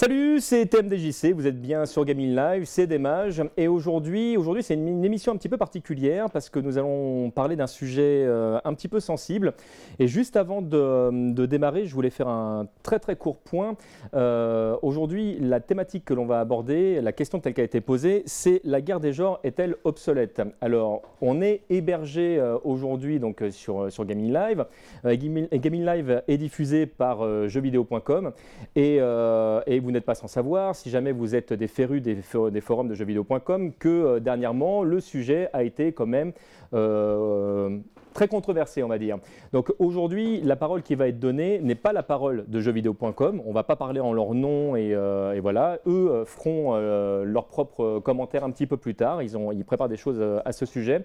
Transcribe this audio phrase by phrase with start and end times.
[0.00, 3.42] Salut, c'est TMDJC, vous êtes bien sur Gaming Live, c'est Démage.
[3.56, 7.56] Et aujourd'hui, aujourd'hui c'est une, émission un petit peu particulière parce que nous allons parler
[7.56, 9.54] d'un sujet euh, un petit peu sensible.
[9.98, 13.74] Et juste avant de, démarrer, je voulais faire un très très court point.
[14.14, 18.22] Euh, aujourd'hui, la thématique que l'on va aborder, la question telle qu'elle a été posée,
[18.24, 20.40] c'est la guerre des genres est-elle obsolète?
[20.60, 24.64] Alors, on est hébergé euh, aujourd'hui donc sur, sur Gaming Live.
[25.04, 28.30] Gaming, Live est diffusé par jeuxvideo.com
[28.76, 32.20] et, et vous vous n'êtes pas sans savoir, si jamais vous êtes des férus des,
[32.60, 36.32] forums de jeuxvideo.com, que euh, dernièrement, le sujet a été quand même
[36.74, 37.78] euh,
[38.12, 39.16] très controversé, on va dire.
[39.54, 43.40] Donc aujourd'hui, la parole qui va être donnée n'est pas la parole de jeuxvideo.com.
[43.46, 45.78] On ne va pas parler en leur nom et, euh, voilà.
[45.86, 46.76] Eux feront
[47.24, 49.22] leurs propres commentaires un petit peu plus tard.
[49.22, 51.02] Ils, ont, ils préparent des choses à ce sujet.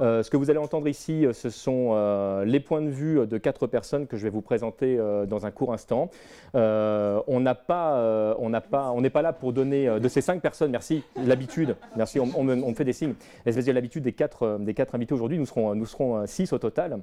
[0.00, 4.06] Ce que vous allez entendre ici, ce sont les points de vue de quatre personnes
[4.06, 6.10] que je vais vous présenter dans un court instant.
[6.54, 10.20] on n'a pas euh, on pas, on n'est pas là pour donner euh, de ces
[10.20, 14.74] cinq personnes, merci, l'habitude, merci, on, me, fait des signes, l'habitude des quatre, euh, des
[14.74, 17.00] quatre invités aujourd'hui, nous serons, nous serons six au total.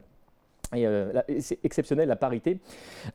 [0.76, 2.60] Euh, c'est exceptionnel la parité.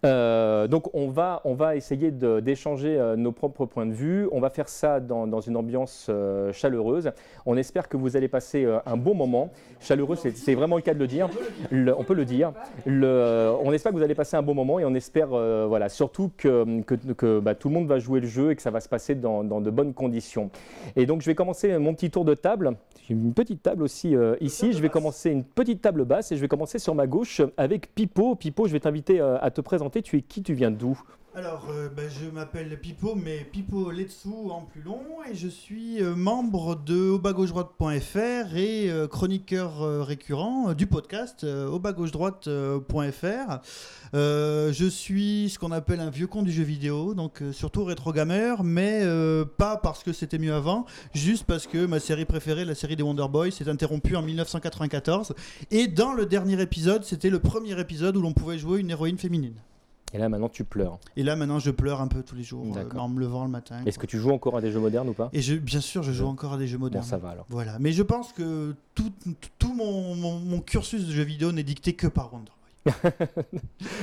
[0.04, 4.28] Euh, donc on va, on va essayer d'échanger euh, nos propres points de vue.
[4.32, 6.10] On va faire ça dans, une ambiance
[6.52, 7.12] chaleureuse.
[7.46, 9.50] On espère que vous allez passer un bon moment.
[9.80, 11.28] Chaleureux, c'est vraiment le cas de le dire.
[11.72, 12.52] on peut le dire.
[12.86, 17.40] On espère que vous allez passer un bon moment et on espère voilà, surtout que,
[17.40, 19.44] bah, tout le monde va jouer le jeu et que ça va se passer dans,
[19.44, 20.50] de bonnes conditions.
[20.96, 22.76] Et donc je vais commencer mon petit tour de table.
[23.06, 24.72] J'ai une petite table aussi ici.
[24.72, 27.94] Je vais commencer une petite table basse et je vais commencer sur ma gauche avec
[27.94, 28.34] Pipo.
[28.34, 30.02] Pipo, je vais t'inviter euh, à te présenter.
[30.02, 30.42] Tu es qui?
[30.42, 31.00] Tu viens d'où?
[31.36, 36.02] Alors, euh, ben, je m'appelle Pipo, mais Pipo Letsu en plus long, et je suis
[36.02, 43.60] euh, membre de aubagaugedroite.fr et chroniqueur récurrent du podcast aubagaugedroite.fr.
[44.14, 48.64] je suis ce qu'on appelle un vieux con du jeu vidéo, donc surtout rétro gamer,
[48.64, 49.02] mais
[49.58, 53.02] pas parce que c'était mieux avant, juste parce que ma série préférée, la série des
[53.02, 55.34] Wonder Boys, s'est interrompue en 1994,
[55.70, 59.18] et dans le dernier épisode, c'était le premier épisode où l'on pouvait jouer une héroïne
[59.18, 59.56] féminine.
[60.12, 60.98] Et là, maintenant, tu pleures.
[61.16, 63.50] Et là, maintenant, je pleure un peu tous les jours, euh, en me levant le
[63.50, 63.80] matin.
[63.86, 65.30] Est-ce que tu joues encore à des jeux modernes ou pas?
[65.32, 67.04] Et je, bien sûr, je joue encore à des jeux modernes.
[67.04, 67.46] Bon, ça va alors.
[67.48, 67.76] Voilà.
[67.80, 69.12] Mais je pense que tout,
[69.58, 72.52] tout mon, mon, cursus de jeux vidéo n'est dicté que par Wonder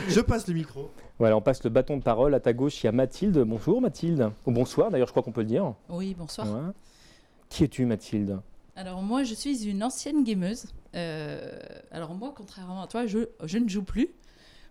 [0.09, 0.91] je passe le micro.
[1.17, 2.33] Voilà, on passe le bâton de parole.
[2.33, 3.37] À ta gauche, il y a Mathilde.
[3.39, 4.29] Bonjour Mathilde.
[4.45, 5.73] Ou bonsoir d'ailleurs, je crois qu'on peut le dire.
[5.87, 6.45] Oui, bonsoir.
[7.47, 8.41] Qui es-tu Mathilde?
[8.75, 10.65] Alors moi, je suis une ancienne gameuse.
[10.95, 11.59] Euh,
[11.91, 14.09] alors moi, contrairement à toi, je, je ne joue plus,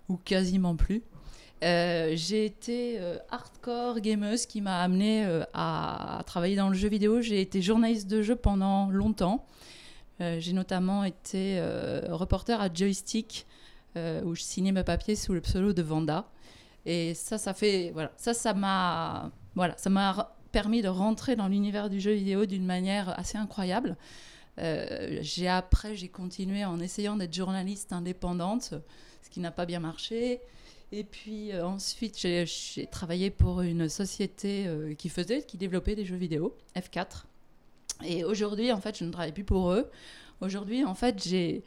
[0.09, 1.03] ou quasiment plus.
[1.63, 6.89] Euh, j'ai été euh, hardcore gameuse qui m'a amené euh, à, travailler dans le jeu
[6.89, 7.21] vidéo.
[7.21, 9.47] J'ai été journaliste de jeu pendant longtemps.
[10.21, 11.61] j'ai notamment été
[12.11, 13.45] reporter à Joystick
[13.97, 16.31] où je signais mes papiers sous le pseudo de Vanda.
[16.87, 21.49] Et ça, ça fait voilà, ça, ça m'a voilà, ça m'a permis de rentrer dans
[21.49, 23.97] l'univers du jeu vidéo d'une manière assez incroyable.
[24.59, 28.75] j'ai après, j'ai continué en essayant d'être journaliste indépendante,
[29.23, 30.41] ce qui n'a pas bien marché.
[30.93, 36.05] Et puis euh, ensuite, j'ai travaillé pour une société euh, qui faisait, qui développait des
[36.05, 37.25] jeux vidéo, F4.
[38.05, 39.91] Et aujourd'hui, en fait, je ne travaille plus pour eux.
[40.43, 41.63] Aujourd'hui, en fait, j'ai,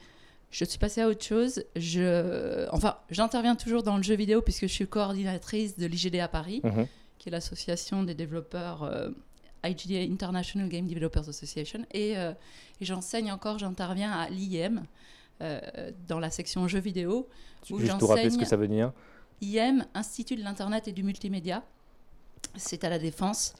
[0.51, 1.63] je suis passée à autre chose.
[1.75, 6.27] Je, enfin, j'interviens toujours dans le jeu vidéo puisque je suis coordinatrice de l'IGD à
[6.27, 6.85] Paris, mhm.
[7.17, 9.09] qui est l'association des développeurs euh,
[9.63, 11.83] IGD International Game Developers Association.
[11.91, 12.35] Et, et
[12.81, 14.83] j'enseigne encore, j'interviens à l'IM.
[16.07, 17.27] dans la section jeux vidéo.
[17.65, 18.91] Juste pour rappeler ce que ça veut dire?
[19.41, 21.63] IM, Institut de l'Internet et du Multimédia.
[22.55, 23.53] C'est à la Défense.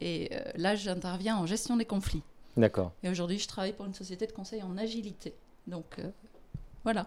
[0.00, 2.22] Et euh, là, j'interviens en gestion des conflits.
[2.56, 2.92] D'accord.
[3.02, 5.32] Et aujourd'hui, je travaille pour une société de conseil en agilité.
[5.66, 6.10] Donc, euh,
[6.82, 7.06] voilà.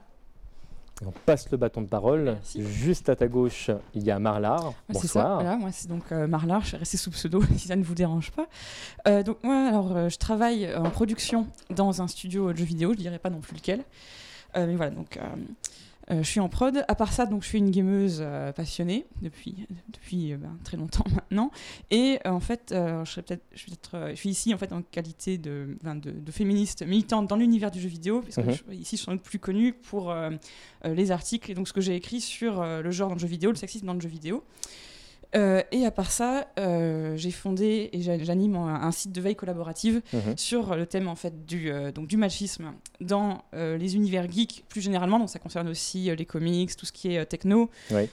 [1.05, 2.37] On passe le bâton de parole.
[2.55, 4.73] Juste à ta gauche, il y a Marlar.
[4.87, 5.41] Bonsoir.
[5.41, 6.61] Ça, moi, c'est donc euh, Marlar.
[6.61, 9.23] Je suis restée sous pseudo, si ça ne vous dérange pas.
[9.23, 12.93] donc, moi, alors, je travaille en production dans un studio de jeux vidéo.
[12.93, 13.83] Je ne dirais pas non plus lequel.
[14.55, 15.21] mais voilà, donc euh,
[16.09, 16.83] je suis en prod.
[16.87, 20.77] À part ça, donc, je suis une gameuse euh, passionnée depuis, depuis euh, ben, très
[20.77, 21.51] longtemps maintenant.
[21.91, 23.65] Et en fait, je, serais peut-être, je,
[24.11, 27.79] je, suis ici en fait en qualité de, ben, de, féministe militante dans l'univers du
[27.79, 28.79] jeu vidéo, parce que mhm.
[28.79, 30.13] ici, je suis plus connue pour
[30.83, 33.51] les articles et donc ce que j'ai écrit sur le genre dans le jeu vidéo,
[33.51, 34.43] le sexisme dans le jeu vidéo.
[35.35, 40.01] Euh, et à part ça, euh, j'ai fondé et j'anime un, site de veille collaborative
[40.13, 40.37] mhm.
[40.37, 42.71] sur le thème en fait du, euh, donc du machisme
[43.01, 45.19] dans les univers geeks plus généralement.
[45.19, 47.69] Donc ça concerne aussi les comics, tout ce qui est techno,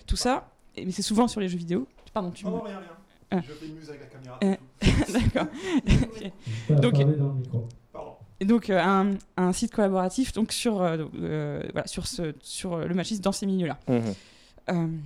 [0.07, 0.49] tout ça.
[0.75, 1.87] Et, mais c'est souvent sur les jeux vidéo.
[2.13, 2.45] Pardon, tu.
[2.47, 2.89] Oh, rien, rien.
[3.31, 3.41] Ah.
[3.47, 4.39] Je fais une musique avec la caméra.
[5.13, 5.47] D'accord.
[6.83, 6.95] donc,
[8.41, 13.33] Et donc un, un, site collaboratif donc sur, voilà, sur, ce, sur le machisme dans
[13.33, 13.79] ces milieux-là.
[14.69, 15.01] Mhm.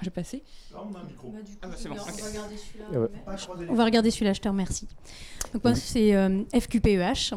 [0.00, 0.42] Je vais passer.
[0.72, 1.28] Là, on a un micro.
[1.30, 2.06] Bah, du coup, Ah bah, c'est bon, on ok.
[2.20, 3.00] va regarder celui-là.
[3.00, 3.08] Ouais.
[3.12, 4.88] mais- Pas croiser les On va regarder celui-là, je te remercie.
[5.52, 7.34] Donc moi, c'est euh, FQPEH.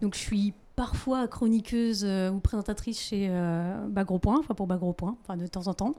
[0.00, 4.92] Donc je suis parfois chroniqueuse euh, ou présentatrice chez euh, Bagro Point, enfin pour Bagro
[4.92, 5.94] Point, enfin de temps en temps.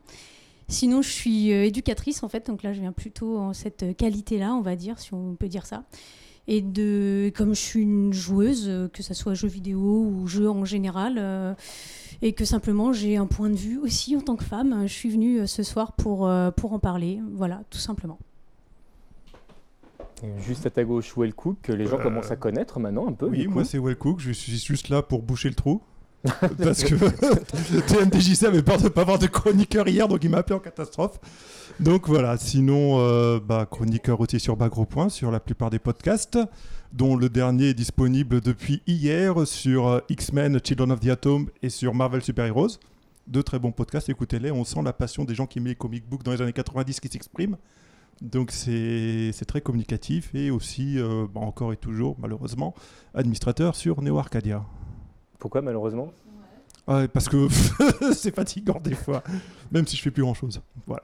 [0.67, 4.53] Sinon, je suis euh, éducatrice en fait, donc là je viens plutôt en cette qualité-là,
[4.53, 5.83] on va dire, si on peut dire ça.
[6.51, 10.49] Et de, comme je suis une joueuse, euh, que ce soit jeux vidéo ou jeux
[10.49, 11.53] en général, euh,
[12.23, 15.09] et que simplement j'ai un point de vue aussi en tant que femme, je suis
[15.09, 18.17] venue euh, ce soir pour, euh, pour en parler, voilà, tout simplement.
[20.39, 23.13] Juste à ta gauche, Well Cook, que les gens Euh, commencent à connaître maintenant un
[23.13, 23.27] peu.
[23.27, 25.81] Oui, moi c'est Wellcook, je suis juste là pour boucher le trou.
[26.63, 30.39] Parce que TMDJC avait peur de ne pas avoir de chroniqueur hier, donc il m'a
[30.39, 31.19] appelé en catastrophe.
[31.79, 36.37] Donc voilà, sinon, euh, bah, chroniqueur aussi sur Bagro Point, sur la plupart des podcasts,
[36.91, 41.69] dont le dernier est disponible depuis hier sur euh, X-Men, Children of the Atom et
[41.69, 42.79] sur Marvel Super Heroes.
[43.27, 46.09] Deux très bons podcasts, écoutez-les, on sent la passion des gens qui aimaient les comic
[46.09, 47.55] books dans les années 90 qui s'expriment.
[48.21, 52.75] Donc c'est très communicatif et aussi, euh, bah, encore et toujours, malheureusement,
[53.13, 54.65] administrateur sur Neo Arcadia.
[55.39, 56.11] Pourquoi malheureusement?
[56.87, 57.47] Ouais, parce que
[58.13, 59.23] c'est fatigant des fois,
[59.71, 60.61] même si je fais plus grand chose.
[60.85, 61.03] Voilà.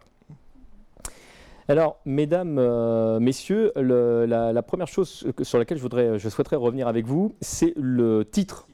[1.67, 6.57] Alors, mesdames, euh, messieurs, le- la, la première chose sur laquelle je, voudrais, je souhaiterais
[6.57, 8.67] revenir avec vous, c'est le titre.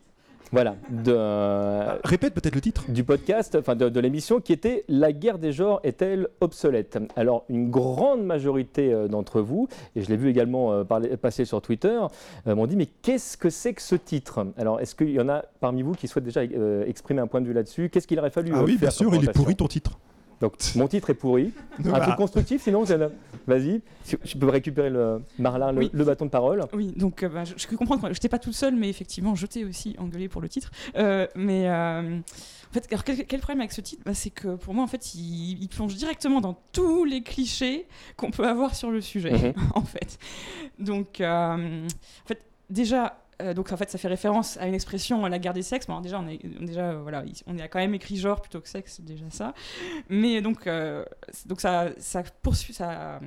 [0.53, 2.83] Voilà, de, Répète peut-être le titre.
[2.89, 6.99] du podcast, enfin de, de l'émission, qui était La guerre des genres est-elle obsolète?
[7.15, 11.45] Alors, une grande majorité euh, d'entre vous, et je l'ai vu également euh, parler- passer
[11.45, 11.99] sur Twitter,
[12.47, 14.45] euh, m'ont dit Mais qu'est-ce que c'est que ce titre?
[14.57, 17.45] Alors, est-ce qu'il y en a parmi vous qui souhaitent déjà exprimer un point de
[17.47, 17.89] vue là-dessus?
[17.89, 19.99] Qu'est-ce qu'il aurait fallu Ah oui, bien sûr, il est pourri ton titre.
[20.41, 21.53] Donc, mon titre est pourri.
[21.85, 22.83] Un Bah, truc constructif, sinon,
[23.47, 23.81] vas-y.
[24.03, 25.89] Si- Je peux récupérer le Marlin, le, Oui.
[25.93, 26.65] le bâton de parole.
[26.73, 28.01] Oui, donc euh, bah, je, je peux comprendre.
[28.07, 30.71] Je n'étais pas toute seule, mais effectivement, je t'ai aussi engueulé pour le titre.
[30.95, 34.01] Euh, mais euh, en fait, alors, quel, quel problème avec ce titre?
[34.05, 37.85] Bah, C'est que pour moi, en fait, il, il plonge directement dans tous les clichés
[38.17, 39.53] qu'on peut avoir sur le sujet, Mhm.
[39.75, 40.17] en fait.
[40.79, 43.20] Donc, euh, en fait, déjà.
[43.41, 45.87] Euh, donc en fait, ça fait référence à une expression, la guerre des sexes.
[45.87, 48.61] Bon, alors déjà, on est déjà euh, voilà, on a quand même écrit genre plutôt
[48.61, 49.53] que sexe, déjà ça.
[50.09, 51.03] Mais donc, euh,
[51.45, 53.19] donc ça, ça poursuit, ça,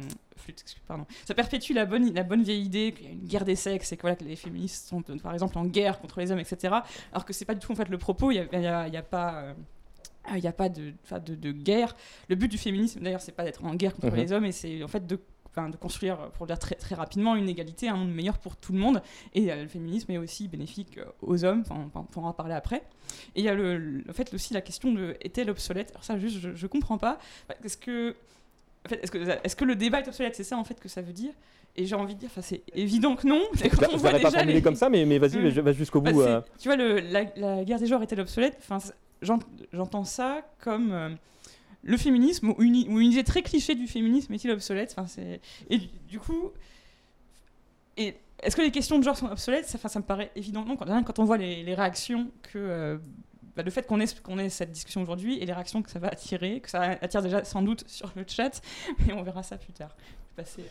[0.87, 3.57] pardon, ça perpétue la bonne, la bonne vieille idée qu'il y a une guerre des
[3.57, 6.39] sexes et que, voilà, que les féministes sont par exemple en guerre contre les hommes,
[6.41, 6.75] etc.
[7.13, 8.31] Alors que c'est pas du tout en fait le propos.
[8.31, 9.35] Il y a, pas.
[9.43, 9.53] euh,
[10.35, 11.95] il n'y a pas de, de guerre.
[12.29, 14.17] Le but du féminisme, d'ailleurs, c'est pas d'être en guerre contre Mhm.
[14.17, 15.19] les hommes, et c'est en fait de,
[15.57, 18.57] enfin, de construire, pour le dire très, très rapidement, une égalité, un monde meilleur pour
[18.57, 19.03] tout le monde.
[19.35, 22.55] Et euh, le féminisme est aussi bénéfique euh, aux hommes, enfin, on pourra en parler
[22.55, 22.83] après.
[23.37, 25.91] Et il y a le, en fait aussi la question de est-elle obsolète?
[25.91, 27.19] Alors ça, juste, je, je comprends pas.
[27.65, 28.15] Est-ce que,
[28.87, 30.35] en fait, est-ce que, est-ce que le débat est obsolète?
[30.35, 31.33] C'est ça en fait que ça veut dire
[31.77, 33.43] Et j'ai envie de dire, enfin, c'est évident que non.
[33.55, 35.61] Je Quand on ne l'aurais pas formulé les- comme ça, mais, mais vas-y, Mm.
[35.61, 36.21] va jusqu'au bah, bout.
[36.23, 36.41] euh.
[36.59, 38.57] Tu vois, le, la, la guerre des genres est-elle obsolète?
[38.59, 38.79] Enfin,
[39.73, 41.09] J'entends ça comme euh,
[41.85, 44.95] le féminisme ou une, idée très cliché du féminisme est-il obsolète?
[44.97, 45.41] Enfin, c'est-
[45.71, 45.79] Et
[46.09, 46.51] du, coup,
[47.97, 49.67] et est-ce que les questions de genre sont obsolètes?
[49.67, 50.77] Ça, ça me paraît évident non.
[50.77, 52.59] Quand, on voit les, les réactions que.
[52.59, 52.99] euh,
[53.57, 56.01] bah, le fait qu'on ait, qu'on ait cette discussion aujourd'hui et les réactions que ça
[56.01, 58.61] va attirer, que ça attire déjà sans doute sur le chat,
[59.07, 59.95] mais on verra ça plus tard.
[59.99, 60.65] Je vais passer-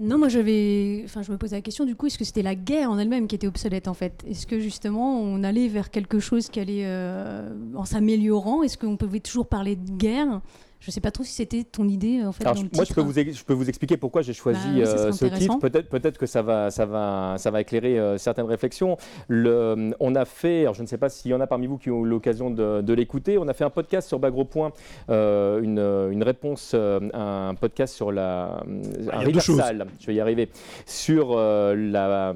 [0.00, 2.42] Non, moi je vais, enfin je me posais la question du coup, est-ce que c'était
[2.42, 4.24] la guerre en elle-même qui était obsolète en fait?
[4.28, 8.64] Est-ce que justement on allait vers quelque chose qui allait euh, en s'améliorant?
[8.64, 10.40] Est-ce qu'on pouvait toujours parler de guerre?
[10.84, 12.44] Je sais pas trop si c'était ton idée en fait.
[12.44, 14.32] Alors, dans je- le moi, je peux, vous, ex- je peux vous expliquer pourquoi j'ai
[14.34, 15.58] choisi Bah euh, ce titre.
[15.58, 18.96] Peut-être peut que ça va, ça, va, ça va éclairer euh, certaines réflexions.
[19.28, 21.78] Le, on a fait, alors je ne sais pas s'il y en a parmi vous
[21.78, 24.72] qui ont eu l'occasion de, de l'écouter, on a fait un podcast sur Bagro Point,
[25.10, 25.78] euh, une,
[26.12, 28.62] une réponse, euh, un podcast sur la,
[29.10, 29.56] Ah, un il y a deux choses.
[29.60, 30.50] reversal, je vais y arriver,
[30.86, 32.32] sur euh, la,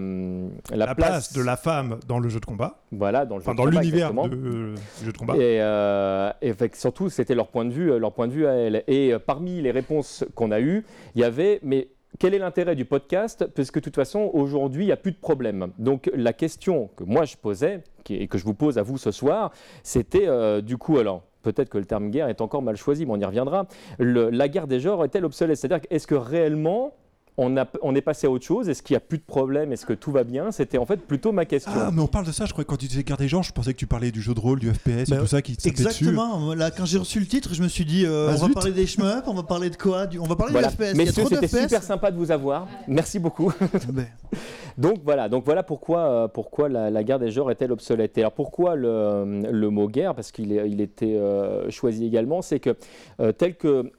[0.71, 3.51] la, La place de la femme dans le jeu de combat, voilà, dans, le jeu
[3.51, 5.35] enfin de dans l'univers euh, du jeu de combat.
[5.37, 8.38] Et, euh, et fait que surtout, c'était leur point de vue, leur point de vue
[8.47, 8.85] à elle.
[8.87, 12.75] Et euh, parmi les réponses qu'on a eues, il y avait, mais quel est l'intérêt
[12.75, 13.47] du podcast?
[13.55, 15.73] Puisque de toute façon, aujourd'hui, il n'y a plus de problème.
[15.79, 19.11] Donc la question que moi je posais, et que je vous pose à vous ce
[19.11, 19.53] soir,
[19.83, 23.13] c'était euh, du coup, alors peut-être que le terme guerre est encore mal choisi, mais
[23.13, 23.67] on y reviendra.
[23.99, 25.57] La guerre des genres est-elle obsolète?
[25.57, 26.95] C'est-à-dire, est-ce que réellement
[27.39, 29.73] on, a, on est passé à autre chose Est-ce qu'il n'y a plus de problème?
[29.73, 30.51] Est-ce que tout va bien?
[30.53, 31.73] C'était en fait plutôt ma question.
[31.75, 33.43] Ah, mais on parle de ça, je crois que quand tu disais garde des gens,
[33.43, 35.41] je pensais que tu parlais du jeu de rôle, du FPS Bah, et tout ça
[35.41, 35.69] qui te dessus.
[35.71, 36.53] Exactement.
[36.55, 38.73] Là, quand j'ai reçu le titre, je me suis dit, euh, Ah, on va parler
[38.73, 40.07] des shmups, on va parler de quoi?
[40.07, 40.69] Du- On va parler Voilà.
[40.69, 40.95] des FPS.
[40.97, 42.67] Messieurs, trop de c'était super sympa de vous avoir.
[42.89, 43.53] Merci beaucoup.
[44.79, 48.17] Donc voilà, donc voilà pourquoi, euh, la, guerre des genres est-elle obsolète.
[48.17, 52.77] Et alors pourquoi le, mot guerre, parce qu'il était euh, choisi également, c'est que
[53.21, 53.91] euh, tel que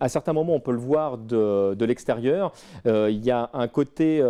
[0.00, 2.52] à certains moments on peut le voir de, de l'extérieur,
[2.86, 4.22] il y a un côté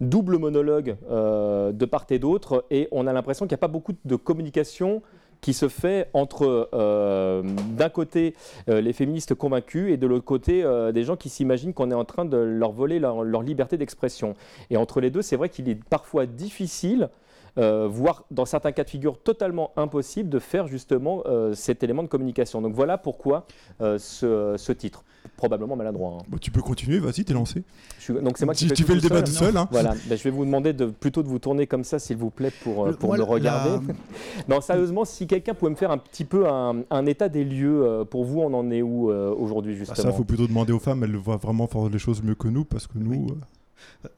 [0.00, 3.92] double monologue de part et d'autre, et on a l'impression qu'il n'y a pas beaucoup
[4.04, 5.02] de communication
[5.42, 7.42] qui se fait entre, euh,
[7.76, 8.34] d'un côté,
[8.70, 11.94] euh, les féministes convaincus et de l'autre côté, euh, des gens qui s'imaginent qu'on est
[11.94, 14.36] en train de leur voler leur, liberté d'expression.
[14.70, 17.10] Et entre les deux, c'est vrai qu'il est parfois difficile
[17.54, 21.22] voire dans certains cas de figure totalement impossible de faire justement
[21.52, 22.62] cet élément de communication.
[22.62, 23.44] Donc voilà pourquoi
[23.78, 25.04] ce titre,
[25.36, 26.18] probablement maladroit.
[26.20, 26.24] hein.
[26.28, 27.62] Bah, tu peux continuer, vas-y, t'es lancé.
[27.98, 29.68] Je suis- donc c'est moi qui Si fais tu fais le débat tout seul, hein.
[29.70, 32.30] Voilà, Ben, je vais vous demander de, plutôt de vous tourner comme ça, s'il vous
[32.30, 33.86] plaît, pour, euh, Le- pour moi, me la- regarder.
[34.48, 37.82] Non, sérieusement, si quelqu'un pouvait me faire un petit peu un, un état des lieux,
[37.84, 40.10] euh, pour vous, on en est où euh, aujourd'hui, Ah, justement?
[40.10, 42.48] ça, faut plutôt demander aux femmes, elles le voient vraiment faire les choses mieux que
[42.48, 43.26] nous, parce que nous.
[43.30, 43.34] euh,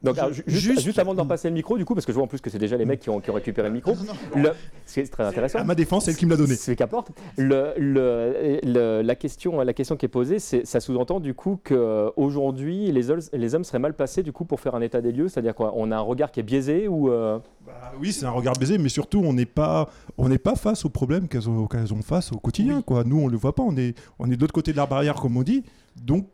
[0.01, 2.11] Donc, alors, juste, juste- juste avant de leur passer le micro, du coup, parce que
[2.11, 3.73] je vois en plus que c'est déjà les mecs qui ont, qui ont récupéré le
[3.73, 3.93] micro,
[4.35, 4.51] le-
[4.85, 5.59] c'est très intéressant.
[5.59, 6.55] À ma défense, c'est elle qui me l'a donné.
[6.55, 7.11] C'est qu'importe.
[7.37, 11.59] Le, le- le- la, question, la question qui est posée, c'est, ça sous-entend du coup
[11.63, 15.11] qu'aujourd'hui, les, hommes- les hommes seraient mal placés du coup pour faire un état des
[15.11, 18.25] lieux, c'est-à-dire quoi On a un regard qui est biaisé ou euh, Bah oui, c'est
[18.25, 21.49] un regard baisé, mais surtout, on n'est pas, on n'est pas face aux problèmes qu'elles
[21.49, 22.77] ont, qu'elles ont face au quotidien.
[22.77, 22.83] Oui.
[22.83, 23.03] Quoi.
[23.03, 23.63] Nous, on le voit pas.
[23.63, 25.63] On est, on est de l'autre côté de la barrière, comme on dit.
[25.95, 26.27] Donc,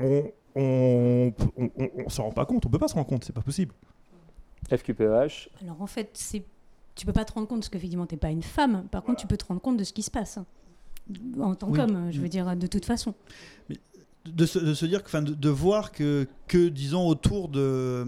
[0.00, 2.64] on, on, on, on- on s'en rend pas compte.
[2.66, 3.24] On peut pas se rendre compte.
[3.24, 3.74] C'est pas possible.
[4.70, 6.42] FQPEH Alors en fait, c'est
[6.94, 8.86] tu peux pas te rendre compte parce qu'effectivement t'es pas une femme.
[8.90, 10.38] Par contre, tu peux te rendre compte de ce qui se passe
[11.40, 11.78] en tant Oui.
[11.78, 12.08] qu'homme.
[12.10, 12.30] Je veux Mm.
[12.30, 13.14] dire de toute façon.
[14.32, 18.06] De se, dire enfin, de, de voir que, que disons autour de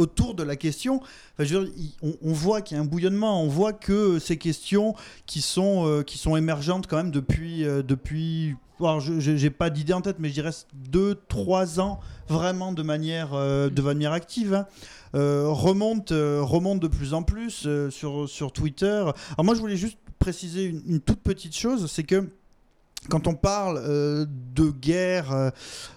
[0.00, 1.00] autour de la question,
[1.38, 4.94] on, voit qu'il y a un bouillonnement, on voit que ces questions
[5.26, 9.68] qui sont euh, qui sont émergentes quand même depuis euh, depuis alors, je j'ai pas
[9.68, 14.12] d'idée en tête, mais je dirais deux, trois ans, vraiment de manière, euh, de manière
[14.12, 14.66] active, hein,
[15.12, 18.86] remonte, remonte de plus en plus sur, sur Twitter.
[18.86, 22.30] Alors moi, je voulais juste préciser une toute petite chose, c'est que
[23.10, 24.24] quand on parle euh,
[24.54, 25.50] de guerre euh,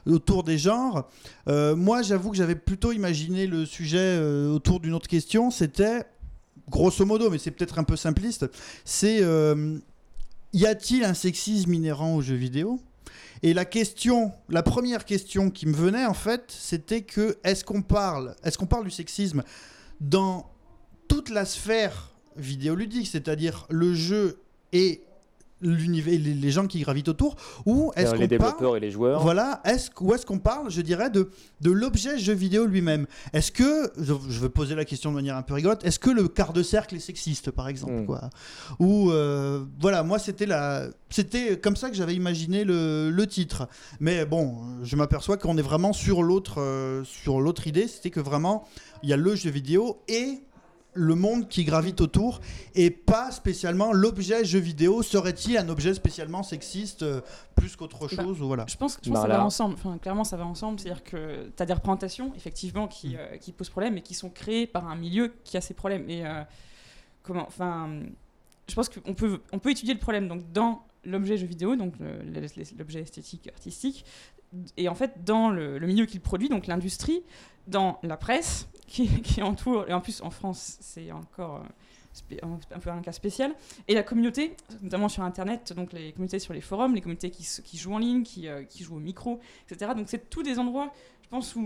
[0.05, 1.09] autour des genres,
[1.47, 5.49] euh, moi j'avoue que j'avais plutôt imaginé le sujet autour d'une autre question.
[5.51, 6.03] C'était,
[6.69, 8.45] grosso modo, mais c'est peut-être un peu simpliste,
[8.83, 9.21] c'est
[10.55, 12.79] y a-t-il un sexisme inhérent aux jeux vidéo?
[13.41, 17.81] Et la question, la première question qui me venait en fait, c'était que est-ce qu'on
[17.81, 19.43] parle, est-ce qu'on parle du sexisme
[19.99, 20.49] dans
[21.07, 24.39] toute la sphère vidéoludique, c'est-à-dire le jeu
[24.71, 25.03] et
[25.63, 29.61] l'univers, les, les gens qui gravitent autour, ou est-ce qu'on parle et les joueurs voilà,
[29.65, 31.29] est-ce, est-ce qu'on parle, je dirais, de,
[31.61, 33.07] de l'objet jeu vidéo lui-même?
[33.33, 36.09] Est-ce que, je, je veux poser la question de manière un peu rigolote, est-ce que
[36.09, 38.05] le quart de cercle est sexiste, par exemple Mm.
[38.05, 38.29] quoi?
[38.79, 43.67] Ou, euh, voilà, moi, c'était, la, c'était comme ça que j'avais imaginé le, le titre.
[43.99, 48.19] Mais bon, je m'aperçois qu'on est vraiment sur l'autre, euh, sur l'autre idée, c'était que
[48.19, 48.65] vraiment,
[49.03, 50.39] il y a le jeu vidéo et
[50.93, 52.39] le monde qui gravite autour
[52.75, 57.21] et pas spécialement l'objet jeu vidéo serait-il un objet spécialement sexiste euh,
[57.55, 59.75] plus qu'autre Bah, chose ou voilà Je pense, je pense que ça va ensemble.
[59.75, 60.79] Enfin, clairement, ça va ensemble.
[60.79, 64.29] C'est-à-dire que tu as des représentations, effectivement, qui, euh, qui posent problème et qui sont
[64.29, 66.09] créées par un milieu qui a ces problèmes.
[66.09, 66.41] Et euh,
[67.21, 67.45] comment.
[67.47, 67.89] Enfin,
[68.67, 71.95] je pense qu'on peut, on peut étudier le problème donc, dans l'objet jeu vidéo, donc
[72.77, 74.05] l'objet esthétique, artistique,
[74.77, 77.23] et en fait dans le, milieu qu'il produit, donc l'industrie,
[77.67, 81.57] dans la presse qui, qui entoure, et en plus en France, c'est encore.
[81.57, 83.55] euh, un peu un cas spécial,
[83.87, 87.77] et la communauté, notamment sur Internet, donc les communautés sur les forums, les communautés qui,
[87.77, 89.93] jouent en ligne, qui, euh, jouent au micro, etc.
[89.95, 90.93] Donc c'est tous des endroits,
[91.23, 91.65] je pense, où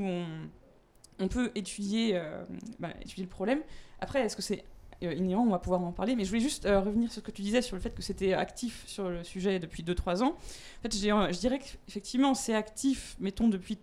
[1.20, 2.46] on, peut euh,
[2.79, 3.60] bah, étudier le problème.
[4.00, 4.63] Après, est-ce que c'est
[5.04, 6.16] euh, inhérent On va pouvoir en parler.
[6.16, 8.01] Mais je voulais juste euh, revenir sur ce que tu disais sur le fait que
[8.01, 10.36] c'était actif sur le sujet depuis 2-3 ans.
[10.36, 13.77] En fait, euh, je dirais qu'effectivement, c'est actif, mettons, depuis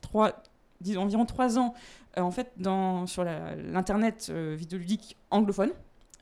[0.00, 0.42] 3,
[0.80, 1.74] disons, environ 3 ans,
[2.16, 2.52] en fait,
[3.06, 5.70] sur l'Internet vidéoludique anglophone.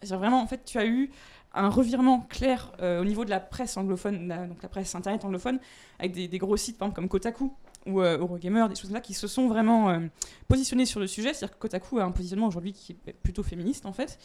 [0.02, 1.10] C'est vraiment, en fait, tu as eu
[1.54, 5.58] un revirement clair au niveau de la presse anglophone, donc la presse internet anglophone,
[5.98, 7.50] avec des, gros sites, comme Kotaku
[7.86, 10.00] ou euh, Eurogamer, des choses là qui se sont vraiment euh,
[10.48, 11.32] positionnés sur le sujet.
[11.32, 14.18] C'est-à-dire que Kotaku a un positionnement aujourd'hui qui est plutôt féministe en fait.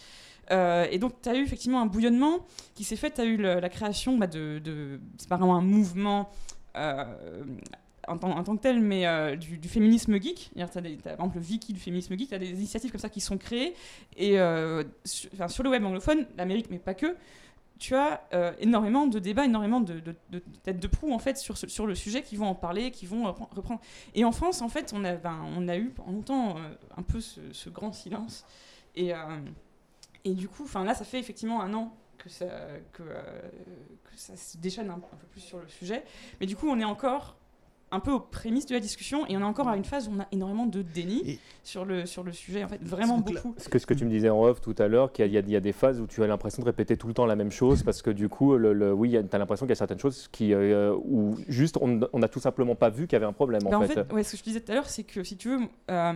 [0.51, 3.11] Euh, et donc tu as eu effectivement un bouillonnement qui s'est fait.
[3.11, 4.99] Tu as eu la création bah, de.
[5.17, 6.29] c'est pas vraiment un mouvement.
[6.75, 7.05] euh,
[8.07, 10.49] en tant, que tel, mais euh, du, féminisme geek.
[10.55, 13.09] Tu as, par exemple le Viki du féminisme geek, tu as des initiatives comme ça
[13.09, 13.75] qui sont créées.
[14.17, 14.37] Et
[15.05, 17.15] sur le web anglophone, l'Amérique, mais pas que,
[17.81, 21.35] tu as euh, énormément de débats, énormément de, de, de têtes de proue en fait
[21.35, 23.81] sur, sur le sujet qui vont en parler, qui vont repren- reprendre.
[24.13, 27.01] Et en France, en fait, on a, ben, on a eu pendant longtemps euh, un
[27.01, 28.45] peu ce, grand silence.
[28.95, 29.17] Et, euh,
[30.25, 32.45] et du coup, là, ça fait effectivement un an que ça,
[32.93, 33.01] que,
[34.15, 36.03] ça se déchaîne un peu plus sur le sujet.
[36.39, 37.35] Mais du coup, on est encore
[37.93, 40.11] un peu aux prémices de la discussion et on est encore à une phase où
[40.15, 43.53] on a énormément de déni Et- sur, le, sur le sujet, en fait, vraiment beaucoup.
[43.57, 45.41] Ce que, ce que tu me disais en off tout à l'heure, qu'il y, a-
[45.41, 47.83] y des phases où tu as l'impression de répéter tout le temps la même chose
[47.83, 50.29] parce que du coup, le, le- oui, tu as l'impression qu'il y a certaines choses
[50.31, 53.61] qui, euh, où juste on n'a tout simplement pas vu qu'il y avait un problème
[53.67, 53.93] en Bah, en fait.
[54.05, 56.13] fait, ouais, ce que je disais tout à l'heure, c'est que si tu veux, euh,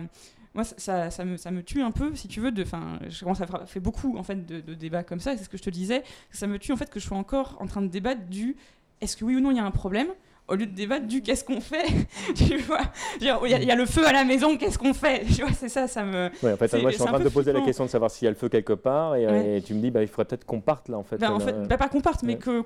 [0.54, 2.50] moi, ça, ça, ça me, ça me tue un peu, si tu veux.
[2.50, 5.34] De, fin, je commence à faire fait beaucoup en fait de, de débats comme ça.
[5.34, 6.02] et C'est ce que je te disais.
[6.30, 8.56] Ça me tue en fait que je sois encore en train de débattre du
[9.02, 10.06] est-ce que oui ou non il y a un problème
[10.48, 11.86] au lieu de débattre du qu'est-ce qu'on fait,
[12.36, 12.82] tu vois.
[13.20, 15.42] Il y, a- il y a le feu à la maison, qu'est-ce qu'on fait Tu
[15.42, 16.30] vois, c'est ça, ça me.
[16.42, 18.26] Ouais, en fait, moi, je suis en train de poser la question de savoir s'il
[18.26, 19.56] y a le feu quelque part, et, Ouais.
[19.58, 21.18] et tu me dis, bah, il faudrait peut-être qu'on parte là, en fait.
[21.18, 22.38] Bah, en fait, euh, bah, pas qu'on parte, mais Ouais.
[22.38, 22.60] que-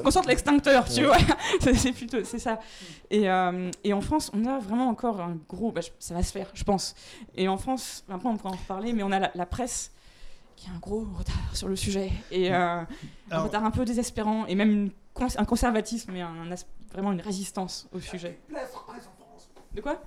[0.00, 1.06] qu'on sorte l'extincteur, tu Ouais.
[1.06, 1.16] vois.
[1.74, 2.60] c'est plutôt, c'est ça.
[3.10, 6.22] Et, euh, et en France, on a vraiment encore un gros, bah, je- ça va
[6.22, 6.94] se faire, je pense.
[7.36, 9.92] Et en France, après on pourra en reparler, mais on a la, la presse
[10.54, 12.80] qui a un gros retard sur le sujet et euh,
[13.30, 14.90] un retard un peu désespérant et même
[15.36, 18.38] un conservatisme et un, as- vraiment une résistance au sujet.
[19.74, 20.00] De quoi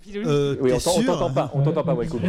[0.00, 2.20] Philologie Euh, Oui, on t'entend pas, on t'entend pas, Wellcook.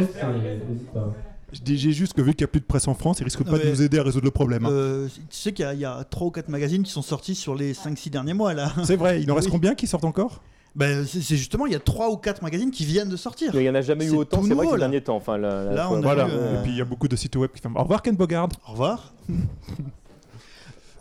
[1.54, 3.24] Je dis j'ai juste que vu qu'il n'y a plus de presse en France, ils
[3.24, 4.64] risquent pas de nous aider à résoudre le problème.
[4.64, 4.70] hein.
[4.70, 7.02] Euh, tu sais qu'il y a- il y, a 3 ou 4 magazines qui sont
[7.02, 8.72] sortis sur les 5-6 derniers mois là.
[8.84, 9.52] C'est vrai, il en reste Oui.
[9.52, 10.40] combien qui sortent encore?
[10.74, 13.50] Ben, c'est justement, il y a 3 ou 4 magazines qui viennent de sortir.
[13.54, 15.16] Mais il n'y en a jamais eu autant, c'est vrai, ces derniers temps.
[15.16, 16.26] Enfin, la- la Là, fois- on a Voilà.
[16.26, 17.78] eu, euh, Et puis il y a beaucoup de sites web qui ferment.
[17.80, 18.48] Au revoir Ken Bogard.
[18.66, 19.12] Au revoir.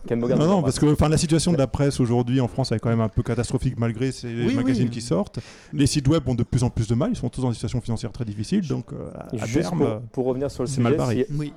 [0.09, 2.71] Bogart, Non, on non, parce que enfin, la situation de la presse aujourd'hui en France
[2.71, 4.89] est quand même un peu catastrophique malgré ces Oui, magazines oui.
[4.91, 5.39] qui sortent.
[5.73, 7.53] Les sites web ont de plus en plus de mal, ils sont tous dans une
[7.53, 10.95] situation financière très difficile, donc euh, à, terme, pour, pour revenir sur le sujet, mal
[10.97, 11.25] barré.
[11.29, 11.53] si, Oui.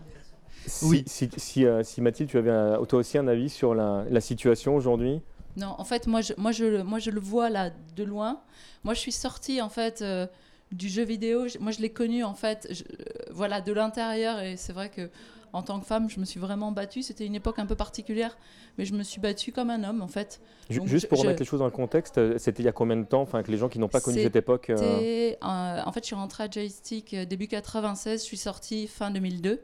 [0.67, 1.05] si, Oui.
[1.07, 4.21] si, si, euh, si, Mathilde, tu avais un- toi aussi un avis sur la, la
[4.21, 5.21] situation aujourd'hui?
[5.57, 8.41] Non, en fait, moi je, moi, je, le- moi, je le vois là de loin.
[8.83, 10.27] Moi, je suis sortie en fait euh,
[10.73, 11.47] du jeu vidéo.
[11.61, 14.41] Moi, je l'ai connu en fait, je- euh, voilà, de l'intérieur.
[14.41, 15.09] Et c'est vrai que
[15.55, 17.03] en tant que femme, je me suis vraiment battue.
[17.03, 18.37] C'était une époque un peu particulière,
[18.77, 20.41] mais je me suis battue comme un homme en fait.
[20.71, 22.73] Donc, Juste pour je- remettre les choses dans le contexte, euh, c'était il y a
[22.73, 24.69] combien de temps Enfin, que les gens qui n'ont pas connu cette époque.
[24.71, 28.21] euh, euh, en fait, je suis rentrée à Joystick début 96.
[28.21, 29.63] Je suis sortie fin 2002.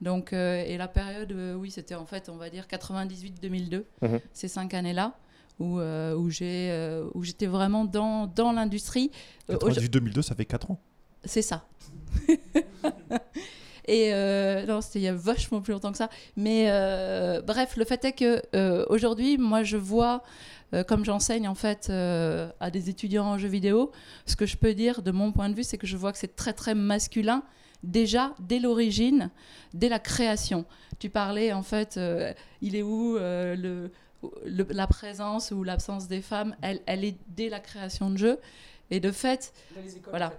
[0.00, 4.20] Donc, euh, et la période, euh, oui, c'était en fait, on va dire 98-2002, Mhm.
[4.32, 5.14] ces cinq années-là,
[5.58, 9.10] où, euh, où, j'ai, euh, où j'étais vraiment dans, dans l'industrie.
[9.50, 10.80] Euh, au- 98-2002, ça fait 4 ans.
[11.24, 11.66] c'est ça.
[13.88, 16.10] Et euh, non, c'était il y a vachement plus longtemps que ça.
[16.36, 20.22] Mais euh, bref, le fait est que euh, aujourd'hui, moi, je vois,
[20.86, 23.90] comme j'enseigne en fait à des étudiants en jeux vidéo,
[24.26, 26.18] ce que je peux dire de mon point de vue, c'est que je vois que
[26.18, 27.42] c'est très très masculin
[27.82, 29.30] déjà dès l'origine,
[29.72, 30.66] dès la création.
[30.98, 31.98] Tu parlais en fait,
[32.60, 33.90] il est où le,
[34.44, 38.38] le- la présence ou l'absence des femmes elle, elle est dès la création de jeux.
[38.90, 40.26] Et de fait, Dans les écoles, Voilà.
[40.26, 40.38] en fait,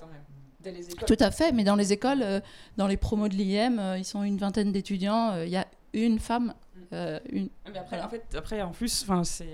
[0.66, 1.08] les écoles.
[1.08, 2.40] tout à fait, mais dans les écoles, euh,
[2.78, 5.66] dans les promos de l'IM, euh, ils sont une vingtaine d'étudiants, euh, il y a
[5.94, 6.54] une femme.
[6.94, 7.50] euh, une...
[7.66, 8.06] Ah, Mais après, Voilà.
[8.08, 9.46] en fait, après, en plus, c'est.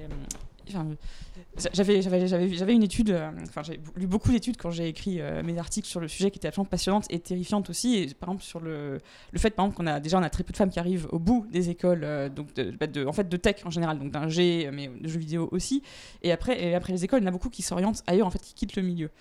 [1.73, 5.43] j'avais, j'avais, j'avais, j'avais une étude, enfin, j'ai lu beaucoup d'études quand j'ai écrit euh,
[5.43, 7.95] mes articles sur le sujet qui étaient absolument passionnantes et terrifiantes aussi.
[7.97, 8.99] Et par exemple, sur le,
[9.31, 11.07] le fait, par exemple, qu'on a déjà on a très peu de femmes qui arrivent
[11.11, 13.99] au bout des écoles, euh, donc de, bah, de- en fait, de tech en général,
[13.99, 15.83] donc d'un G, mais de jeux vidéo aussi.
[16.23, 18.31] Et après, et après les écoles, il y en a beaucoup qui s'orientent ailleurs, en
[18.31, 19.11] fait, qui quittent le milieu.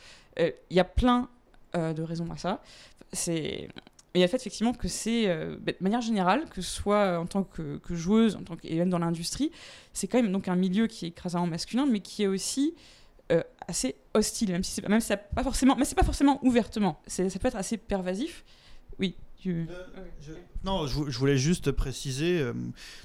[0.41, 1.29] Euh, Il y a plein
[1.75, 2.63] de raisons à ça.
[3.13, 3.69] C'est
[4.15, 6.63] mais il y a le fait effectivement que c'est, euh, bah, de manière générale, que
[6.63, 9.51] ce soit en tant que, joueuse, en tant que, et dans l'industrie,
[9.93, 12.77] c'est quand même donc un milieu qui est écrasamment masculin, mais qui est aussi
[13.33, 17.03] euh, assez hostile, même si c'est même ça pas forcément, mais c'est pas forcément ouvertement.
[17.09, 18.45] Ça peut être assez pervasif.
[19.01, 19.17] Oui.
[20.63, 22.41] Non, je, je voulais juste préciser.
[22.41, 22.53] euh,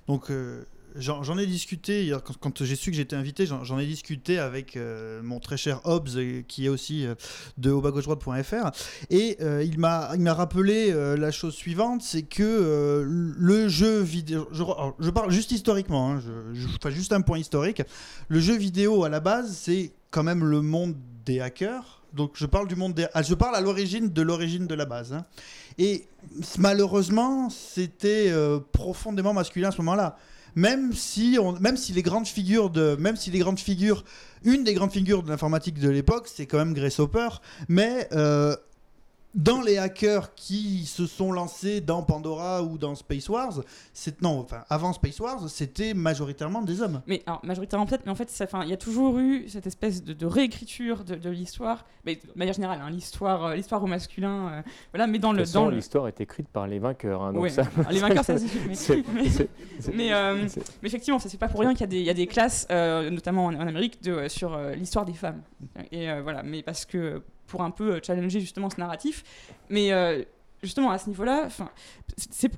[0.07, 0.63] donc, euh,
[0.95, 3.45] j'en ai discuté quand, j'ai su que j'étais invité.
[3.45, 7.15] J'en ai discuté avec euh, mon très cher Hobbs, euh, qui est aussi euh,
[7.57, 8.71] de hautbasgauche-droite.fr.
[9.09, 14.47] Et il m'a rappelé la chose suivante c'est que le jeu vidéo.
[14.51, 17.81] Je, parle juste historiquement, hein, je, je fais juste un point historique.
[18.27, 22.01] Le jeu vidéo, à la base, c'est quand même le monde des hackers.
[22.13, 23.07] Donc, je parle du monde des.
[23.13, 25.13] ah, je parle à l'origine de l'origine de la base.
[25.13, 25.25] hein.
[25.77, 26.07] Et
[26.57, 28.33] malheureusement, c'était
[28.71, 30.17] profondément masculin à ce moment-là.
[30.55, 34.03] Même si, on, même si les grandes figures de, même si les grandes figures,
[34.43, 37.29] une des grandes figures de l'informatique de l'époque, c'est quand même Grace Hopper.
[37.67, 38.55] Mais euh,
[39.35, 43.61] dans les hackers qui se sont lancés dans Pandora ou dans Space Wars,
[43.93, 47.01] c'est non, enfin avant Space Wars, c'était majoritairement des hommes.
[47.05, 50.13] Mais alors, majoritairement peut-être, mais en fait, il y a toujours eu cette espèce de,
[50.13, 54.49] de réécriture de, de l'histoire, mais de manière générale, hein, l'histoire, euh, l'histoire au masculin,
[54.51, 54.61] euh,
[54.93, 57.21] voilà, mais dans De le, dans le, l'histoire est écrite par les vainqueurs.
[57.21, 58.37] hein, donc Ouais, ça, alors, les vainqueurs, ça,
[58.73, 59.23] c'est- mais-
[59.93, 60.47] mais- euh,
[60.81, 62.27] Mais effectivement, ça c'est pas pour rien qu'il y a des, il y a des
[62.27, 65.41] classes, euh, notamment en, en Amérique, de, euh, sur euh, l'histoire des femmes.
[65.91, 69.23] Et euh, voilà, mais parce que pour un peu euh, challenger justement ce narratif.
[69.69, 70.23] Mais euh,
[70.61, 71.47] justement, à ce niveau-là,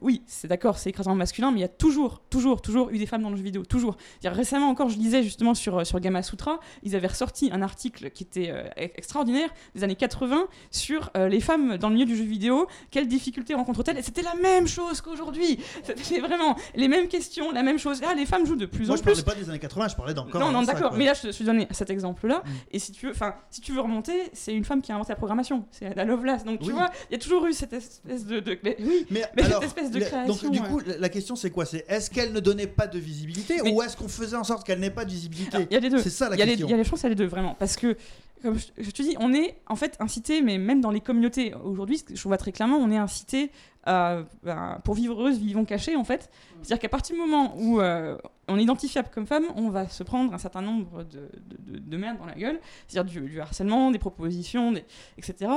[0.02, 3.06] oui, c'est d'accord, c'est écrasant masculin, mais il y a toujours, toujours, toujours eu des
[3.06, 3.98] femmes dans le jeu vidéo, toujours.
[4.24, 8.24] Récemment encore, je lisais justement sur, sur Gamma Sutra, ils avaient ressorti un article qui
[8.24, 12.24] était euh, extraordinaire des années 80 sur euh, les femmes dans le milieu du jeu
[12.24, 15.60] vidéo, quelles difficultés rencontrent-elles, et c'était la même chose qu'aujourd'hui.
[15.84, 18.02] C'était vraiment les mêmes questions, la même chose.
[18.06, 19.22] Ah, les femmes jouent de plus Moi, en je plus.
[19.22, 20.42] parlais pas des années 80, je parlais d'encore.
[20.42, 20.94] Non, non, d'accord.
[20.94, 22.44] Mais là, je te suis donné cet exemple-là.
[22.46, 22.50] Mm.
[22.72, 25.12] Et si tu veux, enfin, si tu veux remonter, c'est une femme qui a inventé
[25.12, 25.66] la programmation.
[25.72, 26.44] C'est la Lovelace.
[26.44, 29.06] Donc tu vois, il y a toujours eu cette espèce de, de- mais oui.
[29.10, 31.65] Mais, Mais cette alors, espèce de création, donc du coup, la- la question c'est quoi?
[31.65, 34.65] C'est est-ce qu'elle ne donnait pas de visibilité Mais- ou est-ce qu'on faisait en sorte
[34.65, 35.56] qu'elle n'ait pas de visibilité?
[35.56, 35.99] Alors, Il y a les deux.
[35.99, 36.67] C'est ça la y a question.
[36.67, 37.95] il y a les chances, il y a les deux vraiment, parce que
[38.41, 42.01] comme je, te dis, on est en fait incité, mais même dans les communautés aujourd'hui,
[42.12, 43.51] je vois très clairement, on est incité
[43.84, 46.30] à, à- pour vivre heureuse, vivons cachés en fait.
[46.63, 50.01] C'est-à-dire qu'à partir du moment où euh, on est identifiable comme femme, on va se
[50.01, 53.99] prendre un certain nombre de, de, de- dans la gueule, c'est-à-dire du, du harcèlement, des
[53.99, 54.86] propositions, des-
[55.19, 55.51] etc.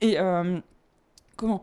[0.00, 0.58] Et euh,
[1.36, 1.62] comment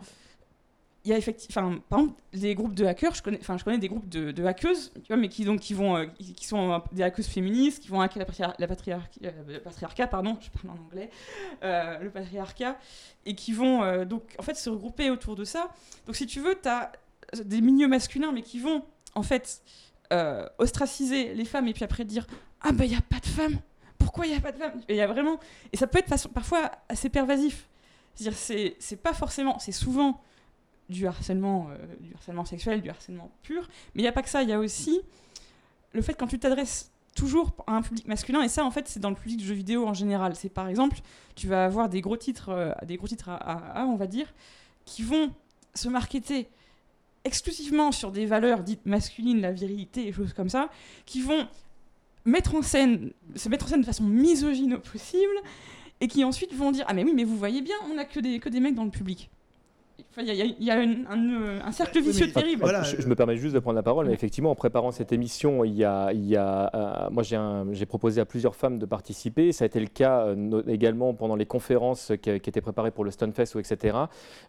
[1.06, 3.78] il y a effectivement, par exemple, les groupes de hackers, je connais, enfin, je connais
[3.78, 6.82] des groupes de, de hackeuses, tu vois, mais qui donc qui vont, euh, qui, sont
[6.94, 8.26] des hackeuses féministes, qui vont hacker
[8.58, 11.10] la, euh, le patriarcat, pardon, je parle en anglais,
[11.64, 12.78] euh, le patriarcat,
[13.26, 15.70] et qui vont donc en fait se regrouper autour de ça.
[16.06, 16.94] Donc si tu veux, tu as
[17.44, 18.84] des milieux masculins, mais qui vont
[19.16, 19.62] en fait
[20.60, 22.28] ostraciser les femmes et puis après dire
[22.62, 23.60] ah bah il y a pas de femmes,
[23.98, 24.80] pourquoi il y a pas de femmes?
[24.88, 25.40] Et il y a vraiment,
[25.74, 27.68] et ça peut être parfois assez pervasif.
[28.16, 28.38] C'est-à-dire
[28.80, 30.22] c'est pas forcément, c'est souvent
[30.90, 33.68] du harcèlement, euh, du harcèlement sexuel, du harcèlement pur.
[33.96, 35.02] Mais il n'y a pas que ça, il y a aussi
[35.94, 39.00] le fait quand tu t'adresses toujours à un public masculin, et ça en fait c'est
[39.00, 40.36] dans le public du jeu vidéo en général.
[40.36, 40.98] C'est par exemple,
[41.36, 44.08] tu vas avoir des gros titres, euh, des gros titres à, à- à, on va
[44.08, 44.34] dire,
[44.86, 45.32] qui vont
[45.76, 46.50] se marketer
[47.24, 50.70] exclusivement sur des valeurs dites masculines, la virilité et choses comme ça,
[51.06, 51.48] qui vont
[52.26, 55.34] mettre en scène, se mettre en scène de façon misogyne au possible,
[56.02, 58.20] et qui ensuite vont dire ah mais oui mais vous voyez bien, on a que
[58.20, 59.30] des que des mecs dans le public.
[60.18, 62.62] Il y a, y un, un, euh, un cercle Oui, vicieux mais- terrible.
[62.62, 64.92] Voilà, je, euh, je me permets juste de prendre la parole, mais effectivement, en préparant
[64.92, 66.70] cette émission, il y a, il y a,
[67.08, 69.52] euh, moi j'ai proposé à plusieurs femmes de participer.
[69.52, 73.04] Ça a été le cas euh, également pendant les conférences qui, qui étaient préparées pour
[73.06, 73.98] le Stunfest ou etc.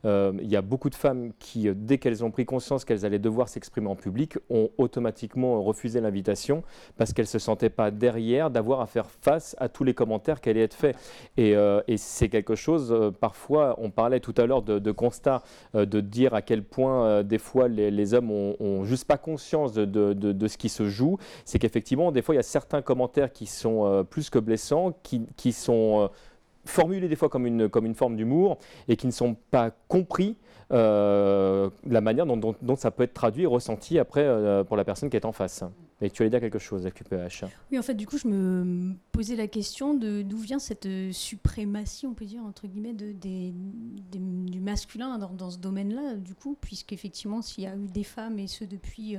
[0.04, 3.18] Euh, il y a beaucoup de femmes qui, dès qu'elles ont pris conscience qu'elles allaient
[3.18, 6.62] devoir s'exprimer en public, ont automatiquement refusé l'invitation
[6.98, 10.50] parce qu'elles se sentaient pas derrière d'avoir à faire face à tous les commentaires qui
[10.50, 10.96] allaient être faits.
[11.36, 14.92] Et, euh, et c'est quelque chose, euh, parfois, on parlait tout à l'heure de, de
[14.92, 15.33] constat,
[15.74, 19.74] euh, de dire à quel point euh, des fois les, hommes ont, juste pas conscience
[19.74, 21.18] de, ce qui se joue.
[21.44, 24.92] C'est qu'effectivement, des fois, il y a certains commentaires qui sont euh, plus que blessants,
[25.02, 26.10] qui, sont
[26.64, 30.36] formulés des fois comme une forme d'humour et qui ne sont pas compris.
[30.74, 35.08] Euh, la manière dont, ça peut être traduit et ressenti après euh, pour la personne
[35.08, 35.62] qui est en face.
[36.00, 37.44] Et tu allais dire quelque chose, FQPH.
[37.70, 42.06] Oui, en fait, du coup, je me posais la question d'où vient cette euh, suprématie,
[42.06, 47.66] on peut dire, entre guillemets, du masculin dans, ce domaine-là, du coup, puisqu'effectivement, s'il y
[47.68, 49.16] a eu des femmes, et ce depuis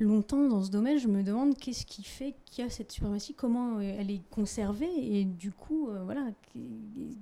[0.00, 3.34] longtemps dans ce domaine, je me demande qu'est-ce qui fait qu'il y a cette suprématie,
[3.34, 6.26] comment elle est conservée, et du coup, voilà.
[6.52, 7.16] qui-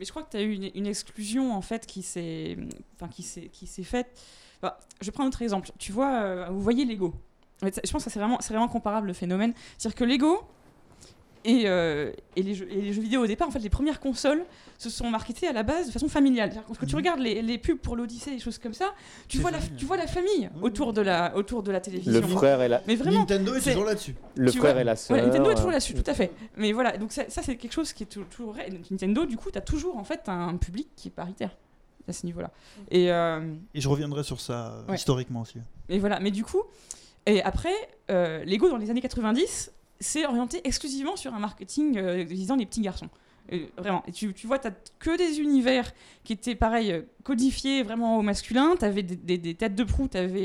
[0.00, 2.56] Mais je crois que tu as eu une, exclusion en fait qui s'est
[3.84, 4.18] faite.
[4.62, 5.70] Bah, je prendre un autre exemple.
[5.78, 7.14] Tu vois, euh, vous voyez Lego.
[7.62, 9.52] Je pense que c'est vraiment, c'est vraiment comparable le phénomène.
[9.76, 10.40] C'est-à-dire que Lego
[11.44, 13.98] et, euh, et, les jeux, et les jeux vidéo au départ, en fait, les premières
[14.00, 14.44] consoles
[14.78, 16.50] se sont marketées à la base de façon familiale.
[16.52, 16.98] C'est-à-dire que Quand tu Mhm.
[17.00, 18.92] regardes les, les pubs pour l'Odyssée, des choses comme ça,
[19.28, 22.12] tu vois, la, tu vois la famille autour de la, autour de la télévision.
[22.12, 24.14] Le frère et la, Mais vraiment, Nintendo est toujours là-dessus.
[24.36, 25.16] le frère vois, et la sœur.
[25.16, 26.30] Ouais, Nintendo est toujours là-dessus, tout à fait.
[26.56, 28.56] Mais voilà, donc ça, ça, c'est quelque chose qui est tou- toujours.
[28.90, 31.56] Nintendo, du coup, tu as toujours en fait un public qui est paritaire
[32.08, 32.50] à ce niveau-là.
[32.90, 34.96] Et, euh, Et je reviendrai sur ça euh, Ouais.
[34.96, 35.58] historiquement aussi.
[35.88, 36.62] et voilà, mais du coup,
[37.26, 37.72] et après,
[38.10, 42.66] euh, Lego dans les années 90, c'est orienté exclusivement sur un marketing euh, visant les
[42.66, 43.08] petits garçons.
[43.52, 44.02] Euh, vraiment.
[44.06, 44.68] Et tu, tu vois, tu
[45.00, 45.92] que des univers
[46.24, 48.76] qui étaient pareil, euh, codifiés vraiment au masculin.
[48.78, 50.08] Tu avais des, des- des têtes de proue.
[50.08, 50.44] Tu avais,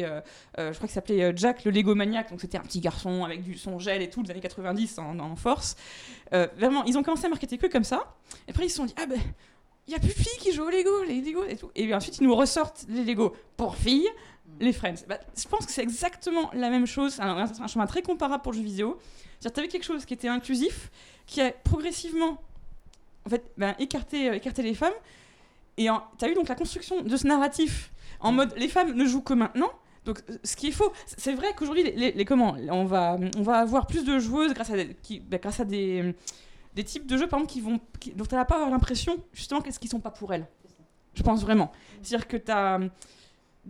[0.57, 2.29] je crois qu'il s'appelait euh, Jack le Lego Maniac.
[2.31, 5.19] Donc c'était un petit garçon avec du son gel et tout, des années 90 en,
[5.19, 5.75] en force.
[6.33, 8.15] Euh, vraiment, ils ont commencé à marketer que comme ça.
[8.47, 9.19] Et après, ils se sont dit, ah ben,
[9.87, 11.69] il n'y a plus de filles qui jouent au Lego, les Lego et tout.
[11.75, 14.07] Et ensuite, ils nous ressortent les Lego pour filles,
[14.59, 14.95] les Friends.
[15.07, 17.13] Bah, je pense que c'est exactement la même chose.
[17.13, 18.97] C'est un, un chemin très comparable pour le jeu vidéo.
[19.45, 20.89] C'est-à-dire, tu avais quelque chose qui était inclusif,
[21.27, 22.41] qui a progressivement
[23.25, 24.93] en fait, ben, écarté, euh, écarté les femmes.
[25.77, 29.05] Et tu as eu donc la construction de ce narratif en mode les femmes ne
[29.05, 29.69] jouent que maintenant.
[30.05, 33.87] Donc, ce qui est faux, c'est- vrai qu'aujourd'hui, les, comment, on va, on va avoir
[33.87, 36.15] plus de joueuses grâce à des, ben, grâce à des,
[36.75, 39.61] des types de jeux, par exemple, qui vont, qui, dont tu vas pas l'impression, justement,
[39.61, 40.47] qu'est-ce qu'ils sont pas pour elles.
[41.15, 41.71] Je pense vraiment.
[42.03, 42.79] C'est-à-dire que tu as,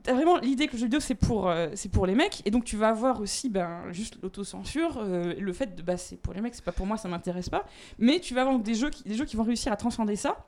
[0.07, 2.65] vraiment l'idée que le jeu vidéo, c'est pour, euh, c'est pour les mecs, et donc
[2.65, 6.41] tu vas avoir aussi ben, juste l'autocensure, euh, le fait de bah, c'est pour les
[6.41, 7.65] mecs, c'est pas pour moi, ça m'intéresse pas.
[7.99, 10.45] Mais tu vas avoir des jeux, qui, des jeux qui vont réussir à transcender ça.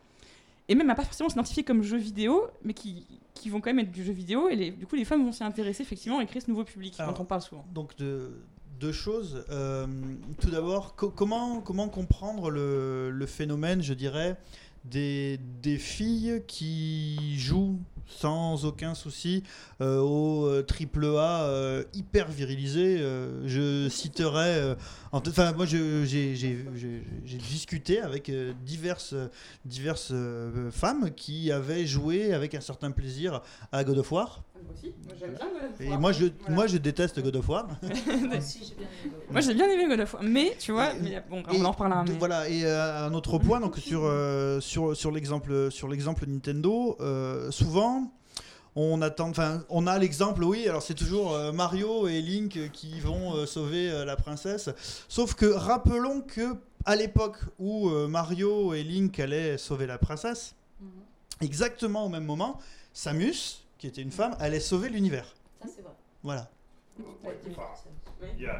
[0.69, 3.79] et même à pas forcément s'identifier comme jeu vidéo, mais qui, qui vont quand même
[3.79, 4.49] être du jeu vidéo.
[4.49, 6.95] Et les- du coup, les femmes vont s'y intéresser effectivement et créer ce nouveau public
[6.99, 7.63] Alors, dont on parle souvent.
[7.73, 8.33] Donc de-
[8.79, 9.45] deux choses.
[9.49, 9.87] Euh,
[10.41, 14.35] tout d'abord, co- comment, comment comprendre le, le phénomène, je dirais,
[14.89, 19.43] des, filles qui jouent sans aucun souci
[19.81, 22.99] euh, au euh, triple A euh, hyper virilisé.
[23.45, 24.75] Je citerai,
[25.11, 26.65] enfin moi j'ai
[27.37, 28.31] discuté avec
[28.63, 29.15] diverses,
[29.65, 30.13] diverses
[30.71, 34.43] femmes qui avaient joué avec un certain plaisir à God of War.
[35.79, 37.67] Et moi je, moi je déteste God of War.
[39.31, 41.65] Moi j'ai bien aimé God of War, mais tu vois, Et- mais bon, Et on
[41.65, 42.03] en reparlera.
[42.03, 46.25] mais- Voilà, et euh, un autre point, donc sur, euh, sur, sur l'exemple sur l'exemple
[46.27, 48.11] Nintendo, euh, souvent
[48.75, 52.99] on attend, enfin on a l'exemple, oui, alors c'est toujours euh, Mario et Link qui
[52.99, 54.69] vont euh, sauver euh, la princesse,
[55.09, 60.55] sauf que rappelons que à l'époque où euh, Mario et Link allaient sauver la princesse,
[61.41, 62.59] exactement au même moment,
[62.93, 65.35] Samus, qui était une femme, allait sauver l'univers.
[65.61, 65.93] Ça, c'est vrai.
[66.23, 66.49] Voilà.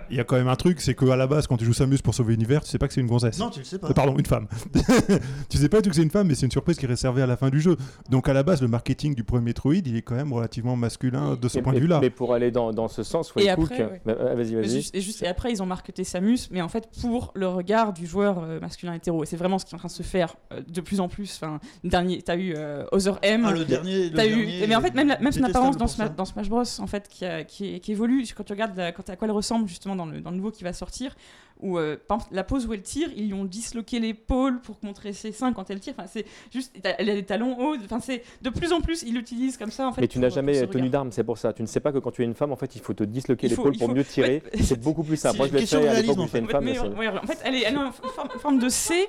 [0.09, 1.97] Il y a quand même un truc, c'est qu'à la base, quand tu joues Samus
[1.99, 3.37] pour sauver l'univers, tu sais pas que c'est une gonzesse.
[3.39, 3.87] Non, tu le sais pas.
[3.89, 4.47] Euh, Pardon, une femme.
[5.49, 6.89] tu sais pas du tout que c'est une femme, mais c'est une surprise qui est
[6.89, 7.77] réservée à la fin du jeu.
[8.09, 11.35] Donc à la base, le marketing du premier Metroid, il est quand même relativement masculin
[11.39, 11.99] de ce point de vue-là.
[12.01, 14.01] Mais pour aller dans, dans ce sens, Et Waycook, après, ouais.
[14.05, 14.69] bah, euh, vas-y, vas-y.
[14.69, 17.93] juste- et, juste, et après, ils ont marketé Samus, mais en fait, pour le regard
[17.93, 19.23] du joueur euh, masculin hétéro.
[19.23, 21.07] Et c'est vraiment ce qui est en train de se faire euh, de plus en
[21.07, 21.39] plus.
[21.41, 23.43] Enfin, dernier, t'as eu euh, Other M.
[23.45, 24.09] Ah, le dernier.
[24.09, 26.05] le T'as eu, dernier mais en fait, même, la- même son apparence dans, pour ça.
[26.07, 29.07] Sma- dans Smash Bros, en fait, qui, a- qui, évolue, quand tu regardes la- quand,
[29.09, 31.15] à quoi elle ressemble justement dans le, dans le nouveau qui va sortir,
[31.59, 31.97] où euh,
[32.31, 35.69] la pose où elle tire, ils lui ont disloqué l'épaule pour montrer ses seins quand
[35.71, 35.93] elle tire.
[35.97, 37.75] Enfin, c'est juste, elle a des talons hauts.
[37.83, 40.01] Enfin, c'est de plus en plus, ils l'utilisent comme ça en fait.
[40.01, 41.53] mais tu n'as jamais tenu d'armes, c'est pour ça.
[41.53, 43.03] Tu ne sais pas que quand tu es une femme, en fait, il faut te
[43.03, 44.43] disloquer l'épaule pour faut- mieux tirer.
[44.53, 44.61] Ouais.
[44.61, 45.37] C'est beaucoup plus simple.
[45.37, 46.63] Moi, je l'ai fait à l'époque où j'étais une femme.
[46.63, 49.07] mais, mais c'est- ouais, en fait, elle est, elle est en forme, forme de C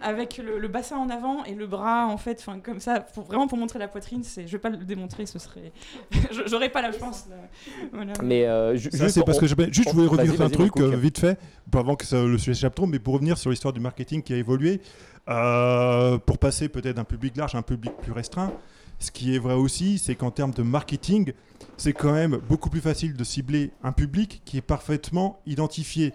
[0.00, 3.24] avec le, le bassin en avant et le bras en fait, enfin comme ça, pour,
[3.24, 4.22] vraiment pour montrer la poitrine.
[4.24, 5.72] C'est, je vais pas le démontrer, ce serait,
[6.30, 7.26] Je- j'aurais pas la chance.
[7.92, 8.12] voilà.
[8.22, 10.34] Mais euh, ju- Ça, juste, c'est parce on- que je, juste, je on- voulais revenir
[10.34, 11.38] sur un truc euh, vite fait,
[11.70, 14.22] pour- avant que ça- le sujet s'échappe trop, mais pour revenir sur l'histoire du marketing
[14.22, 14.80] qui a évolué,
[15.28, 18.52] euh, pour passer peut-être d'un public large à un public plus restreint.
[18.98, 21.32] Ce qui est vrai aussi, c'est qu'en termes de marketing,
[21.76, 26.12] c'est quand même beaucoup plus facile de cibler un public qui est parfaitement identifié.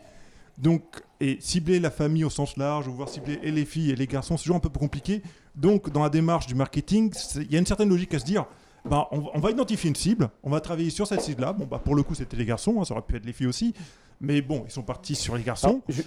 [0.58, 0.84] Donc,
[1.22, 4.08] et cibler la famille au sens large, ou voir cibler et les filles et les
[4.08, 5.22] garçons, c'est toujours un peu compliqué.
[5.56, 8.46] Donc, dans la démarche du marketing, il y a une certaine logique à se dire,
[8.86, 11.52] on, va- on va identifier une cible, on va travailler sur cette cible-là.
[11.54, 13.48] Bon, bah, pour le coup, c'était les garçons, hein, ça aurait pu être les filles
[13.48, 13.74] aussi.
[14.22, 15.82] Mais bon, ils sont partis sur les garçons.
[15.88, 16.02] Ah, je-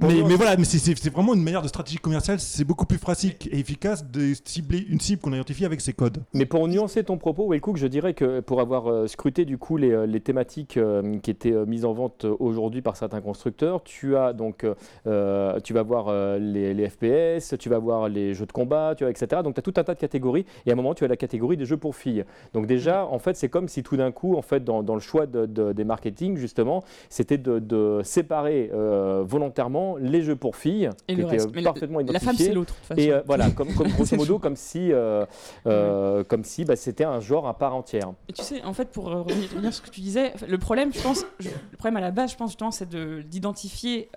[0.00, 3.58] Mais, voilà, mais c'est- vraiment une manière de stratégie commerciale, c'est beaucoup plus pratique et
[3.58, 6.22] efficace de cibler une cible qu'on a identifiée avec ses codes.
[6.32, 9.76] Mais pour nuancer ton propos, Waycook, je dirais que pour avoir euh, scruté du coup
[9.76, 14.16] les, euh, les thématiques euh, qui étaient mises en vente aujourd'hui par certains constructeurs, tu
[14.16, 14.64] as donc
[15.06, 19.04] euh, tu vas voir les, les FPS, tu vas voir les jeux de combat, tu
[19.04, 19.42] vois, etc.
[19.44, 21.16] Donc tu as tout un tas de catégories et à un moment tu as la
[21.18, 22.24] catégorie des jeux pour filles.
[22.54, 25.00] Donc déjà, en fait, c'est comme si tout d'un coup, en fait, dans, dans le
[25.00, 30.56] choix de- de- des marketing justement, c'était de, de séparer euh, volontairement les jeux pour
[30.56, 32.46] filles Et qui étaient euh, Mais la- parfaitement La femme, identifiés.
[32.46, 32.74] c'est l'autre.
[32.96, 35.24] Et euh, voilà, comme, comme grosso modo, comme si, euh,
[35.66, 38.12] euh, comme si bah, c'était un genre à part entière.
[38.28, 41.02] Et tu sais, en fait, pour revenir, sur ce que tu disais, le problème, je
[41.02, 44.08] pense, je- le problème à la base, je pense justement, c'est de- d'identifier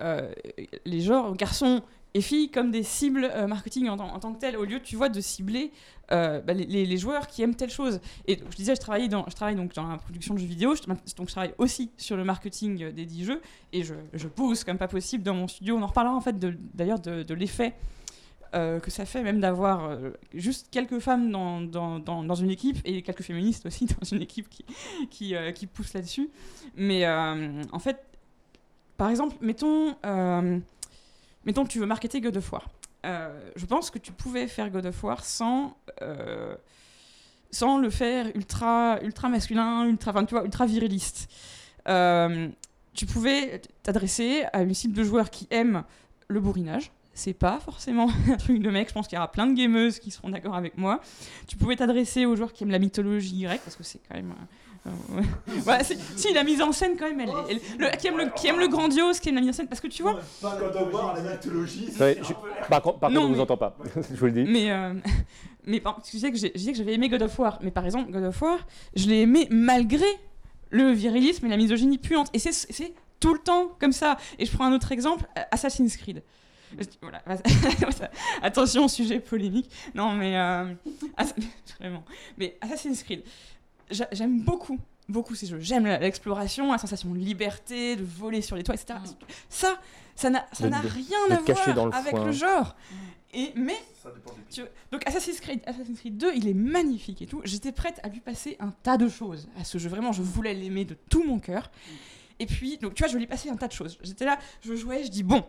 [0.86, 1.82] les genres garçons
[2.16, 5.10] et filles comme des cibles euh, marketing en, tant- que telles, au lieu, tu vois,
[5.10, 5.74] de cibler
[6.14, 8.00] euh, bah, les, joueurs qui aiment telle chose.
[8.26, 10.76] Et je disais, je travaille dans, je travaille donc dans la production de jeux vidéo,
[10.88, 10.98] donc
[11.28, 13.42] je travaille aussi sur le marketing euh, des dix jeux,
[13.74, 15.76] et je, je pousse comme pas possible dans mon studio.
[15.76, 16.38] On en reparlera en fait
[16.74, 17.76] d'ailleurs de, l'effet
[18.54, 19.98] que ça fait même d'avoir
[20.34, 24.48] juste quelques femmes dans, dans, dans, une équipe et quelques féministes aussi dans une équipe
[24.48, 24.64] qui,
[25.10, 26.30] qui, qui poussent là-dessus.
[26.78, 28.02] Mais en fait,
[28.96, 29.96] par exemple, mettons,
[31.46, 32.70] mettons tu veux marketer God of War.
[33.06, 36.56] Euh, je pense que tu pouvais faire God of War sans, euh,
[37.52, 41.30] sans le faire ultra, ultra masculin, ultra, ultra viriliste.
[41.88, 42.50] Euh,
[42.94, 45.84] tu pouvais t'adresser à une cible de joueurs qui aiment
[46.28, 46.92] le bourrinage.
[47.14, 48.90] C'est pas forcément un truc de mec.
[48.90, 51.00] Je pense qu'il y aura plein de gameuses qui seront d'accord avec moi.
[51.48, 54.34] Tu pouvais t'adresser aux joueurs qui aiment la mythologie grecque, parce que c'est quand même.
[55.84, 58.30] C'est- si, la mise en scène, quand même, elle, est- elle- le- qui, aime le,
[58.36, 60.14] qui aime le grandiose, qui aime la mise en scène, parce que tu vois,
[62.00, 63.78] Ouais, je- par contre, par Non, contre, on mais- vous entend pas.
[64.12, 64.44] je vous le dis.
[64.44, 64.94] Mais, euh,
[65.66, 67.60] mais par- tu sais que j'ai- je que j'avais aimé God of War.
[67.62, 68.60] Mais par exemple, God of War,
[68.96, 70.06] je l'ai aimé malgré
[70.70, 72.30] le virilisme et la misogynie puante.
[72.34, 74.18] Et c'est- c'est tout le temps comme ça.
[74.40, 76.22] Et je prends un autre exemple, euh, Assassin's Creed.
[77.02, 77.22] Voilà.
[78.42, 79.70] Attention, sujet polémique.
[79.94, 80.36] Non, mais.
[80.38, 80.74] euh,
[81.18, 81.34] Ass-
[81.80, 82.04] Vraiment.
[82.38, 83.24] Mais Assassin's Creed,
[83.90, 84.80] j'aime beaucoup.
[85.08, 85.60] Beaucoup ces jeux.
[85.60, 88.98] J'aime l'exploration, la sensation de liberté, de voler sur les toits, etc.
[89.50, 89.80] Ça,
[90.16, 92.26] ça n'a ça n'a rien à voir dans le avec foin.
[92.26, 92.76] le genre.
[93.32, 93.78] Et, mais,
[94.50, 97.42] tu vois, donc Assassin's Creed, Assassin's Creed 2, il est magnifique et tout.
[97.44, 99.90] J'étais prête à lui passer un tas de choses à ce jeu.
[99.90, 101.70] Vraiment, je voulais l'aimer de tout mon cœur.
[102.40, 103.98] Et puis, donc tu vois, je lui ai passé un tas de choses.
[104.02, 105.44] J'étais là, je jouais, je dis bon,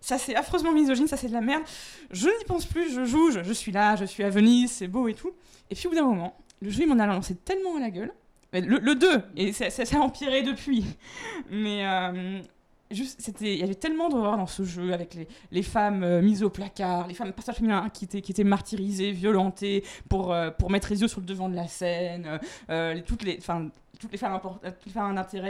[0.00, 1.62] ça c'est affreusement misogyne, ça c'est de la merde.
[2.10, 4.88] Je n'y pense plus, je joue, je, je suis là, je suis à Venise, c'est
[4.88, 5.32] beau et tout.
[5.70, 7.90] Et puis au bout d'un moment, le jeu il m'en a lancé tellement à la
[7.90, 8.12] gueule.
[8.52, 10.84] Le, le 2, et ça, ça- ça a empiré depuis.
[11.50, 12.40] Mais euh,
[12.90, 15.18] juste, il y avait tellement d'horreur dans ce jeu avec
[15.50, 19.12] les, femmes euh, mises au placard, les femmes passages féminins qui étaient, qui étaient martyrisées,
[19.12, 22.40] violentées pour, euh, pour mettre les yeux sur le devant de la scène,
[22.70, 24.40] euh, toutes les, femmes toutes les femmes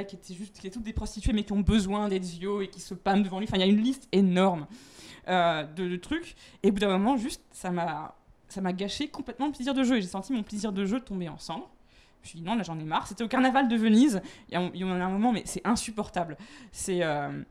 [0.08, 2.94] qui étaient juste, toutes des prostituées mais qui ont besoin d'être yeux et qui se
[2.94, 3.46] pâment devant lui.
[3.46, 4.66] Enfin, il y a une liste énorme
[5.26, 6.34] de, de trucs.
[6.62, 8.14] Et au bout d'un moment, juste, ça m'a,
[8.48, 9.96] ça m'a gâché complètement le plaisir de jeu.
[9.98, 11.68] Et j'ai senti mon plaisir de jeu tomber en cendres.
[12.22, 13.06] Je me suis dit non, là j'en ai marre.
[13.06, 14.20] C'était au carnaval de Venise.
[14.50, 16.36] Il y y a un moment, mais c'est insupportable.
[16.72, 17.42] C'est euh,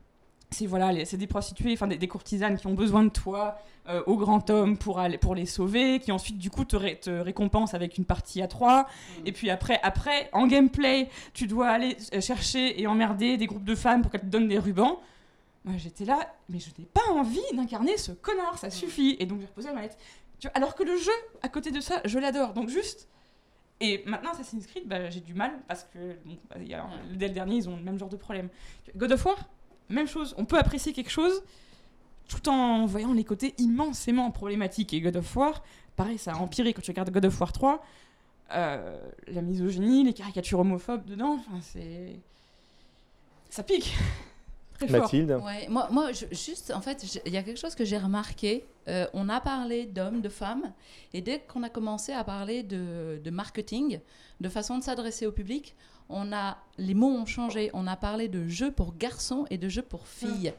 [0.50, 3.58] c'est voilà, c'est des prostituées, enfin des, des courtisanes qui ont besoin de toi
[3.88, 6.98] euh, au grand homme pour aller pour les sauver, qui ensuite du coup te, ré-
[6.98, 8.86] te récompensent avec une partie à trois.
[9.26, 13.64] Et puis après, après en gameplay, tu dois aller euh, chercher et emmerder des groupes
[13.64, 14.98] de femmes pour qu'elles te donnent des rubans.
[15.64, 19.16] Moi j'étais là, mais je n'ai pas envie d'incarner ce connard, ça suffit.
[19.18, 19.98] Et donc j'ai reposé la manette.
[20.40, 22.52] Tu vois, alors que le jeu, à côté de ça, je l'adore.
[22.52, 23.08] Donc juste.
[23.80, 27.28] Et maintenant, Assassin's Creed, bah, j'ai du mal parce que bon, bah, y a- dès
[27.28, 28.48] le dernier, ils ont le même genre de problème.
[28.96, 29.36] God of War,
[29.88, 30.34] même chose.
[30.38, 31.42] On peut apprécier quelque chose
[32.28, 34.92] tout en voyant les côtés immensément problématiques.
[34.94, 35.62] Et God of War,
[35.96, 37.84] pareil, ça a empiré quand tu regardes God of War 3.
[38.54, 38.98] euh,
[39.28, 42.16] la misogynie, les caricatures homophobes dedans, enfin, c'est.
[43.50, 43.94] Ça pique
[44.78, 45.00] Très fort.
[45.02, 47.98] Mathilde Ouais, moi, moi je- juste, en fait, il y a quelque chose que j'ai
[47.98, 48.64] remarqué.
[48.88, 50.72] Euh, on a parlé d'hommes, de femmes,
[51.12, 54.00] et dès qu'on a commencé à parler de, de marketing,
[54.40, 55.74] de façon de s'adresser au public,
[56.08, 57.70] on a, les mots ont changé.
[57.74, 60.54] On a parlé de jeux pour garçons et de jeux pour filles.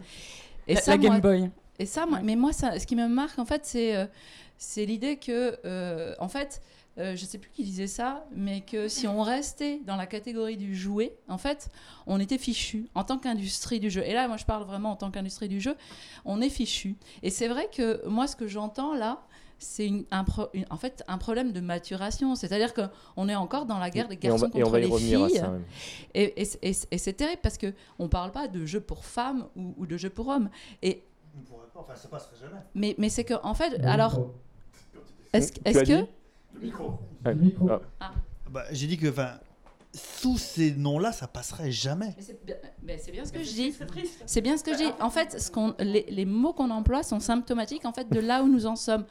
[0.68, 1.50] Et la, ça, la Game moi, Boy.
[1.80, 4.06] et ça, moi- mais moi, ça, ce qui me marque, en fait, c'est euh,
[4.58, 6.62] c'est l'idée que, euh, en fait,
[7.00, 10.58] euh, je sais plus qui disait ça, mais que si on restait dans la catégorie
[10.58, 11.70] du jouet, en fait,
[12.08, 14.04] on était fichu en tant qu'industrie du jeu.
[14.06, 15.76] Et là, moi, je parle vraiment en tant qu'industrie du jeu,
[16.26, 16.96] on est fichu.
[17.24, 19.22] Et c'est vrai que moi, ce que j'entends là,
[19.62, 22.36] c'est une- un, pro- une- en fait un problème de maturation.
[22.36, 25.38] C'est-à-dire qu'on est encore dans la guerre des garçons va, contre les filles.
[26.14, 29.48] Et, et- et- et c'est terrible parce qu'on ne parle pas de jeux pour femmes
[29.58, 30.50] ou, ou de jeux pour hommes.
[30.82, 31.04] Et,
[31.38, 32.60] On pourrait pas, enfin, ça passerait jamais.
[32.74, 34.14] mais mais c'est que, en fait, alors,
[35.34, 35.52] est-ce
[36.02, 36.19] Tu
[36.54, 37.34] que.
[37.34, 37.78] dit Ouais.
[38.00, 38.14] Ah,
[38.50, 39.08] Bah, j'ai dit que,
[39.94, 42.16] sous ces noms-là, ça passerait jamais.
[42.84, 43.72] Mais c'est bien, ce que je dis.
[43.72, 44.22] C'est triste.
[44.26, 44.92] C'est bien ce que je dis.
[45.00, 48.44] En fait, ce qu'on, les, les mots qu'on emploie sont symptomatiques en fait de là
[48.44, 49.06] où nous en sommes.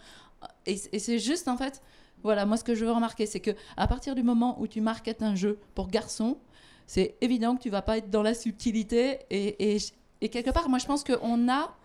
[0.66, 1.82] Et, c'est juste en fait,
[2.22, 4.80] voilà, moi ce que je veux remarquer, c'est que à partir du moment où tu
[4.80, 6.38] marketes un jeu pour garçons,
[6.86, 9.78] c'est évident que tu vas pas être dans la subtilité et, et,
[10.20, 11.76] et quelque part, moi je pense qu'on a,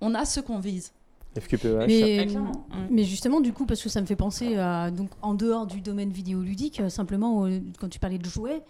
[0.00, 0.92] on a ce qu'on vise.
[1.38, 1.86] FQPEH.
[1.86, 2.26] Mais.
[2.28, 2.42] Ouais.
[2.90, 5.80] mais justement, du coup, parce que ça me fait penser à, donc, en dehors du
[5.80, 8.62] domaine vidéoludique, euh, simplement, euh, quand tu parlais de jouets,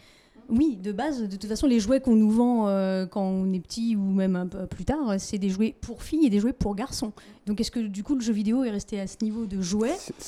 [0.50, 3.60] oui, de base, de toute façon, les jouets qu'on nous vend euh, quand on est
[3.60, 6.52] petit ou même un peu plus tard, c'est des jouets pour filles et des jouets
[6.52, 7.12] pour garçons.
[7.46, 9.56] Donc, est-ce que du coup, le jeu vidéo est resté à ce niveau de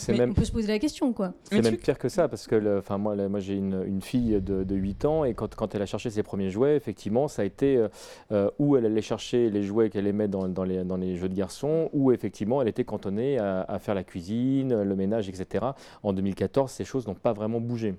[0.09, 1.35] Mais même On peut se poser la question, quoi.
[1.45, 4.41] C'est même pire que ça, parce que le- enfin, moi, moi j'ai une, une fille
[4.41, 7.43] de, de 8 ans, et quand, quand elle a cherché ses premiers jouets, effectivement, ça
[7.43, 7.89] a été euh,
[8.33, 11.29] euh, où elle allait chercher les jouets qu'elle aimait dans, dans les, dans les jeux
[11.29, 15.67] de garçons, ou effectivement, elle était cantonnée à, à faire la cuisine, le ménage, etc.
[16.03, 17.95] En 2014, ces choses n'ont pas vraiment bougé.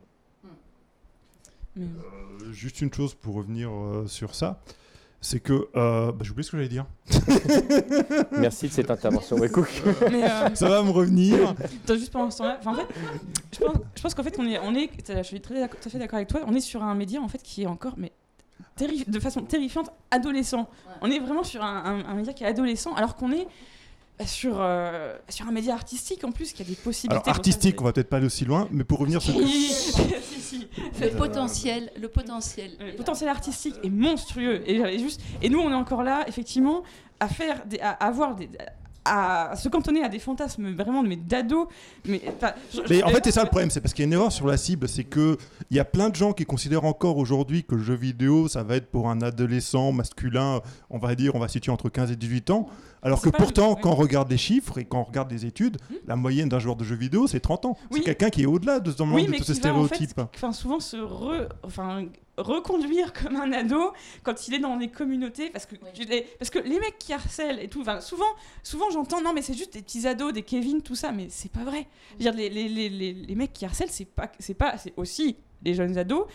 [1.77, 1.83] Euh,
[2.51, 4.61] juste une chose pour revenir euh, sur ça,
[5.21, 6.85] c'est que euh, bah, j'ai oublié ce que j'allais dire.
[8.31, 9.67] Merci de cette intervention, Waycook.
[10.11, 11.49] Mais euh, Ça va me revenir.
[11.51, 12.87] Attends, juste pendant ce temps-là, enfin, en fait,
[13.53, 15.99] je pense, pense qu'en fait, on est, on est, je suis très, tout à fait
[15.99, 18.11] d'accord avec toi, on est sur un média en fait qui est encore, mais
[19.07, 20.69] de façon terrifiante, adolescent.
[21.01, 23.47] On est vraiment sur un, un- un média qui est adolescent, alors qu'on est
[24.25, 27.21] sur, euh, sur un média artistique en plus qui a des possibilités.
[27.23, 30.41] Alors artistique, on va peut-être pas aller aussi loin, mais pour revenir sur Oui, si,
[30.41, 30.67] si.
[31.01, 32.71] Le potentiel, le potentiel.
[32.79, 36.83] Le potentiel artistique est monstrueux et, et juste et nous on est encore là effectivement
[37.19, 38.49] à faire des, à avoir des
[39.05, 41.67] à se cantonner à des fantasmes vraiment mais d'ados
[42.05, 42.21] mais
[42.73, 44.31] je- Mais en fait, c'est ça le problème, c'est parce qu'il y a une erreur
[44.31, 45.37] sur la cible, c'est que
[45.69, 48.63] il y a plein de gens qui considèrent encore aujourd'hui que le jeu vidéo, ça
[48.63, 52.15] va être pour un adolescent masculin, on va dire, on va situer entre 15 et
[52.15, 52.67] 18 ans,
[53.01, 56.15] alors que pourtant, quand on regarde les chiffres et quand on regarde les études, la
[56.15, 57.77] moyenne d'un joueur de jeu vidéo, c'est 30 ans.
[57.91, 57.99] Oui.
[57.99, 60.21] C'est quelqu'un qui est au-delà de, ce- oui de tous ces va en fait stéréotypes.
[60.53, 62.05] souvent se re, enfin
[62.37, 63.93] reconduire comme un ado
[64.23, 66.05] quand il est dans des communautés parce que Oui.
[66.07, 68.25] les- parce que les mecs qui harcèlent et tout souvent
[68.63, 71.51] souvent j'entends non mais c'est juste des petits ados des Kevin tout ça mais c'est
[71.51, 71.87] pas vrai
[72.19, 75.35] dire les, les, les, les, les mecs qui harcèlent c'est pas c'est pas c'est aussi
[75.61, 76.25] des jeunes ados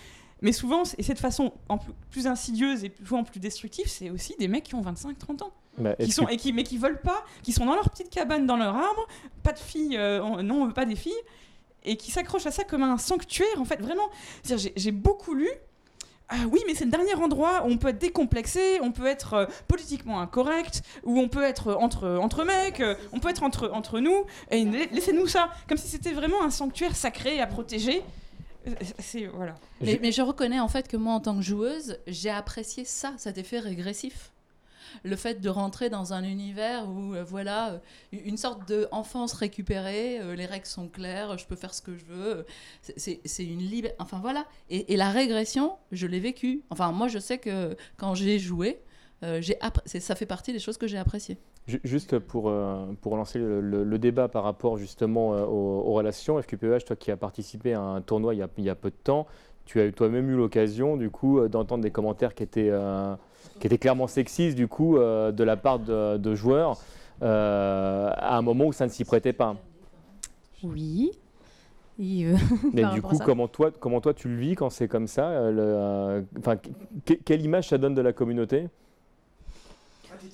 [0.40, 4.10] mais souvent et c'est de façon en plus, plus insidieuse et souvent plus destructive c'est
[4.10, 6.62] aussi des mecs qui ont 25 30 ans Bah, qui sont que- et qui mais
[6.62, 9.06] qui veulent pas, qui sont dans leur petite cabane dans leur arbre,
[9.42, 11.22] pas de filles, euh, on- non on veut pas des filles,
[11.84, 14.08] et qui s'accrochent à ça comme un sanctuaire en fait vraiment.
[14.76, 15.48] J'ai beaucoup lu.
[16.30, 19.32] Ah oui, mais c'est le dernier endroit où on peut être décomplexé, on peut être
[19.34, 23.70] euh, politiquement incorrect, où on peut être entre, entre mecs, euh, on peut être entre,
[23.72, 28.02] entre nous, et la- laissez-nous ça, comme si c'était vraiment un sanctuaire sacré à protéger.
[28.66, 29.54] Euh, C'est voilà.
[29.80, 33.38] Mais je reconnais en fait que moi, en tant que joueuse, j'ai apprécié ça, cet
[33.38, 34.30] effet régressif.
[35.04, 37.78] Le fait de rentrer dans un univers où, euh, voilà, euh,
[38.12, 42.04] une sorte d'enfance récupérée, euh, les règles sont claires, je peux faire ce que je
[42.04, 42.46] veux,
[42.96, 43.96] c'est- une liberté.
[43.98, 44.44] Enfin voilà.
[44.70, 46.62] Et, la régression, je l'ai vécue.
[46.70, 48.80] Enfin, moi, je sais que quand j'ai joué,
[49.22, 51.38] ça fait partie des choses que j'ai appréciées.
[51.66, 56.96] Ju- Juste pour, euh, pour lancer le, débat par rapport justement aux, relations, FQPEH, toi
[56.96, 59.26] qui as participé à un tournoi il y a, il y a peu de temps,
[59.66, 62.70] tu as toi-même eu l'occasion du coup d'entendre des commentaires qui étaient,
[63.58, 66.78] qui étaient clairement sexistes du coup euh, de la part de, de joueurs
[67.22, 69.56] euh, à un moment où ça ne s'y prêtait pas.
[70.62, 71.10] Oui.
[72.00, 72.36] Et, euh,
[72.72, 75.50] Mais du coup, comment toi, comment toi tu le vis quand c'est comme ça euh,
[75.50, 78.68] le, euh, enfin, que- Quelle image ça donne de la communauté?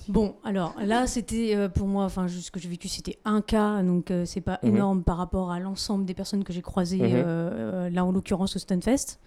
[0.07, 4.11] Bon, alors là, c'était pour moi, enfin, ce que j'ai vécu, c'était un cas, donc
[4.25, 4.69] c'est pas Mhm.
[4.75, 7.87] énorme par rapport à l'ensemble des personnes que j'ai croisées, Mhm.
[7.93, 9.19] là en l'occurrence au Stunfest.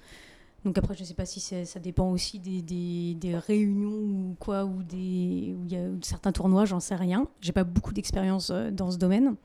[0.68, 5.56] Donc après, je sais pas si ça dépend aussi des, réunions ou quoi, ou des
[5.66, 7.26] y a certains tournois, j'en sais rien.
[7.40, 9.36] J'ai pas beaucoup d'expérience euh, dans ce domaine.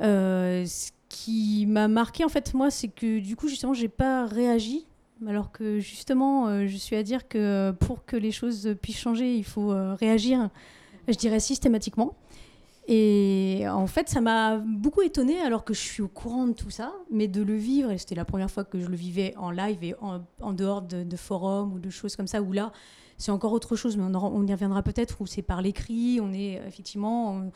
[0.00, 4.26] Euh, ce qui m'a marqué en fait, moi, c'est que du coup, justement, j'ai pas
[4.26, 4.84] réagi.
[5.26, 9.34] Alors que justement, euh, je suis à dire que pour que les choses puissent changer,
[9.34, 10.50] il faut réagir,
[11.08, 12.14] je dirais systématiquement.
[12.86, 16.70] Et en fait, ça m'a beaucoup étonnée alors que je suis au courant de tout
[16.70, 19.50] ça, mais de le vivre, et c'était la première fois que je le vivais en
[19.50, 22.72] live et en, dehors de, forums ou de choses comme ça, où là,
[23.16, 26.60] c'est encore autre chose, mais on, y reviendra peut-être, où c'est par l'écrit, on est
[26.66, 27.50] effectivement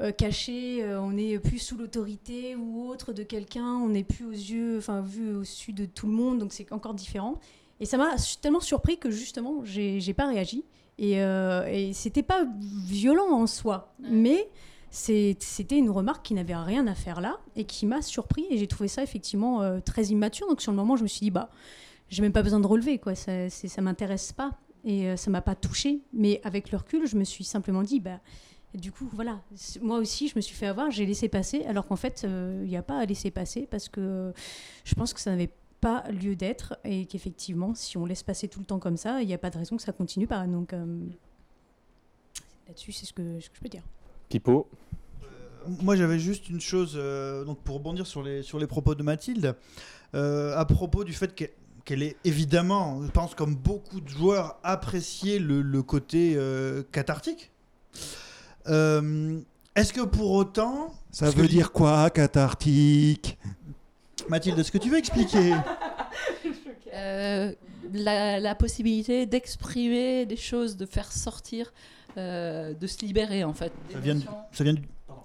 [0.00, 4.24] euh, caché, euh, on est plus sous l'autorité ou autre de quelqu'un, on n'est plus
[4.24, 7.38] aux yeux, enfin vu au-dessus de tout le monde, donc c'est encore différent.
[7.80, 10.64] Et ça m'a tellement surpris que justement, j'ai pas réagi.
[11.00, 12.46] Et, euh, et c'était pas
[12.86, 14.48] violent en soi, mais
[14.90, 18.44] c'était une remarque qui n'avait rien à faire là et qui m'a surpris.
[18.50, 20.46] Et j'ai trouvé ça effectivement euh, très immature.
[20.46, 21.48] Donc sur le moment, je me suis dit, bah,
[22.10, 23.14] j'ai même pas besoin de relever, quoi.
[23.14, 24.52] Ça, ça m'intéresse pas
[24.84, 26.00] et euh, ça m'a pas touché.
[26.12, 28.20] Mais avec le recul, je me suis simplement dit, bah,
[28.74, 29.40] du coup, voilà,
[29.80, 32.68] moi aussi, je me suis fait avoir, j'ai laissé passer, alors qu'en fait, euh, il
[32.68, 34.32] n'y a pas à laisser passer parce que
[34.84, 35.50] je pense que ça n'avait
[35.80, 39.26] pas lieu d'être et qu'effectivement, si on laisse passer tout le temps comme ça, il
[39.26, 40.46] n'y a pas de raison que ça continue pas.
[40.46, 40.84] Donc euh,
[42.68, 43.82] là-dessus, c'est ce que, ce que je peux dire.
[44.28, 44.68] Pipo
[45.82, 49.02] Moi, j'avais juste une chose, euh, donc pour rebondir sur les, sur les propos de
[49.02, 49.56] Mathilde,
[50.14, 51.50] euh, à propos du fait qu'elle
[51.86, 57.50] qu'elle est évidemment, je pense comme beaucoup de joueurs, apprécié le, le côté euh, cathartique.
[58.68, 59.40] Euh,
[59.74, 63.38] Est-ce que pour autant, Ça veut que- dire quoi, cathartique?
[64.30, 65.54] Mathilde, est-ce que tu veux expliquer?
[66.94, 67.52] Euh,
[67.92, 71.72] la, la possibilité d'exprimer des choses, de faire sortir,
[72.16, 73.72] euh, de se libérer en fait.
[73.92, 74.82] Ça vient, du, ça vient du,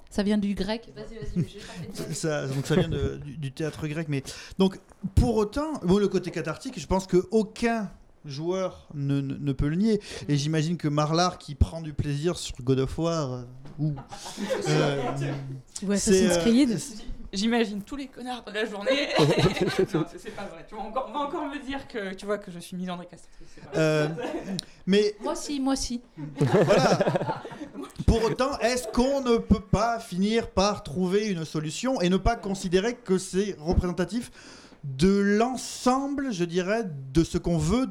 [0.09, 0.91] Ça vient du grec.
[0.95, 1.47] Vas-y, vas-y.
[1.49, 4.23] j'ai pas fait de- ça, donc ça vient de- du, du théâtre grec, mais
[4.57, 4.79] donc
[5.15, 7.89] pour autant, bon, le côté cathartique, je pense que aucun
[8.25, 10.01] joueur ne, ne- ne peut le nier.
[10.27, 13.41] Et j'imagine que Marlar qui prend du plaisir sur God of War euh,
[13.79, 13.93] ou
[14.69, 15.01] euh,
[15.83, 16.79] vois c'est, Assassin's euh, Creed
[17.35, 19.09] J'imagine tous les connards de la journée.
[19.93, 20.65] non, c'est- pas vrai.
[20.67, 23.03] Tu vas encore, on va encore me dire que tu vois que je suis misandre
[23.07, 23.47] castratrice.
[23.75, 24.07] euh,
[24.87, 26.01] mais Moi aussi, moi aussi.
[26.39, 26.97] voilà.
[28.07, 32.35] Pour autant, est-ce qu'on ne peut pas finir par trouver une solution et ne pas
[32.35, 34.31] considérer que c'est représentatif
[34.83, 36.83] de l'ensemble, je dirais,
[37.13, 37.87] de ce qu'on veut,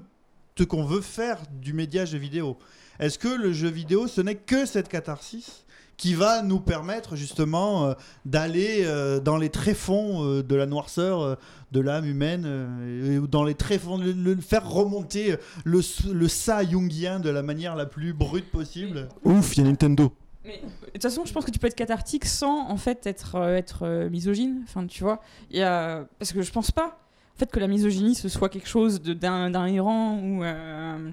[0.57, 2.57] ce qu'on veut faire du média jeu vidéo?
[3.01, 5.64] Est-ce que le jeu vidéo, ce n'est que cette catharsis?
[5.97, 11.21] Qui va nous permettre justement euh, d'aller euh, dans les tréfonds euh, de la noirceur
[11.21, 11.35] euh,
[11.73, 15.81] de l'âme humaine, euh, et dans les tréfonds, le, le- faire remonter le,
[16.13, 19.09] le ça jungien de la manière la plus brute possible.
[19.25, 20.13] Ouf, il y a Nintendo.
[20.45, 23.37] Mais de toute façon, je pense que tu peux être cathartique sans en fait être,
[23.37, 24.61] euh, être euh, misogyne.
[24.65, 25.21] Enfin, tu vois,
[25.51, 26.05] y a...
[26.19, 26.99] parce que je pense pas
[27.35, 31.11] en fait que la misogynie ce soit quelque chose d'un d'inhérent ou euh,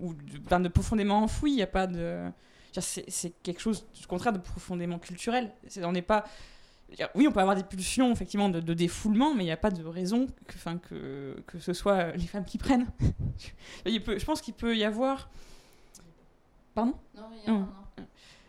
[0.00, 1.52] ou de, ben, de profondément enfoui.
[1.52, 2.24] Il y a pas de
[2.80, 5.52] c'est quelque chose du contraire de profondément culturel.
[5.68, 6.24] C'est- On n'est pas
[7.14, 9.70] oui, on peut avoir des pulsions effectivement de, de défoulement, mais il n'y a pas
[9.70, 12.86] de raison que, que, que ce soit euh, les femmes qui prennent.
[13.86, 15.30] il peut, je pense qu'il peut y avoir.
[16.74, 16.94] Pardon?
[17.16, 17.66] Non, il y a-.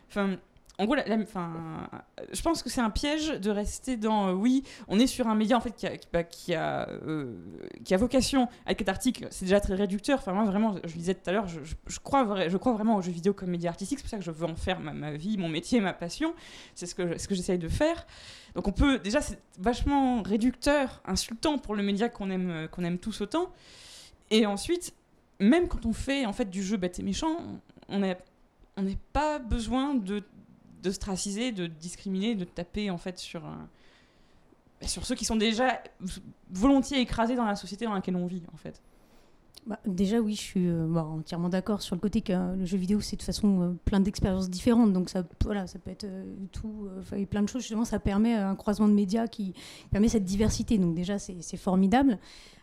[0.08, 0.36] Enfin,
[0.76, 4.30] en gros, je pense que c'est un piège de rester dans.
[4.30, 6.24] euh, oui, on est sur un média en fait qui a, qui, bah,
[6.56, 7.32] a, euh,
[7.88, 9.24] a vocation à être cathartique.
[9.30, 10.18] C'est déjà très réducteur.
[10.18, 13.02] Enfin, moi, vraiment, je le disais tout à l'heure, je, crois, je crois vraiment aux
[13.02, 13.98] jeux vidéo comme média artistique.
[13.98, 16.34] C'est pour ça que je veux en faire ma, vie, mon métier, ma passion.
[16.74, 18.04] C'est ce que, ce que j'essaye de faire.
[18.56, 18.98] Donc, on peut.
[18.98, 23.52] Déjà, c'est vachement réducteur, insultant pour le média qu'on aime, euh, qu'on aime tous autant.
[24.32, 24.92] Et ensuite,
[25.38, 27.36] même quand on fait en fait du jeu bête et méchant,
[27.88, 28.16] on n'a
[28.76, 30.22] on n'est pas besoin de
[30.84, 33.68] d'ostraciser, de discriminer, de taper en fait sur un-
[34.82, 35.80] sur ceux qui sont déjà
[36.50, 38.80] volontiers écrasés dans la société dans laquelle on vit en fait.
[39.66, 42.66] Bah, déjà, oui, je suis euh, bah, entièrement d'accord sur le côté que euh, le
[42.66, 44.92] jeu vidéo, c'est de toute façon euh, plein d'expériences différentes.
[44.92, 46.22] Donc, ça, voilà, ça peut être euh,
[46.52, 47.62] tout, euh, et plein de choses.
[47.62, 49.54] Justement, ça permet euh, un croisement de médias qui
[49.90, 50.76] permet cette diversité.
[50.76, 52.18] Donc, déjà, c'est formidable.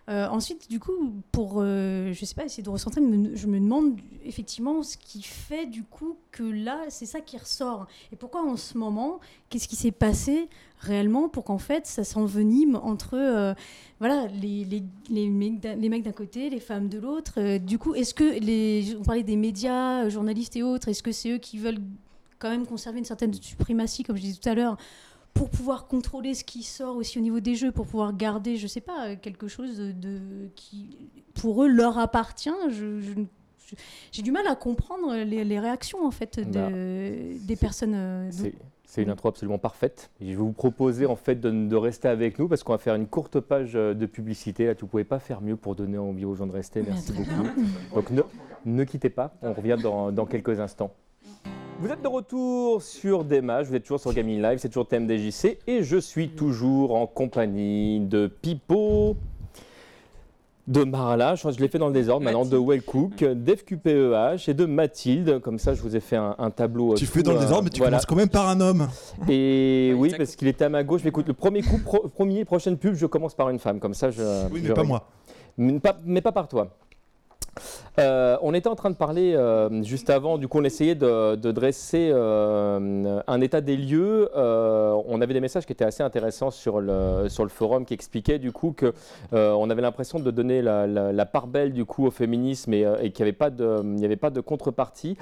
[0.10, 3.99] Euh, ensuite, du coup, pour, euh, je sais pas, essayer de recentrer, je me demande
[4.26, 7.88] effectivement ce qui fait du coup que là, c'est ça qui ressort.
[8.12, 10.49] Et pourquoi en ce moment, qu'est-ce qui s'est passé
[10.80, 13.54] réellement pour qu'en fait, ça s'envenime entre euh,
[13.99, 15.60] voilà, les, les, les, mecs
[16.04, 17.34] d'un- côté, les femmes de l'autre.
[17.38, 21.12] Euh, du coup, est-ce que les, on parlait des médias, journalistes et autres, est-ce que
[21.12, 21.82] c'est eux qui veulent
[22.39, 24.76] quand même conserver une certaine suprématie, comme je disais tout à l'heure,
[25.34, 28.67] pour pouvoir contrôler ce qui sort aussi au niveau des jeux, pour pouvoir garder, je
[28.67, 30.19] sais pas, euh, quelque chose de,
[30.55, 30.97] qui,
[31.34, 33.25] pour eux, leur appartient je, ne-
[34.11, 37.93] j'ai du mal à comprendre les, les réactions en fait de, Bah, des personnes.
[37.95, 38.29] euh,
[38.86, 40.11] C'est une intro absolument parfaite.
[40.19, 42.77] Et je vais vous proposer en fait de, de rester avec nous parce qu'on va
[42.77, 44.65] faire une courte page euh, de publicité.
[44.65, 46.84] Là, tu ne pouvais pas faire mieux pour donner envie aux gens de rester.
[46.86, 47.47] Merci Très beaucoup.
[47.95, 48.21] Donc ne,
[48.65, 50.93] ne quittez pas, on revient dans, dans quelques instants.
[51.82, 55.57] Vous êtes de retour sur Démage, vous êtes toujours sur Gaming Live, c'est toujours TMDJC
[55.65, 59.15] et je suis toujours en compagnie de Pipo,
[60.67, 64.47] de Marla, je crois que je l'ai fait dans le désordre maintenant, de Wellcook, d'FQPEH
[64.47, 65.39] et de Mathilde.
[65.41, 66.91] Comme ça, je vous ai fait un, un tableau.
[66.93, 67.97] euh, Tu tout, fais dans le euh, désordre, mais tu voilà.
[67.97, 68.88] commences quand même par un homme.
[69.27, 71.01] Et oui, parce qu'il était à ma gauche.
[71.03, 73.79] Mais écoute, le premier coup, pro- premier, prochaine pub, je commence par une femme.
[73.79, 74.21] Comme ça, je.
[74.51, 74.88] Oui, je mais pas règle.
[74.88, 75.07] moi.
[75.57, 76.67] Mais pas, mais pas par toi.
[77.99, 81.36] Euh, on était en train de parler euh, juste avant, du coup on essayait de,
[81.52, 84.30] dresser euh, un état des lieux.
[84.34, 88.39] On avait des messages qui étaient assez intéressants sur le, sur le forum qui expliquaient
[88.39, 88.93] du coup que
[89.32, 93.26] on avait l'impression de donner la, la- part belle du coup au féminisme et, qu'il
[93.26, 95.18] n'y avait pas de, contrepartie.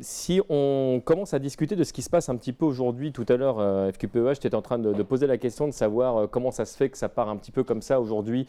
[0.00, 3.26] Si on commence à discuter de ce qui se passe un petit peu aujourd'hui, tout
[3.28, 3.56] à l'heure,
[3.92, 6.88] FQPEH, tu étais en train de, poser la question de savoir comment ça se fait
[6.88, 8.46] que ça part un petit peu comme ça aujourd'hui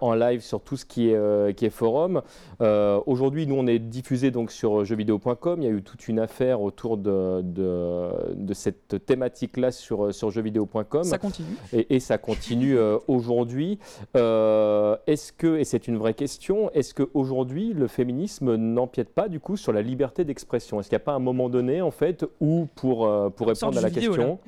[0.00, 2.22] en live sur tout ce qui est, qui est forum.
[2.60, 5.62] Euh, aujourd'hui, nous, on est diffusé donc sur jeuxvideo.com.
[5.62, 10.30] Il y a eu toute une affaire autour de, de, de cette thématique-là sur, sur
[10.30, 11.04] jeuxvideo.com.
[11.04, 11.56] Ça continue.
[11.72, 13.78] Et, et ça continue euh, aujourd'hui.
[14.16, 19.40] Euh, est-ce que, et c'est une vraie question, est-ce qu'aujourd'hui le féminisme n'empiète pas du
[19.40, 20.80] coup sur la liberté d'expression?
[20.80, 23.80] Est-ce qu'il n'y a pas un moment donné en fait où pour, pour répondre à
[23.80, 24.38] la vidéo, question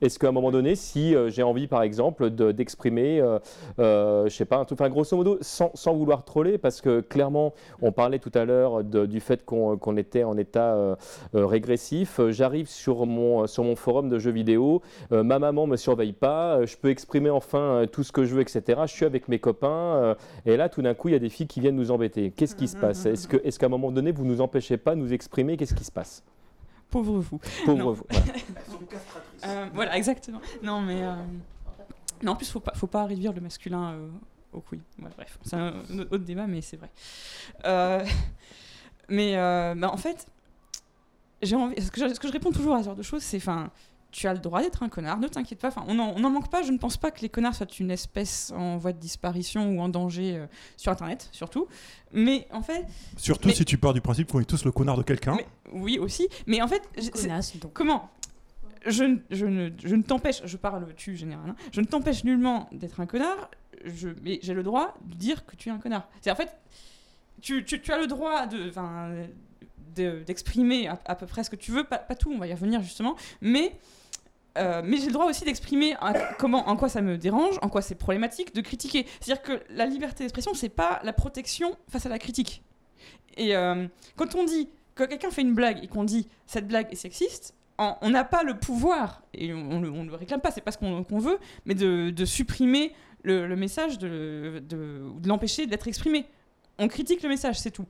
[0.00, 3.38] est-ce qu'à un moment donné, si euh, j'ai envie, par exemple, de- d'exprimer, euh,
[3.80, 7.00] euh, je sais pas, un truc, enfin, grosso modo, sans, sans vouloir troller, parce que
[7.00, 10.94] clairement, on parlait tout à l'heure de- du fait qu'on qu'on était en état euh,
[11.34, 12.20] euh, régressif.
[12.20, 14.82] Euh, J'arrive sur mon, sur mon forum de jeux vidéo,
[15.12, 18.24] euh, ma maman me surveille pas, euh, je peux exprimer enfin euh, tout ce que
[18.24, 18.80] je veux, etc.
[18.86, 20.14] Je suis avec mes copains, euh,
[20.46, 22.30] et là, tout d'un coup, il y a des filles qui viennent nous embêter.
[22.30, 23.04] Qu'est-ce qui se passe?
[23.06, 25.56] Est-ce que- est-ce qu'à un moment donné, vous nous empêchez pas de nous exprimer?
[25.56, 26.22] Qu'est-ce qui se passe?
[26.90, 27.38] Pauvre vous.
[27.64, 27.92] Pauvre Non.
[27.92, 28.04] vous.
[28.08, 28.26] Voilà.
[29.44, 30.40] Euh, voilà, exactement.
[30.62, 31.02] Non, mais.
[31.02, 31.14] euh,
[32.22, 34.08] Non, en plus, faut pas, faut pas réduire le masculin euh,
[34.52, 34.80] au couilles.
[35.00, 36.90] Ouais, bref, c'est un autre débat, mais c'est vrai.
[37.64, 38.04] Euh,
[39.10, 40.26] Mais euh, bah, en fait,
[41.42, 41.80] j'ai envie.
[41.80, 43.38] Ce que, je, ce que je réponds toujours à ce genre de choses, c'est.
[43.38, 43.70] Enfin,
[44.10, 45.68] tu as le droit d'être un connard, ne t'inquiète pas.
[45.68, 46.62] Enfin, on n'en on en manque pas.
[46.62, 49.80] Je ne pense pas que les connards soient une espèce en voie de disparition ou
[49.80, 50.46] en danger euh,
[50.76, 51.68] sur Internet, surtout.
[52.12, 52.86] Mais en fait,
[53.18, 55.36] Surtout Mais- si tu pars du principe qu'on est tous le connard de quelqu'un.
[55.72, 56.26] oui aussi.
[56.46, 56.82] Mais en fait,
[57.12, 57.72] Connasse, donc.
[57.74, 58.10] Comment
[58.86, 62.24] je, ne- je ne, je ne t'empêche, je parle tu général, hein, je ne t'empêche
[62.24, 63.50] nullement d'être un connard,
[63.84, 66.08] je, mais j'ai le droit de dire que tu es un connard.
[66.22, 66.56] C'est en fait,
[67.42, 68.70] tu, tu, tu as le droit de,
[69.98, 73.16] d'exprimer à, peu près ce que tu veux, pas, tout, on va y revenir justement,
[73.40, 73.78] mais,
[74.56, 75.94] euh, mais j'ai le droit aussi d'exprimer
[76.38, 79.06] comment, en quoi ça me dérange, en quoi c'est problématique, de critiquer.
[79.20, 82.62] C'est-à-dire que la liberté d'expression, c'est pas la protection face à la critique.
[83.36, 83.86] Et euh,
[84.16, 87.54] quand on dit que quelqu'un fait une blague et qu'on dit cette blague est sexiste,
[87.78, 91.18] on n'a pas le pouvoir, et on ne le, réclame pas, c'est pas ce qu'on
[91.20, 92.92] veut, mais de, supprimer
[93.22, 96.26] le, message, de, de, de l'empêcher d'être exprimé.
[96.78, 97.86] On critique le message, c'est tout.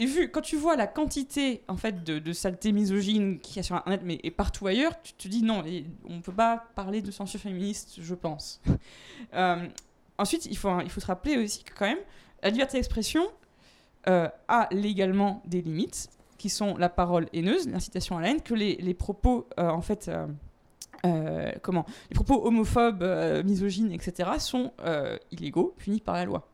[0.00, 3.58] Et vu, quand tu vois la quantité en fait de, de saleté misogyne qu'il y
[3.58, 5.64] a sur Internet, mais et partout ailleurs, tu te dis non,
[6.08, 8.62] on ne peut pas parler de censure féministe, je pense.
[9.34, 9.66] Euh,
[10.16, 11.98] ensuite, il faut, il faut se rappeler aussi que quand même,
[12.42, 13.26] la liberté d'expression
[14.08, 18.54] euh, a légalement des limites qui sont la parole haineuse, l'incitation à la haine, que
[18.54, 20.10] les, les propos, euh, en fait,
[21.62, 23.04] comment, les propos homophobes,
[23.44, 24.72] misogynes, etc., sont
[25.30, 26.48] illégaux, punis par la loi.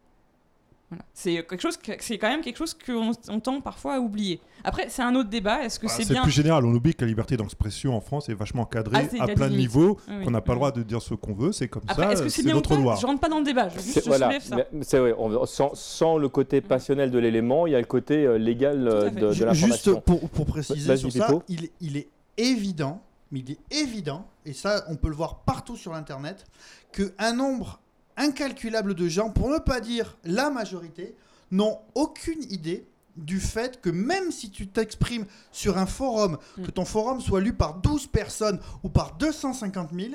[0.95, 1.05] Voilà.
[1.13, 4.41] C'est quelque chose, que- c'est quand même quelque chose qu'on on tend parfois à oublier.
[4.65, 5.63] Après, c'est un autre débat.
[5.65, 6.65] Est-ce que Voilà, c'est c'est bien plus général.
[6.65, 9.57] On oublie que la liberté d'expression en France est vachement encadrée Ah, à plein de
[9.57, 9.99] niveaux.
[10.09, 10.61] Oui, qu'on n'a pas le Oui.
[10.61, 11.53] droit de dire ce qu'on veut.
[11.53, 12.13] C'est comme Après, ça.
[12.13, 12.97] est-ce que c'est c'est bien ou notre pas loi.
[13.01, 13.69] Je rentre pas dans le débat.
[13.69, 14.57] Je, juste, C'est- je voilà, ça.
[14.73, 17.87] mais c'est vrai, on- sans, sans le côté passionnel de l'élément, il y a le
[17.87, 19.67] côté euh, légal euh, de, de l'information.
[19.93, 24.27] Juste pour, pour préciser Vas-y, sur ça, il, il est évident, mais il est évident,
[24.47, 26.45] et ça on peut le voir partout sur Internet,
[26.93, 27.81] qu'un nombre
[28.17, 31.15] incalculable de gens, pour ne pas dire la majorité,
[31.51, 32.87] n'ont aucune idée
[33.17, 36.63] du fait que même si tu t'exprimes sur un forum, Mm.
[36.65, 40.15] que ton forum soit lu par 12 personnes ou par 250 000,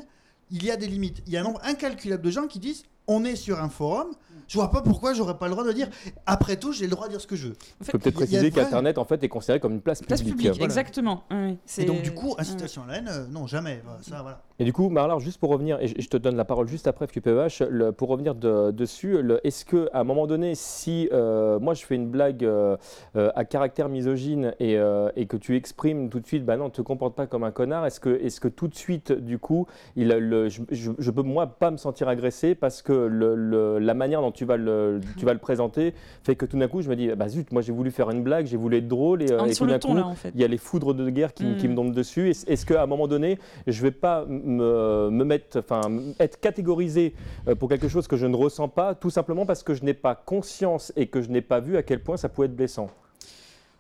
[0.52, 1.22] il y a des limites.
[1.28, 4.10] Il y a un nombre incalculable de gens qui disent on est sur un forum,
[4.48, 5.90] je vois pas pourquoi j'aurais pas le droit de dire
[6.26, 7.54] après tout j'ai le droit de dire ce que je veux.
[7.54, 10.02] En Il fait, faut peut-être préciser vrai- qu'Internet en fait est considéré comme une place
[10.02, 10.36] place publique.
[10.36, 10.66] publique, Voilà.
[10.66, 11.24] exactement.
[11.32, 11.58] Oui, oui.
[11.78, 13.82] Et donc du coup, incitation à la haine, euh, non jamais.
[14.02, 14.44] Ça, voilà.
[14.62, 17.08] Et du coup, Marlar, juste pour revenir, et je, te donne la parole juste après
[17.08, 21.74] FQPEH, le- pour revenir de- dessus, est-ce que à un moment donné, si euh, moi
[21.74, 22.76] je fais une blague euh,
[23.16, 26.70] euh, à caractère misogyne et, euh, et que tu exprimes tout de suite, bah non,
[26.70, 29.66] te comporte pas comme un connard, est-ce que, est-ce que tout de suite, du coup,
[29.96, 33.80] il, le, je, je, je peux moi pas me sentir agressé parce que le, le-
[33.80, 35.94] la manière dont tu vas, le, tu vas le présenter
[36.24, 38.24] fait que tout d'un coup, je me dis, bah zut, moi j'ai voulu faire une
[38.24, 40.32] blague, j'ai voulu être drôle et, est tout d'un coup, là en fait.
[40.36, 41.72] il y a les foudres de guerre qui, qui Mm.
[41.72, 42.30] me tombent dessus.
[42.30, 45.82] Est-ce est-ce qu'à un moment donné, je vais pas me, me mettre, enfin,
[46.20, 47.14] être catégorisé
[47.48, 49.94] euh, pour quelque chose que je ne ressens pas, tout simplement parce que je n'ai
[49.94, 52.90] pas conscience et que je n'ai pas vu à quel point ça pouvait être blessant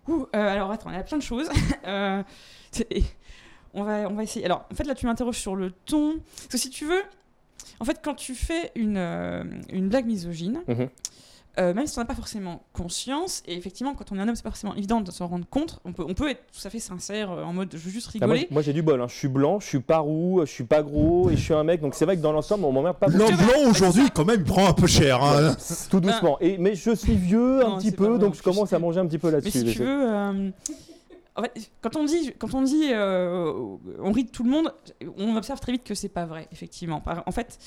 [0.08, 1.50] Ouh, euh, alors attends, il y a plein de choses.
[1.88, 2.22] Euh,
[3.74, 4.46] on, va, on va essayer.
[4.46, 6.20] Alors, en fait, là, tu m'interroges sur le ton.
[6.36, 7.02] Parce que si tu veux,
[7.80, 10.90] en fait, quand tu fais une, euh, une blague misogyne, Mhm.
[11.60, 14.36] Euh, même si n'en as pas forcément conscience, et effectivement, quand on est un homme,
[14.36, 16.70] c'est pas forcément évident de s'en rendre compte, on peut, on peut être tout à
[16.70, 18.48] fait sincère, euh, en mode je veux juste Ah, moi, rigoler.
[18.52, 19.08] moi, j'ai du bol, hein.
[19.10, 21.64] je suis blanc, je suis pas roux, je suis pas gros et je suis un
[21.64, 23.44] mec, donc c'est vrai que dans l'ensemble on m'emmerde pas Blanc, beaucoup.
[23.44, 25.22] blanc aujourd'hui, quand même, il prend un peu cher.
[25.24, 25.56] hein.
[25.90, 26.38] Tout doucement.
[26.40, 29.06] Et, mais je suis vieux un Non, petit peu, donc je commence à manger un
[29.08, 29.52] petit peu Mais là-dessus.
[29.60, 30.50] si je tu veux, euh,
[31.36, 33.52] en fait, quand on dit, quand on dit, euh,
[34.02, 34.74] on rit de tout le monde,
[35.18, 37.02] on observe très vite que c'est pas vrai, effectivement.
[37.26, 37.58] En fait,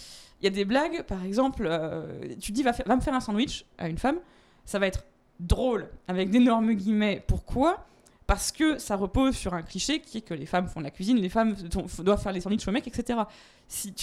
[0.43, 3.65] il y a des blagues, par exemple, euh, tu dis va, me faire un sandwich
[3.79, 4.19] à une femme,
[4.65, 5.05] ça va être
[5.39, 7.23] drôle avec d'énormes guillemets.
[7.29, 7.87] Pourquoi?
[8.27, 11.17] Parce que ça repose sur un cliché qui est que les femmes font la cuisine,
[11.19, 11.55] les femmes
[12.01, 13.21] doivent faire les sandwichs aux mecs, etc.
[13.69, 13.95] Si,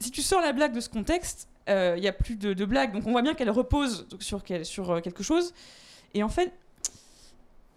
[0.00, 2.64] si tu sors la blague de ce contexte, euh, il y a plus de, de
[2.64, 4.42] blagues, donc on voit bien qu'elle repose sur,
[4.90, 5.52] euh, quelque chose.
[6.14, 6.52] Et en fait,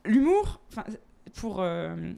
[0.06, 0.62] l'humour,
[1.36, 2.14] pour, euh,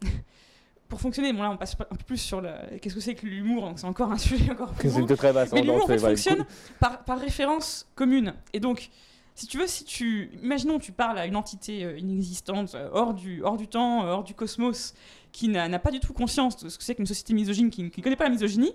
[0.93, 3.25] pour fonctionner, bon là on passe un peu plus sur le, qu'est-ce que c'est que
[3.25, 5.33] l'humour, donc c'est encore un sujet encore plus très.
[5.33, 6.45] Mais hein, l'humour en fait, fonctionne
[6.79, 8.35] par, par référence commune.
[8.53, 8.91] Et donc,
[9.33, 10.29] si tu veux, si tu.
[10.43, 14.11] Imaginons tu parles à une entité euh, inexistante, euh, hors, du, hors du temps, euh,
[14.11, 14.93] hors du cosmos,
[15.31, 17.81] qui n'a n'a pas du tout conscience de ce que c'est qu'une société misogyne, qui
[17.81, 18.73] ne connaît pas la misogynie,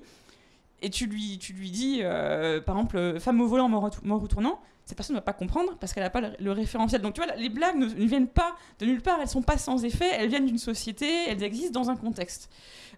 [0.81, 3.91] et tu lui, tu lui dis, euh, par exemple, euh, femme au volant, mort au,
[3.91, 6.53] tou- mort au tournant, cette personne ne va pas comprendre parce qu'elle n'a pas le,
[6.53, 7.03] référentiel.
[7.03, 9.59] Donc tu vois, les blagues ne, ne viennent pas de nulle part, elles sont pas
[9.59, 12.51] sans effet, elles viennent d'une société, elles existent dans un contexte.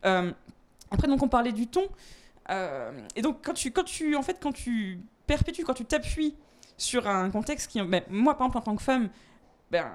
[0.05, 0.31] Euh,
[0.91, 1.87] après, donc on parlait du ton.
[3.15, 6.35] Et donc quand tu, quand tu, en fait, quand tu perpétues, quand tu t'appuies
[6.77, 9.09] sur un contexte qui, ben, moi par exemple en tant que femme,
[9.71, 9.87] ben,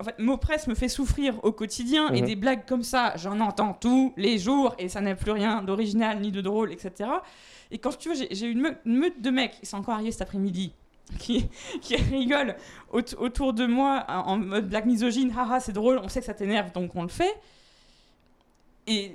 [0.00, 2.26] en fait, m'oppresse, me fait souffrir au quotidien, et Mhm.
[2.26, 6.20] des blagues comme ça, j'en entends tous les jours, et ça n'a plus rien d'original
[6.20, 7.10] ni de drôle, etc.
[7.70, 9.94] Et quand tu vois, j'ai j'ai une, meute- une meute de mecs, et c'est encore
[9.94, 10.72] arrivé cet après-midi,
[11.18, 11.48] qui,
[11.80, 12.56] qui rigolent
[12.92, 16.34] aut- autour de moi en, mode blague misogyne, haha, c'est drôle, on sait que ça
[16.34, 17.34] t'énerve, donc on le fait.
[18.86, 19.12] Et,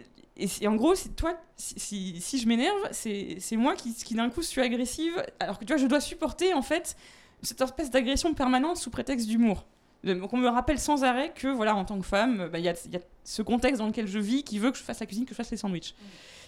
[0.67, 4.41] en gros, toi, si, si, si je m'énerve, c'est c'est moi qui, qui d'un coup
[4.41, 6.95] suis agressive, alors que tu vois, je dois supporter en fait
[7.41, 9.65] cette espèce d'agression permanente sous prétexte d'humour.
[10.06, 12.60] Euh, Donc on me rappelle sans arrêt que voilà, en tant que femme, euh, bah,
[12.60, 14.78] il y, a, il y a ce contexte dans lequel je vis qui veut que
[14.78, 15.95] je fasse la cuisine, que je fasse les sandwichs.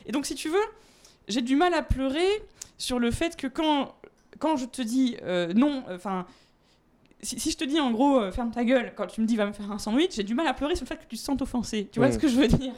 [0.06, 0.66] Et donc si tu veux,
[1.28, 2.28] j'ai du mal à pleurer
[2.78, 3.96] sur le fait que quand,
[4.40, 6.26] quand je te dis euh, non, enfin.
[7.22, 9.36] si, si je te dis en gros euh, ferme ta gueule quand tu me dis
[9.38, 11.16] va me faire un sandwich, j'ai du mal à pleurer sur le fait que tu
[11.18, 11.88] te sens offensé.
[11.92, 12.14] Tu vois Mm.
[12.14, 12.74] ce que je veux dire?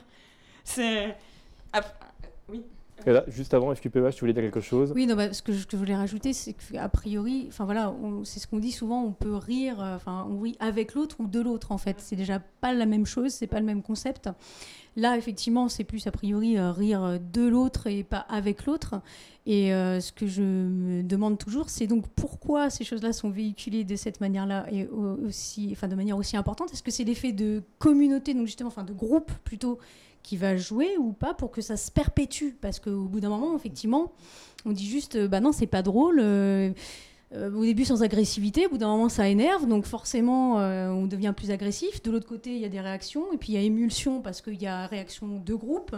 [0.64, 1.16] C'est.
[3.28, 4.92] Juste avant FQPEH, tu voulais dire quelque chose?
[4.94, 7.94] Oui, non, bah, ce que je, voulais rajouter, c'est qu'a priori, voilà,
[8.24, 11.28] c'est ce qu'on dit souvent, on peut rire, euh, enfin on rit avec l'autre ou
[11.28, 11.98] de l'autre en fait.
[12.00, 14.30] C'est déjà pas la même chose, c'est pas le même concept.
[14.96, 18.96] Là, effectivement, c'est plus a priori euh, rire de l'autre et pas avec l'autre.
[19.46, 23.84] Et euh, ce que je me demande toujours, c'est donc pourquoi ces choses-là sont véhiculées
[23.84, 26.74] de cette manière-là et au- aussi, enfin de manière aussi importante?
[26.74, 29.78] Est-ce que c'est l'effet de communauté, donc justement, enfin de groupe plutôt,
[30.28, 33.56] qui va jouer ou pas pour que ça se perpétue Parce qu'au bout d'un moment,
[33.56, 34.12] effectivement,
[34.66, 36.20] on dit juste, euh, bah non, c'est pas drôle.
[36.20, 36.72] euh,
[37.34, 41.34] euh, au début sans agressivité, au bout d'un moment ça énerve, donc forcément on devient
[41.36, 42.02] plus agressif.
[42.02, 44.42] De l'autre côté, il y a des réactions, et puis il y a émulsion parce
[44.42, 45.94] qu'il y a réaction de groupe.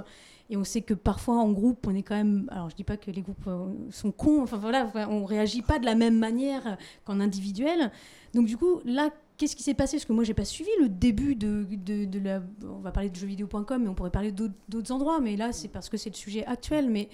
[0.50, 2.50] Et on sait que parfois en groupe, on est quand même.
[2.52, 3.48] Alors je dis pas que les groupes
[3.92, 7.92] sont cons, enfin voilà, on réagit pas de la même manière qu'en individuel.
[8.34, 10.88] Donc du coup, là, qu'est-ce qui s'est passé Parce que moi, j'ai pas suivi le
[10.90, 12.44] début de, de, de la.
[12.64, 15.20] On va parler de jeuxvideo.com, mais on pourrait parler d'autres endroits.
[15.20, 16.90] Mais là, c'est parce que c'est le sujet actuel.
[16.92, 17.10] Mais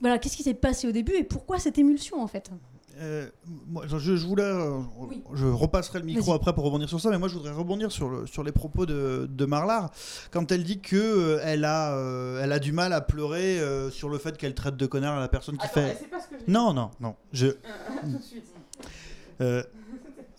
[0.00, 2.50] voilà, qu'est-ce qui s'est passé au début et pourquoi cette émulsion en fait
[2.98, 3.28] Euh,
[3.66, 5.22] moi, je, je voulais, euh, Oui.
[5.32, 8.08] je repasserai le micro après pour rebondir sur ça, mais moi je voudrais rebondir sur,
[8.10, 9.90] le, sur les propos de, de Marlar
[10.30, 13.90] quand elle dit que euh, elle a, euh, elle a du mal à pleurer euh,
[13.90, 15.96] sur le fait qu'elle traite de connard la personne qui fait.
[15.98, 17.14] c'est pas ce que j'ai Non, non, non.
[17.32, 17.46] Je.
[17.48, 18.44] tout de suite.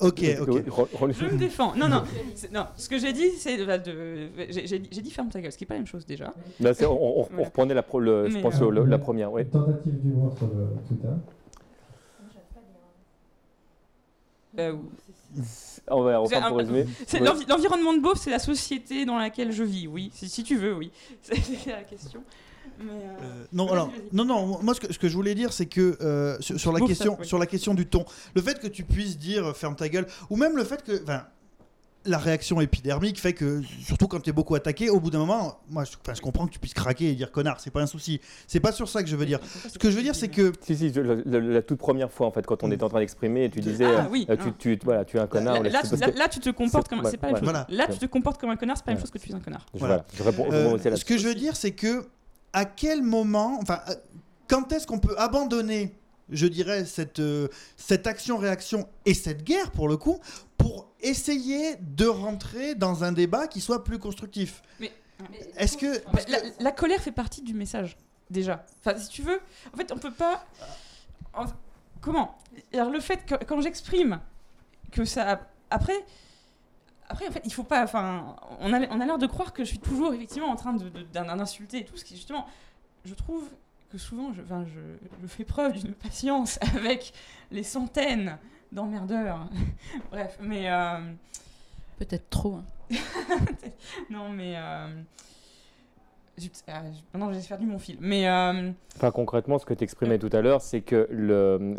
[0.02, 1.12] Ok, ok.
[1.12, 1.74] Je me défends.
[1.76, 2.04] Non, non.
[2.36, 2.66] c'est- non.
[2.76, 5.68] Ce que j'ai dit, c'est de, de- j'ai dit ferme ta gueule, ce qui est
[5.68, 6.34] pas la même chose déjà.
[6.60, 9.32] Là, c'est- on, on- on reprenait la, pro- le- je pense euh, le- la première.
[9.32, 9.46] Ouais.
[9.46, 11.08] Tentative d'humour sur le Twitter.
[14.60, 14.74] Euh,
[15.88, 16.86] On va reprendre pour résumer.
[17.48, 20.12] L'environnement de Beauf, c'est la société dans laquelle je vis, oui.
[20.14, 20.92] Si, si tu veux, oui.
[21.22, 22.22] C'est c'est la question.
[22.84, 25.54] Mais, euh, Euh, non, alors, non, non, moi ce que, ce que je voulais dire,
[25.54, 27.28] c'est que euh, sur, sur la question, ça, oui.
[27.28, 28.06] sur la question du ton,
[28.36, 31.24] le fait que tu puisses dire ferme ta gueule, ou même le fait que, enfin,
[32.04, 35.60] la réaction épidermique fait que, surtout quand tu es beaucoup attaqué, au bout d'un moment,
[35.70, 38.20] moi je, comprends que tu puisses craquer et dire connard, c'est pas un souci.
[38.48, 39.40] C'est pas sur ça que je veux dire.
[39.72, 42.32] Ce que je veux dire, c'est que Si, si, je- la, toute première fois, en
[42.32, 44.44] fait, quand on était en train d'exprimer, tu disais, Ah, oui, euh, ah.
[44.58, 45.62] tu, tu, voilà, tu es un connard.
[45.62, 47.04] Là, là, tu- parce là- là, tu te comportes comme.
[47.06, 47.52] C'est pas la même chose.
[47.52, 47.68] voilà.
[47.70, 49.36] Là, tu te comportes comme un connard, c'est pas la même chose que tu es
[49.36, 49.68] un connard.
[49.76, 50.04] Voilà.
[50.16, 52.08] je réponds, Euh, ce que je veux dire, c'est que
[52.54, 53.96] à quel moment, enfin, euh,
[54.48, 55.96] quand est-ce qu'on peut abandonner,
[56.30, 57.48] je dirais, cette, euh,
[57.78, 60.20] cette action-réaction et cette guerre pour le coup,
[60.58, 64.62] pour essayer de rentrer dans un débat qui soit plus constructif?
[64.80, 64.92] Mais-
[65.58, 67.98] Est-ce que, la, la colère fait partie du message,
[68.30, 68.66] déjà.
[68.80, 69.40] Enfin, si tu veux,
[69.74, 70.44] en fait, on peut pas.
[71.34, 71.46] en-
[72.02, 72.36] Comment?
[72.74, 74.20] Alors, le fait que quand j'exprime
[74.92, 75.42] que ça.
[75.70, 75.94] Après.
[77.12, 77.84] Après, en fait, il faut pas.
[77.84, 80.74] Enfin, on a, on a l'air de croire que je suis toujours effectivement en train
[80.74, 82.46] de, de- d'insulter et tout, ce qui justement,
[83.06, 83.44] je trouve
[83.92, 84.80] que souvent, je, enfin, je,
[85.22, 87.14] je fais preuve d'une patience avec
[87.52, 88.38] les centaines
[88.72, 89.48] d'emmerdeurs.
[90.12, 90.70] Bref, mais.
[90.72, 91.00] euh,
[92.00, 92.56] Peut-être trop.
[92.56, 92.64] hein.
[94.10, 94.54] non, mais.
[94.56, 94.88] euh,
[96.68, 96.82] ah,
[97.34, 97.98] j'ai perdu mon fil.
[98.00, 98.28] Mais.
[98.28, 101.78] euh, Enfin, concrètement, ce que tu exprimais tout à l'heure, c'est que le,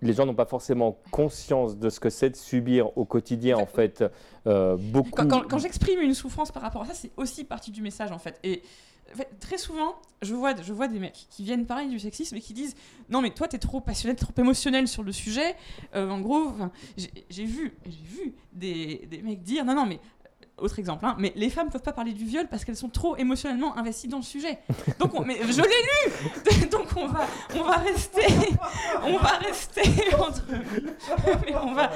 [0.00, 3.66] les gens n'ont pas forcément conscience de ce que c'est de subir au quotidien, en
[3.66, 4.04] fait,
[4.46, 5.10] euh, beaucoup.
[5.10, 8.18] quand quand- j'exprime une souffrance par rapport à ça, c'est aussi partie du message en
[8.18, 8.38] fait.
[8.44, 8.62] Et
[9.40, 12.52] très souvent, je vois, je vois des mecs qui viennent parler du sexisme et qui
[12.52, 12.76] disent
[13.08, 15.56] Non, mais toi, t'es trop passionné, trop émotionnel sur le sujet.
[15.94, 16.52] Euh, en gros,
[17.30, 19.98] j'ai vu, j'ai vu des, des mecs dire Non, non, mais.
[20.60, 23.16] Autre exemple, hein, mais les femmes peuvent pas parler du viol parce qu'elles sont trop
[23.16, 24.58] émotionnellement investies dans le sujet.
[24.98, 26.68] Donc, on- mais je l'ai lu.
[26.70, 28.26] Donc, on va, on va rester,
[29.04, 29.82] on va rester
[30.18, 30.42] entre,
[31.62, 31.90] on va,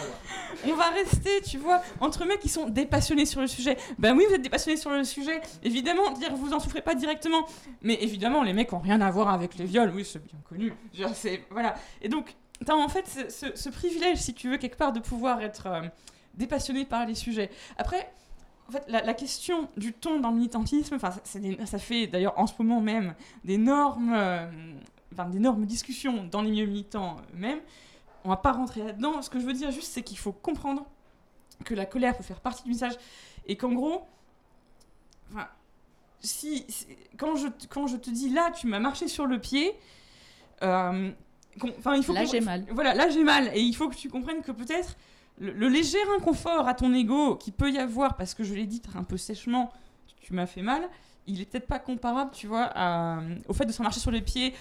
[0.67, 3.77] on va rester, tu vois, entre mecs qui sont dépassionnés sur le sujet.
[3.99, 5.41] Ben oui, vous êtes dépassionnés sur le sujet.
[5.65, 7.47] Évidemment, dire vous en souffrez pas directement.
[7.83, 9.93] Mais évidemment, les mecs ont rien à voir avec les viols.
[9.95, 10.73] Oui, c'est bien connu.
[11.15, 11.75] C'est- voilà.
[12.01, 12.35] Et donc,
[12.65, 15.81] t'as en fait ce privilège, si tu veux, quelque part, de pouvoir être euh,
[16.35, 17.51] dépassionné par les sujets.
[17.77, 18.11] Après.
[18.73, 20.97] En fait, la, la question du ton dans le militantisme,
[21.35, 23.15] des- ça fait d'ailleurs en ce moment même
[23.45, 24.51] d'énormes, euh,
[25.31, 27.61] d'énormes discussions dans les milieux militants eux-mêmes.
[28.25, 29.21] On va pas rentrer là-dedans.
[29.21, 30.87] Ce que je veux dire juste, c'est qu'il faut comprendre
[31.65, 32.95] que la colère peut faire partie du message
[33.47, 34.07] et qu'en gros,
[35.33, 35.49] enfin,
[36.21, 36.65] si,
[37.19, 39.73] quand, je, quand je te dis là, tu m'as marché sur le pied,
[40.63, 41.11] euh,
[41.79, 42.65] enfin, il faut Là, j'ai mal.
[42.71, 44.97] Voilà, là j'ai mal et il faut que tu comprennes que peut-être
[45.39, 48.67] le, le léger inconfort à ton ego qui peut y avoir parce que je l'ai
[48.67, 49.73] dit un peu sèchement,
[50.21, 50.83] tu m'as fait mal,
[51.27, 54.23] il est peut-être pas comparable, tu vois, à- au fait de se marcher sur les
[54.23, 54.55] pieds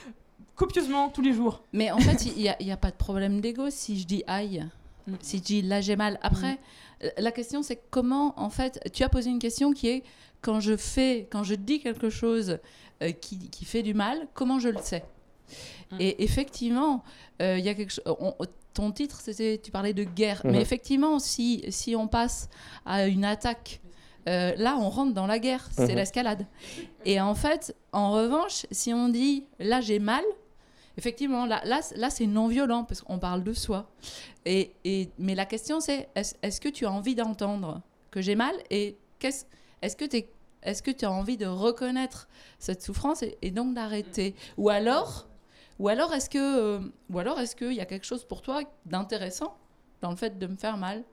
[0.56, 1.64] copieusement tous les jours.
[1.74, 4.06] Mais en fait, il n'y a, il y a pas de problème d'ego si je
[4.06, 4.68] dis aïe,
[5.08, 5.14] Mm.
[5.20, 6.20] si je dis là j'ai mal.
[6.22, 6.60] Après,
[7.04, 10.04] euh, la question c'est comment, en fait, tu as posé une question qui est
[10.42, 12.60] quand je fais, quand je dis quelque chose
[13.02, 15.04] euh, qui, qui fait du mal, comment je le sais?
[15.92, 15.98] Mm.
[16.00, 17.04] Et effectivement,
[17.42, 18.04] euh, il y a quelque chose.
[18.20, 18.36] on-
[18.74, 22.48] Ton titre, c'était, tu parlais de guerre, mais effectivement, si, si on passe
[22.86, 23.82] à une attaque,
[24.30, 25.96] euh, là, on rentre dans la guerre, c'est Mhm.
[25.96, 26.46] l'escalade.
[27.04, 30.24] Et en fait, en revanche, si on dit là j'ai mal,
[30.98, 33.90] effectivement, là, là, là c'est non violent parce qu'on parle de soi.
[34.46, 38.56] Et, et, mais la question c'est est-ce que tu as envie d'entendre que j'ai mal
[38.70, 39.44] et qu'est-ce,
[39.82, 40.24] est-ce que tu
[40.64, 42.30] est-ce que tu as envie de reconnaître
[42.60, 44.36] cette souffrance et, et donc d'arrêter?
[44.58, 45.28] Ou alors,
[45.82, 46.80] ou alors est-ce que, euh,
[47.12, 49.58] ou alors est-ce qu'il y a quelque chose pour toi d'intéressant
[50.02, 51.04] dans le fait de me faire mal?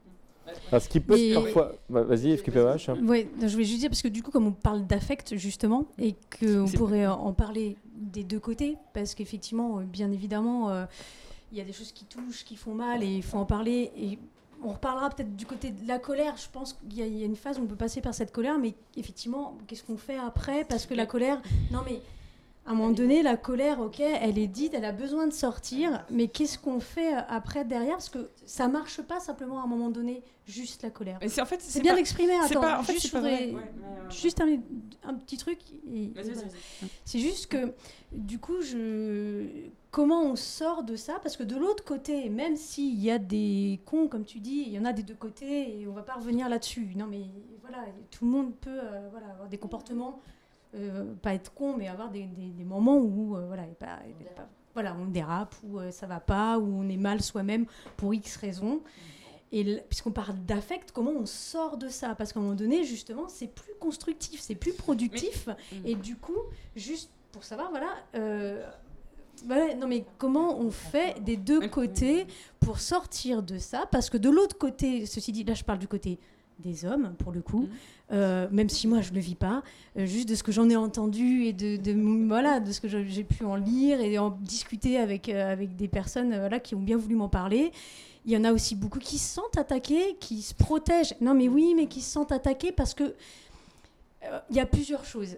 [0.70, 1.72] Parce qu'il peut Mais- parfois.
[1.88, 2.88] Bah, Vas-y, FQPH.
[3.02, 6.14] Ouais, je voulais juste dire parce que du coup, comme on parle d'affect justement, et
[6.38, 10.84] qu'on pourrait en parler des deux côtés, parce qu'effectivement, euh, bien évidemment, euh,
[11.52, 13.90] il y a des choses qui touchent, qui font mal, et il faut en parler.
[13.96, 14.18] Et
[14.62, 16.34] on reparlera peut-être du côté de la colère.
[16.36, 18.58] Je pense qu'il y, y a une phase où on peut passer par cette colère,
[18.58, 20.64] mais effectivement, qu'est-ce qu'on fait après?
[20.64, 21.40] Parce que la colère,
[21.72, 22.00] non mais
[22.68, 26.04] à un moment donné, la colère, ok, elle est dite, elle a besoin de sortir,
[26.10, 27.94] mais qu'est-ce qu'on fait après derrière?
[27.94, 31.16] Parce que ça marche pas simplement à un moment donné, juste la colère.
[31.22, 32.34] Mais c'est en fait, C'est bien d'exprimer.
[32.34, 33.54] Attends, pas, en fait, juste, pas vrai.
[33.54, 34.58] Euh, juste un,
[35.02, 35.60] un petit truc.
[36.14, 36.30] voilà.
[37.06, 37.72] C'est juste que,
[38.12, 39.46] du coup, je...
[39.90, 41.20] comment on sort de ça?
[41.22, 44.74] Parce que de l'autre côté, même s'il y a des cons, comme tu dis, il
[44.74, 46.90] y en a des deux côtés, et on va pas revenir là-dessus.
[46.96, 47.22] Non, mais
[47.62, 50.20] voilà, tout le monde peut euh, voilà, avoir des comportements,
[50.78, 53.98] euh, pas être con, mais avoir des, des- des moments où euh, voilà, pas-
[54.36, 57.66] pas- voilà, on dérape, où euh, ça va pas, où on est mal soi-même
[57.96, 58.80] pour X raisons.
[59.50, 62.14] Et puisqu'on parle d'affect, comment on sort de ça?
[62.14, 65.48] Parce qu'à un moment donné, justement, c'est plus constructif, c'est plus productif.
[65.86, 66.36] Et du coup,
[66.76, 67.94] juste pour savoir, voilà,
[69.46, 72.26] voilà, non mais comment on fait des deux Mais- côtés
[72.60, 73.86] pour sortir de ça?
[73.90, 76.18] Parce que de l'autre côté, ceci dit, là je parle du côté
[76.58, 77.68] des hommes pour le coup, Mhm.
[78.12, 79.62] euh, même si moi je le vis pas,
[79.96, 82.88] euh, juste de ce que j'en ai entendu et de, de- voilà de ce que
[82.88, 86.80] j'ai pu en lire et en discuter avec euh, avec des personnes voilà qui ont
[86.80, 87.70] bien voulu m'en parler.
[88.26, 91.14] Il y en a aussi beaucoup qui se sentent attaqués, qui se protègent.
[91.20, 93.14] Non mais oui, mais qui se sentent attaqués parce que
[94.50, 95.36] il y a plusieurs choses.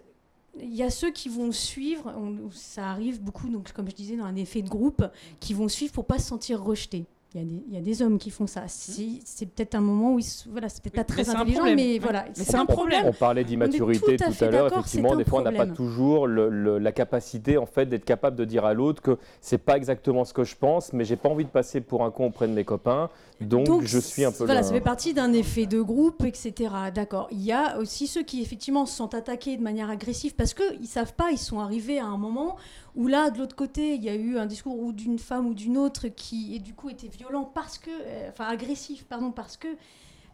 [0.58, 4.16] Il y a ceux qui vont suivre, on- ça arrive beaucoup, donc comme je disais,
[4.16, 5.04] dans un effet de groupe,
[5.38, 7.04] qui vont suivre pour pas se sentir rejetés.
[7.32, 8.64] Il y, a des, il y a des hommes qui font ça.
[8.66, 11.98] Si, c'est peut-être un moment où ils, voilà, c'est peut-être pas mais très intelligent, mais
[12.00, 13.04] voilà, Mais c'est un problème.
[13.06, 14.66] On parlait d'immaturité tout à tout fait à l'heure.
[14.72, 18.36] Effectivement, des fois, on n'a pas toujours le- le- la capacité en fait d'être capable
[18.36, 21.28] de dire à l'autre que c'est pas exactement ce que je pense, mais j'ai pas
[21.28, 23.10] envie de passer pour un con auprès de mes copains,
[23.40, 26.68] donc, je suis un peu Voilà, le- ça fait partie d'un effet de groupe, etc.
[26.94, 27.28] D'accord.
[27.30, 30.86] Il y a aussi ceux qui effectivement se sont attaqués de manière agressive parce qu'ils
[30.88, 32.56] savent pas, ils sont arrivés à un moment
[32.96, 35.54] où là, de l'autre côté, il y a eu un discours ou d'une femme ou
[35.54, 39.56] d'une autre qui, et du coup, était violent parce que, euh, enfin agressif, pardon, parce
[39.56, 39.68] que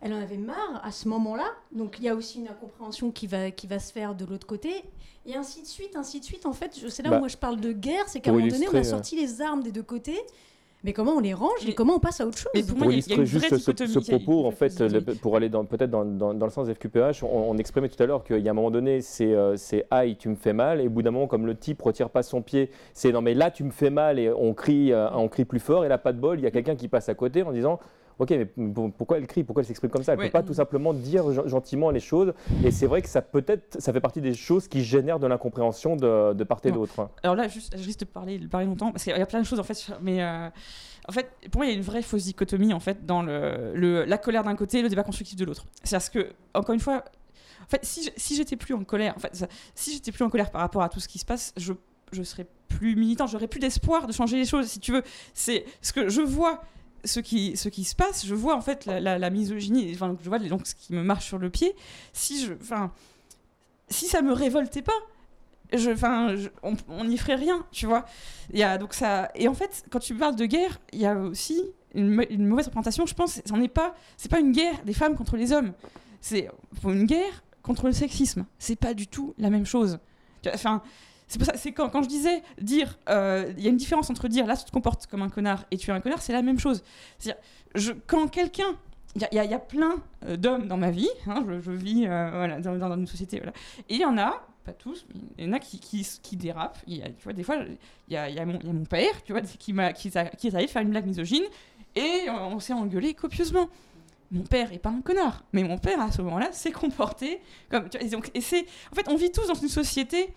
[0.00, 1.46] elle en avait marre à ce moment-là.
[1.72, 4.46] Donc il y a aussi une incompréhension qui va, qui va se faire de l'autre
[4.46, 4.84] côté.
[5.24, 6.46] Et ainsi de suite, ainsi de suite.
[6.46, 8.46] En fait, c'est là Bah, où moi je parle de guerre, c'est qu'à un moment
[8.46, 10.20] donné, on a euh, sorti les armes des deux côtés.
[10.86, 12.92] Mais comment on les range et comment on passe à autre chose Mais pour moi,
[12.92, 16.68] illustrer juste ce, propos, en fait, le- pour aller peut-être dans, dans- dans le sens
[16.68, 19.56] FQPH, on, on exprimait tout à l'heure qu'il y a un moment donné, c'est euh,
[19.56, 22.08] c'est aïe, tu me fais mal, et au bout d'un moment, comme le type retire
[22.08, 25.10] pas son pied, c'est non mais là tu me fais mal, et on crie, euh,
[25.12, 27.08] on crie plus fort, et là pas de bol, il y a quelqu'un qui passe
[27.08, 27.80] à côté en disant.
[28.18, 28.46] Ok, mais
[28.96, 29.44] pourquoi elle crie?
[29.44, 30.12] Pourquoi elle s'exprime comme ça?
[30.12, 32.32] Elle ne peut pas tout simplement dire gen- gentiment les choses.
[32.64, 35.96] Et c'est vrai que ça peut-être, ça fait partie des choses qui génèrent de l'incompréhension
[35.96, 36.98] de, de part et d'autre.
[37.00, 37.10] hein.
[37.22, 39.40] Alors là, juste, je risque de parler, de parler longtemps, parce qu'il y a plein
[39.42, 39.90] de choses en fait.
[40.00, 40.48] Mais euh,
[41.08, 43.72] en fait, pour moi, il y a une vraie fausse dichotomie en fait dans le,
[43.74, 45.66] le- la colère d'un côté et le débat constructif de l'autre.
[45.84, 47.04] C'est parce que, encore une fois,
[47.62, 50.50] en fait, si, j'étais plus en colère, en fait, ça- si j'étais plus en colère
[50.50, 51.72] par rapport à tout ce qui se passe, je
[52.12, 54.66] je serais plus militant, j'aurais plus d'espoir de changer les choses.
[54.68, 55.02] Si tu veux,
[55.34, 56.62] c'est ce que je vois.
[57.06, 60.38] Ce qui, ce qui se passe, je vois en fait la, misogynie, enfin, je vois
[60.38, 61.74] donc ce qui me marche sur le pied.
[62.12, 62.92] Si je, enfin,
[63.88, 64.92] si ça me révoltait pas,
[65.72, 65.90] je,
[66.88, 68.04] on n'y ferait rien, tu vois.
[68.52, 71.16] Y a donc ça, et en fait, quand tu parles de guerre, il y a
[71.16, 71.62] aussi
[71.94, 73.06] une, mau- une mauvaise représentation.
[73.06, 73.94] Je pense, c'en est pas,
[74.30, 75.72] pas une guerre des femmes contre les hommes,
[76.20, 76.48] c'est
[76.84, 78.46] une guerre contre le sexisme.
[78.58, 79.98] C'est pas du tout la même chose.
[80.52, 80.82] Enfin,
[81.28, 84.10] c'est pour ça, c'est quand, quand je disais dire, euh, il y a une différence
[84.10, 86.32] entre dire là tu te comportes comme un connard et tu es un connard, c'est
[86.32, 86.82] la même chose.
[88.06, 88.76] Quand quelqu'un
[89.16, 89.96] il y, y y a plein
[90.26, 93.38] euh, d'hommes dans ma vie, hein, je, je vis euh, voilà, dans, dans une société,
[93.88, 96.36] et il y en a, pas tous, mais il y en a qui, qui, qui
[96.36, 96.78] dérapent.
[96.86, 97.56] Y a, tu vois, des fois,
[98.08, 100.48] il y a, y a mon, a mon père, tu vois, qui, m'a, qui, qui
[100.48, 101.44] est allé faire une blague misogyne,
[101.94, 103.68] et on, s'est engueulé copieusement.
[104.30, 107.88] Mon père est pas un connard, mais mon père à ce moment-là s'est comporté comme.
[107.88, 110.34] tu vois, et en fait, on vit tous dans une société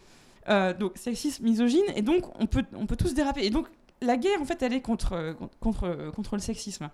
[0.49, 3.45] euh, donc sexiste, misogyne, et donc on peut, on peut tous déraper.
[3.45, 3.67] Et donc
[4.01, 6.89] la guerre, en fait, elle est contre, contre, contre le sexisme.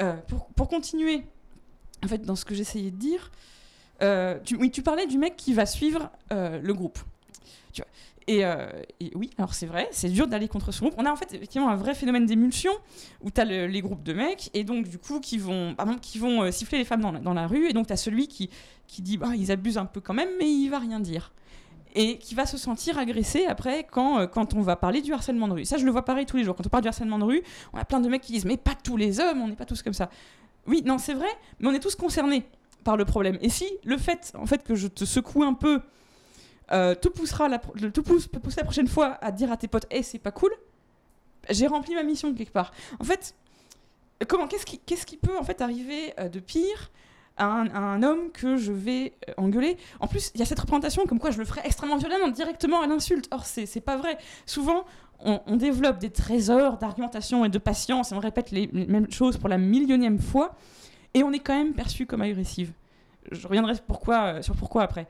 [0.00, 0.14] Euh,
[0.54, 1.24] pour, continuer,
[2.04, 3.30] en fait, dans ce que j'essayais de dire,
[4.02, 6.98] euh, tu, oui, tu parlais du mec qui va suivre le groupe.
[8.26, 8.44] Et,
[9.16, 10.94] oui, alors c'est vrai, c'est dur d'aller contre ce groupe.
[10.98, 12.70] On a en fait effectivement un vrai phénomène d'émulsion
[13.22, 16.52] où tu as les groupes de mecs et donc du coup qui vont, qui vont
[16.52, 18.48] siffler les femmes dans la, dans la rue et donc tu as celui qui,
[18.86, 21.32] qui dit bah, ils abusent un peu quand même mais il va rien dire
[21.94, 25.48] et qui va se sentir agressé après quand, euh, quand on va parler du harcèlement
[25.48, 25.64] de rue.
[25.64, 26.54] Ça, je le vois pareil tous les jours.
[26.56, 28.56] Quand on parle du harcèlement de rue, on a plein de mecs qui disent Mais
[28.56, 30.10] pas tous les hommes, on n'est pas tous comme ça.
[30.66, 31.28] Oui, non, c'est vrai,
[31.58, 32.44] mais on est tous concernés
[32.84, 33.38] par le problème.
[33.40, 35.80] Et si le fait, en fait, que je te secoue un peu,
[36.72, 40.02] euh, te poussera la, te pousse, la prochaine fois à dire à tes potes Eh,
[40.02, 40.52] c'est pas cool,
[41.48, 42.72] j'ai rempli ma mission quelque part.
[43.00, 43.34] En fait,
[44.28, 46.90] comment, qu'est-ce qui, qu'est-ce qui peut en fait arriver euh, de pire
[47.36, 51.06] à un, homme que je vais euh, engueuler En plus, il y a cette représentation
[51.06, 53.28] comme quoi je le ferais extrêmement violemment, directement à l'insulte.
[53.30, 54.18] Or, c'est, pas vrai.
[54.46, 54.84] Souvent,
[55.20, 59.48] on, développe des trésors d'argumentation et de patience et on répète les, mêmes choses pour
[59.48, 60.54] la millionième fois
[61.14, 62.72] et on est quand même perçu comme agressive.
[63.30, 65.06] Je reviendrai euh, sur pourquoi après.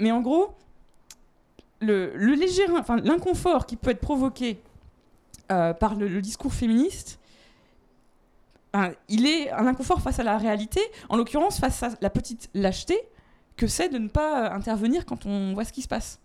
[0.00, 0.54] Mais en gros,
[1.80, 4.58] le, léger, enfin l'inconfort qui peut être provoqué
[5.50, 7.18] euh, par le discours féministe,
[9.08, 12.98] il est un inconfort face à la réalité, en l'occurrence face à la petite lâcheté
[13.56, 16.20] que c'est de ne pas euh, intervenir quand on voit ce qui se passe.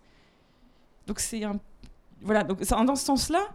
[1.06, 1.58] Donc c'est un
[2.22, 3.46] voilà donc dans ce sens-là,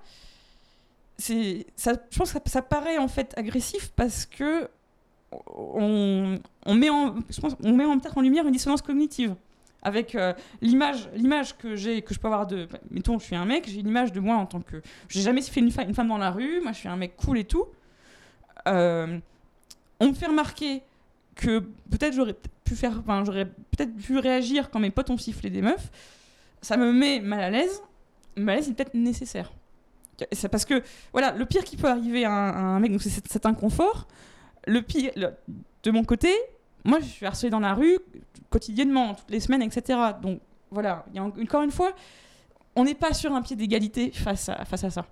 [1.17, 4.69] ça je pense que ça, paraît en fait agressif parce que
[5.55, 6.39] on,
[6.73, 9.35] met en je pense on met en lumière une dissonance cognitive
[9.81, 13.67] avec euh, l'image que j'ai que je peux avoir de mettons je suis un mec
[13.67, 16.07] j'ai une image de moi en tant que j'ai jamais fait une, fa- une femme
[16.07, 17.65] dans la rue moi je suis un mec cool et tout
[18.67, 19.19] Euh,
[19.99, 20.81] on me fait remarquer
[21.35, 21.59] que
[21.89, 25.61] peut-être j'aurais pu faire enfin j'aurais peut-être pu réagir quand mes potes ont sifflé des
[25.61, 25.91] meufs.
[26.61, 27.81] Ça me met mal à l'aise
[28.35, 29.51] mal à l'aise est peut-être nécessaire.
[30.31, 33.45] C'est parce que voilà le pire qui peut arriver à un, mec donc c'est cet,
[33.45, 34.07] inconfort.
[34.67, 36.31] Le pire de mon côté
[36.85, 37.97] moi je suis harcelée dans la rue
[38.49, 40.39] quotidiennement toutes les semaines etc donc
[40.69, 41.93] voilà il y a en- encore une fois
[42.75, 45.05] on n'est pas sur un pied d'égalité face à, ça.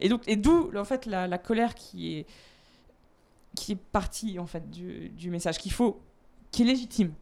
[0.00, 2.26] Et donc et d'où en fait la colère qui est
[3.58, 6.00] qui est partie en fait du, message qu'il faut
[6.50, 7.12] qui est légitime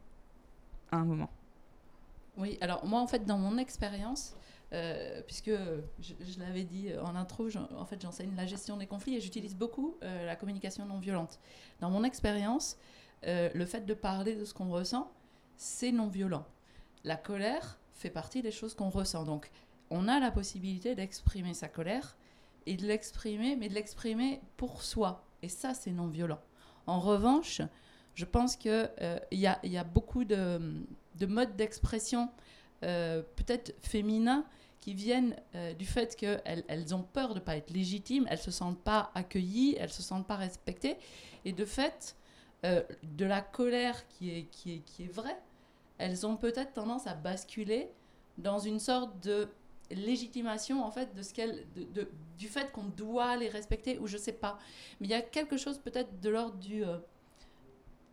[0.91, 1.29] à un moment
[2.37, 4.35] Oui, alors moi, en fait, dans mon expérience,
[4.71, 5.51] euh, puisque
[5.99, 9.97] je, l'avais dit en intro, en fait, j'enseigne la gestion des conflits et j'utilise beaucoup
[10.03, 11.39] euh, la communication non violente.
[11.81, 12.77] Dans mon expérience,
[13.25, 15.11] euh, le fait de parler de ce qu'on ressent,
[15.57, 16.45] c'est non violent.
[17.03, 19.23] La colère fait partie des choses qu'on ressent.
[19.23, 19.49] Donc,
[19.89, 22.15] on a la possibilité d'exprimer sa colère
[22.65, 25.26] et de l'exprimer, mais de l'exprimer pour soi.
[25.41, 26.39] Et ça, c'est non violent.
[26.85, 27.61] En revanche,
[28.15, 28.89] je pense qu'il
[29.31, 30.59] il y, a, beaucoup de,
[31.15, 32.29] de modes d'expression,
[32.83, 34.45] euh, peut-être féminins,
[34.79, 38.37] qui viennent euh, du fait qu'elles elles ont peur de ne pas être légitimes, elles
[38.37, 40.97] ne se sentent pas accueillies, elles ne se sentent pas respectées.
[41.43, 42.15] Et de fait,
[42.63, 45.37] euh, de la colère qui est vraie,
[45.97, 47.89] elles ont peut-être tendance à basculer
[48.37, 49.49] dans une sorte de
[49.91, 52.07] légitimation en fait de ce qu'elles de, de-
[52.37, 54.59] du fait qu'on doit les respecter ou je sais pas.
[54.99, 56.97] Mais il y a quelque chose peut-être de l'ordre du euh,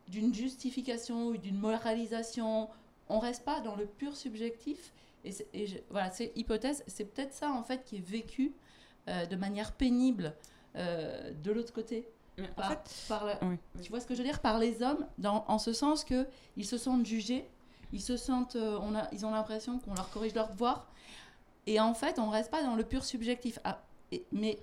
[0.08, 2.68] d'une justification ou d'une moralisation.
[3.08, 4.92] On reste pas dans le pur subjectif
[5.24, 6.84] et, c'est- et je- voilà c'est hypothèse.
[6.86, 8.52] C'est peut-être ça en fait qui est vécu
[9.08, 10.34] euh, de manière pénible
[10.76, 12.08] euh, de l'autre côté.
[12.40, 13.56] En par, fait par la- oui.
[13.82, 14.40] tu vois ce que je veux dire?
[14.40, 17.48] Par les hommes dans, en ce sens que ils se sentent jugés
[17.92, 20.90] ils se sentent euh, on a ils ont l'impression qu'on leur corrige leur devoir
[21.66, 23.80] et en fait on reste pas dans le pur subjectif Ah,
[24.12, 24.58] et- mais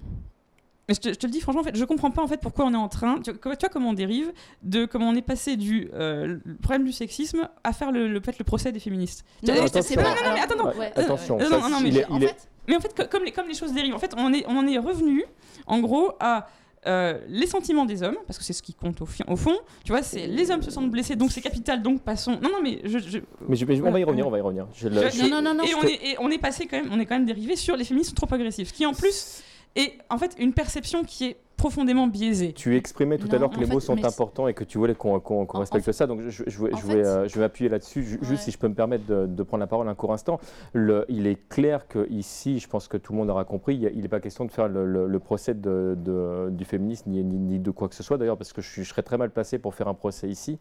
[0.90, 2.38] Mais je te, je te le dis franchement, en fait, je comprends pas en fait
[2.42, 3.22] pourquoi on est en train.
[3.22, 4.34] Tu, tu vois comment on dérive
[4.64, 8.20] de comment on est passé du euh, le problème du sexisme à faire le, le,
[8.20, 9.24] peut-être le procès des féministes.
[9.44, 9.96] non, non, attention.
[9.96, 10.78] non, pas- non, non, mais attends, non.
[10.80, 10.92] ouais.
[10.96, 13.08] Attention, Euh, non, non, mais il est- en il est- fait Mais en fait, co-
[13.10, 15.24] comme les, comme les choses dérivent, en fait, on, est, on en est revenu,
[15.66, 16.48] en gros, à
[16.88, 19.56] euh, les sentiments des hommes, parce que c'est ce qui compte au, fond.
[19.86, 22.40] Tu vois, c'est les hommes se sentent blessés, donc c'est capital, donc passons.
[22.42, 22.98] Non, non, mais je.
[23.00, 24.68] je- Mais je- mais je- on va y revenir, on va y revenir.
[24.76, 26.40] Je le- je- je- Non, non, non, non, et, on te- est, et on est
[26.40, 28.74] passé quand même, on est quand même dérivé sur les féministes sont trop agressifs, ce
[28.74, 29.44] qui en plus
[29.76, 32.54] est en fait une perception qui est profondément biaisée.
[32.54, 34.96] Tu exprimais tout à l'heure que les fait, mots sont importants et que tu voulais
[34.96, 36.08] qu'on En- respecte ça.
[36.08, 38.00] Donc je, je- je fait- euh, je vais m'appuyer là-dessus.
[38.00, 38.18] Ouais.
[38.28, 40.40] Juste si je peux me permettre de, de prendre la parole un court instant.
[40.74, 44.02] Le- il est clair que ici, je pense que tout le monde aura compris, il
[44.02, 47.38] n'est pas question de faire le, le- le procès de- de- du féminisme ni, ni-
[47.38, 49.76] ni de quoi que ce soit d'ailleurs, parce que je serais très mal placé pour
[49.76, 50.58] faire un procès ici.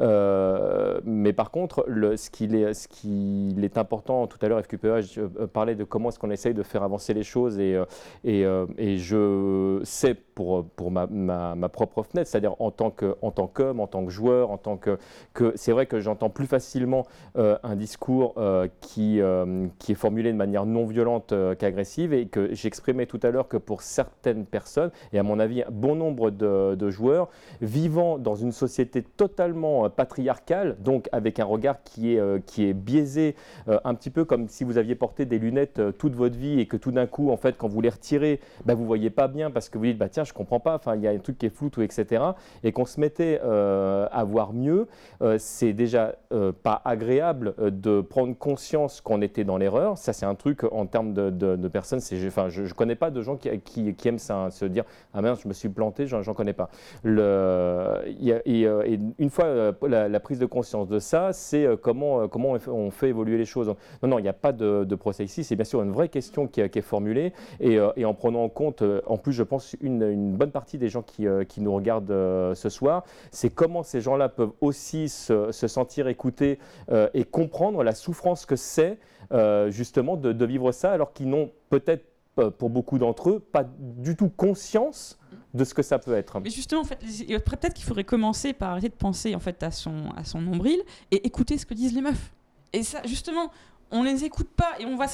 [0.00, 1.86] Euh, mais par contre,
[2.16, 6.54] ce qu'il est, important, tout à l'heure, FQPH euh, parlait de comment est-ce qu'on essaye
[6.54, 7.84] de faire avancer les choses et, euh,
[8.26, 8.66] euh,
[8.98, 14.58] je sais pour, ma, propre fenêtre, c'est-à-dire en tant qu'homme, en tant que joueur, en
[14.58, 14.98] tant que,
[15.32, 17.06] que c'est vrai que j'entends plus facilement
[17.38, 22.12] euh, un discours euh, qui, euh, qui est formulé de manière non violente euh, qu'agressive
[22.12, 25.94] et que j'exprimais tout à l'heure que pour certaines personnes, et à mon avis bon
[25.94, 27.28] nombre de joueurs,
[27.62, 32.68] vivant dans une société totalement euh, patriarcale, donc avec un regard qui est, euh, qui
[32.68, 33.34] est biaisé,
[33.68, 36.66] euh, un petit peu comme si vous aviez porté des lunettes toute votre vie et
[36.66, 39.50] que tout d'un coup, en fait, quand vous les retirez, bah, vous voyez pas bien
[39.50, 41.46] parce que vous dites, bah, tiens, je comprends pas, il y a un truc qui
[41.46, 42.22] est flou, tout, etc.
[42.62, 44.86] Et qu'on se mettait à voir mieux,
[45.38, 46.14] c'est déjà
[46.62, 49.98] pas agréable de prendre conscience qu'on était dans l'erreur.
[49.98, 53.10] Ça, c'est un truc en termes de, de- de personnes, enfin, je, je connais pas
[53.10, 54.84] de gens qui, qui, qui aiment ça, hein, se dire,
[55.14, 56.70] ah merde, je me suis planté, j'en, connais pas.
[57.02, 62.90] Le, et, une fois la, prise de conscience de ça, c'est euh, comment, euh, on
[62.90, 63.68] fait, évoluer les choses.
[64.02, 66.46] Non, non, il n'y a pas de, procès ici, c'est bien sûr une vraie question
[66.46, 70.36] qui, est- formulée et, euh, et en prenant en compte, en plus, je pense, une,
[70.36, 71.26] bonne partie des gens qui,
[71.60, 76.58] nous regardent ce soir, c'est comment ces gens-là peuvent aussi se, se sentir écoutés
[77.14, 78.98] et comprendre la souffrance que c'est
[79.68, 82.04] justement de, de vivre ça, alors qu'ils n'ont peut-être,
[82.58, 85.18] pour beaucoup d'entre eux, pas du tout conscience
[85.54, 86.38] de ce que ça peut être.
[86.40, 89.70] Mais justement, en fait, peut-être qu'il faudrait commencer par arrêter de penser en fait à
[89.70, 90.80] son, à son nombril
[91.10, 92.32] et écouter ce que disent les meufs.
[92.72, 93.50] Et ça, justement,
[93.90, 95.06] on les écoute pas et on va,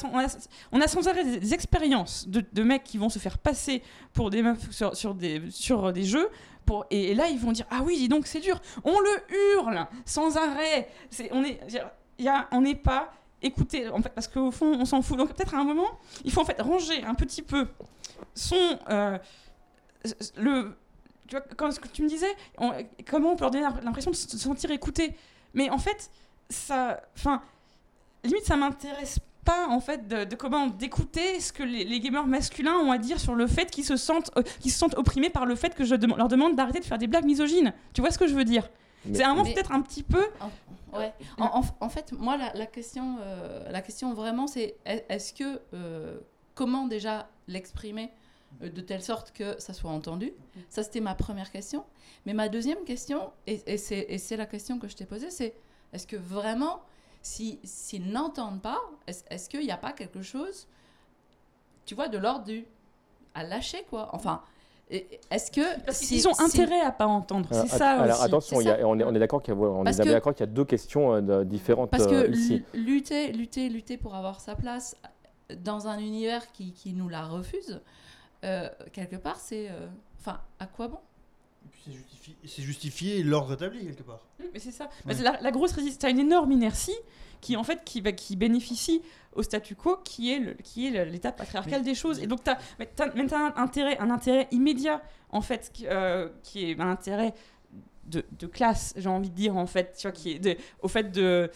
[0.71, 3.81] on a, sans arrêt des, expériences de, mecs qui vont se faire passer
[4.13, 6.29] pour des meufs sur, sur des, sur des jeux.
[6.91, 8.59] Et, là, ils vont dire ah oui, dis donc c'est dur.
[8.83, 10.89] On le hurle sans arrêt.
[11.31, 13.13] On n'est pas
[13.43, 15.17] écouté en fait parce qu'au fond, on s'en fout.
[15.17, 17.67] Donc peut-être à un moment, il faut en fait ranger un petit peu
[18.33, 19.17] son euh,
[20.37, 20.75] le
[21.27, 22.33] tu vois, quand ce que tu me disais,
[23.09, 25.15] comment on peut leur donner l'impression de se sentir écouté.
[25.53, 26.09] Mais en fait,
[26.49, 27.41] ça, enfin,
[28.23, 32.91] limite, ça m'intéresse pas en fait de, comment d'écouter ce que les, gamers masculins ont
[32.91, 35.55] à dire sur le fait qu'ils se sentent, euh, qu'ils se sentent opprimés par le
[35.55, 37.73] fait que je leur demande d'arrêter de faire des blagues misogynes.
[37.93, 38.69] Tu vois ce que je veux dire?
[39.11, 40.25] C'est un moment Mais- peut-être un petit peu.
[40.93, 41.13] Ouais.
[41.39, 45.33] En, en- en fait, moi, la, la question, euh, la question vraiment, c'est est- est-ce
[45.33, 46.19] que euh,
[46.55, 48.11] comment déjà l'exprimer
[48.61, 50.31] euh, de telle sorte que ça soit entendu?
[50.69, 51.83] Ça, c'était ma première question.
[52.25, 55.31] Mais ma deuxième question, et, et c'est et c'est la question que je t'ai posée,
[55.31, 55.55] c'est
[55.93, 56.83] est-ce que vraiment,
[57.23, 60.67] si s'ils n'entendent pas, est-ce est-ce qu'il n'y a pas quelque chose,
[61.85, 62.65] tu vois, de l'ordre du
[63.33, 64.09] à lâcher quoi?
[64.13, 64.41] Enfin,
[64.89, 67.47] est-ce que Parce qu'ils ont intérêt à pas entendre.
[67.51, 68.25] Alors, C'est ça alors, aussi.
[68.25, 68.87] attention, C'est il y a- ça.
[68.87, 69.59] on est, on est d'accord qu'il y a,
[70.45, 72.63] y deux questions euh, différentes Parce que euh, ici.
[72.73, 74.95] lu- lutter, lutter, lutter pour avoir sa place
[75.63, 77.81] dans un univers qui, qui nous la refuse,
[78.43, 79.69] euh, quelque part, c'est.
[79.69, 79.87] euh,
[80.19, 80.99] Enfin, à quoi bon?
[81.85, 84.25] C'est justifié, c'est justifié l'ordre établi quelque part.
[84.53, 84.89] Mais c'est ça.
[85.05, 85.15] Ouais.
[85.15, 86.95] Que la, la grosse résistance, t'as une énorme inertie
[87.41, 89.01] qui en fait qui, va- qui bénéficie
[89.33, 92.19] au statu quo, qui est le- qui est l'état patriarcal Mais- des choses.
[92.19, 96.69] Et donc t'as, mais t'as un intérêt, un intérêt immédiat en fait, qui, euh, qui
[96.71, 97.33] est un intérêt
[98.05, 100.87] de, de classe, j'ai envie de dire en fait, tu vois, qui est de- au
[100.87, 101.49] fait de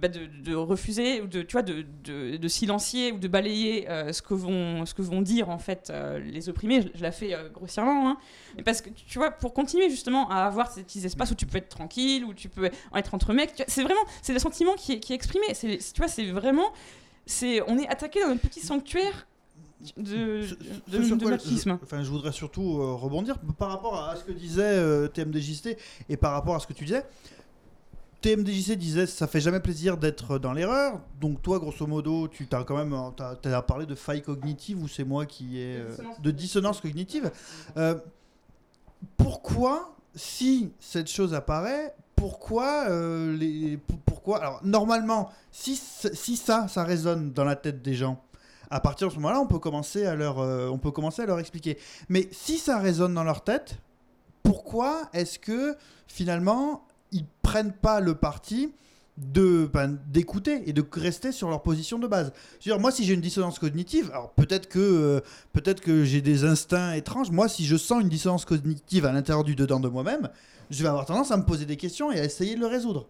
[0.00, 3.88] bah, de, de refuser ou de tu vois de, de, de silencier ou de balayer
[3.90, 7.02] euh, ce que vont ce que vont dire en fait euh, les opprimés je, je
[7.02, 8.16] la fais euh, grossièrement hein.
[8.56, 11.46] Mais parce que tu vois pour continuer justement à avoir ces petits espaces où tu
[11.46, 14.92] peux être tranquille où tu peux être entre mecs c'est vraiment c'est le sentiment qui
[14.92, 16.72] est, qui est exprimé c'est tu vois c'est vraiment
[17.26, 19.26] c'est on est attaqué dans notre petit sanctuaire
[19.96, 23.38] de, Ce- de, ce de sur quoi machisme je, enfin, je voudrais surtout euh, rebondir
[23.58, 25.78] par rapport à ce que disait euh, TMDJC
[26.10, 27.02] et par rapport à ce que tu disais.
[28.20, 31.00] TMDJC disait ça fait jamais plaisir d'être dans l'erreur.
[31.20, 34.88] Donc toi, grosso modo, tu as quand même t'as, t'as parlé de faille cognitive ou
[34.88, 37.30] c'est moi qui ai euh, de dissonance cognitive.
[37.76, 37.94] Euh,
[39.16, 46.68] pourquoi, si cette chose apparaît, pourquoi euh, les pour- pourquoi alors normalement si si ça
[46.68, 48.22] ça résonne dans la tête des gens
[48.70, 51.38] à partir de ce moment-là on peut commencer à leur on peut commencer à leur
[51.38, 51.78] expliquer
[52.10, 53.78] mais si ça résonne dans leur tête
[54.42, 55.74] pourquoi est-ce que
[56.06, 58.72] finalement ils prennent pas le parti
[59.16, 62.32] de ben, d'écouter et de rester sur leur position de base.
[62.62, 65.20] Dire, moi, si j'ai une dissonance cognitive, alors peut-être que euh,
[65.52, 67.30] peut-être que j'ai des instincts étranges.
[67.30, 70.30] Moi, si je sens une dissonance cognitive à l'intérieur du dedans de moi-même,
[70.70, 73.08] je vais avoir tendance à me poser des questions et à essayer de le résoudre.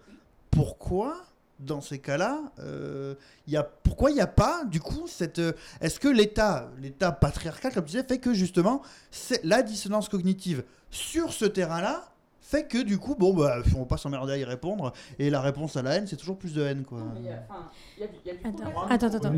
[0.50, 1.16] Pourquoi
[1.60, 3.14] dans ces cas-là, euh,
[3.46, 5.38] y a, pourquoi il n'y a pas, du coup, cette.
[5.38, 8.82] euh, Est-ce que l'État, l'État patriarcal, comme tu disais, fait que justement,
[9.44, 12.10] la dissonance cognitive sur ce terrain-là
[12.50, 15.40] fait que du coup, bon, bah, on va pas s'emmerder à y répondre, et la
[15.40, 16.98] réponse à la haine, c'est toujours plus de haine, quoi.
[18.90, 19.30] Attends, attends, attends.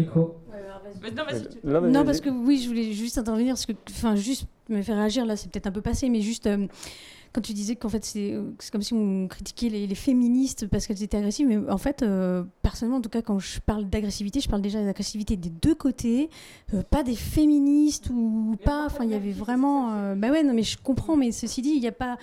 [1.90, 5.26] Non, parce que oui, je voulais juste intervenir, parce que, enfin, juste me faire réagir,
[5.26, 6.66] là, c'est peut-être un peu passé, mais juste, euh,
[7.34, 8.34] quand tu disais qu'en fait, c'est
[8.70, 12.44] comme si on critiquait les, les féministes parce qu'elles étaient agressives, mais en fait, euh,
[12.62, 16.28] personnellement, en tout cas, quand je parle d'agressivité, je parle déjà d'agressivité des deux côtés,
[16.74, 19.92] euh, pas des féministes ou pas, enfin, il y avait vraiment...
[19.94, 22.16] euh, bah ouais, non, mais je comprends, mais ceci dit, il n'y a pas...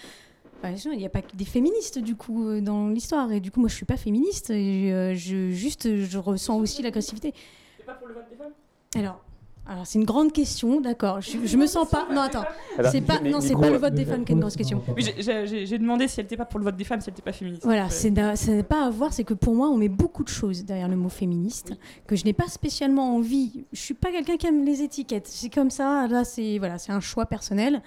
[0.61, 3.49] Bah, il n'y a pas que des féministes du coup euh, dans l'histoire et du
[3.49, 7.33] coup moi je suis pas féministe et euh, je juste je ressens aussi l'agressivité.
[7.77, 8.51] C'est pas pour le vote des femmes?
[8.95, 9.23] Alors,
[9.67, 11.21] alors c'est une grande question, d'accord.
[11.21, 12.07] Je, je me sens pas.
[12.11, 12.43] Non, attends.
[12.77, 13.19] Alors, C'est pas.
[13.21, 14.81] Non, c'est pas le vote des femmes qui est une grosse question.
[14.97, 17.21] Oui, j'ai- demandé si elle n'était pas pour le vote des femmes, si elle n'était
[17.21, 17.63] pas féministe.
[17.63, 17.89] Voilà, Ouais.
[17.91, 20.65] c'est da- c'est pas à voir, c'est que pour moi, on met beaucoup de choses
[20.65, 21.73] derrière le mot féministe,
[22.07, 23.63] que je n'ai pas spécialement envie.
[23.71, 25.27] Je suis pas quelqu'un qui aime les étiquettes.
[25.27, 26.07] C'est comme ça.
[26.07, 27.81] Là, c'est voilà, c'est un choix personnel.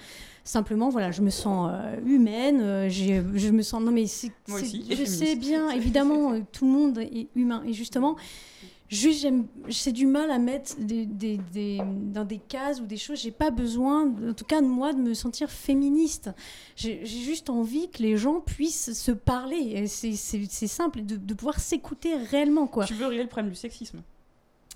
[0.45, 2.61] Simplement, voilà, je me sens euh, humaine.
[2.61, 3.81] euh, je me sens.
[3.83, 4.33] Non, mais c'est.
[4.49, 7.63] Moi c'est- aussi, et Je sais bien, évidemment, euh, tout le monde est humain.
[7.67, 8.17] Et justement.
[8.89, 11.81] Juste, j'aime, j'ai du mal à mettre des, des- des-
[12.13, 13.21] dans des cases ou des choses.
[13.23, 16.29] J'ai pas besoin, en tout cas de moi, de me sentir féministe.
[16.77, 19.57] J'ai j'ai juste envie que les gens puissent se parler.
[19.57, 22.85] Et C'est simple, de, de pouvoir s'écouter réellement, quoi.
[22.85, 24.03] Tu veux régler le problème du sexisme?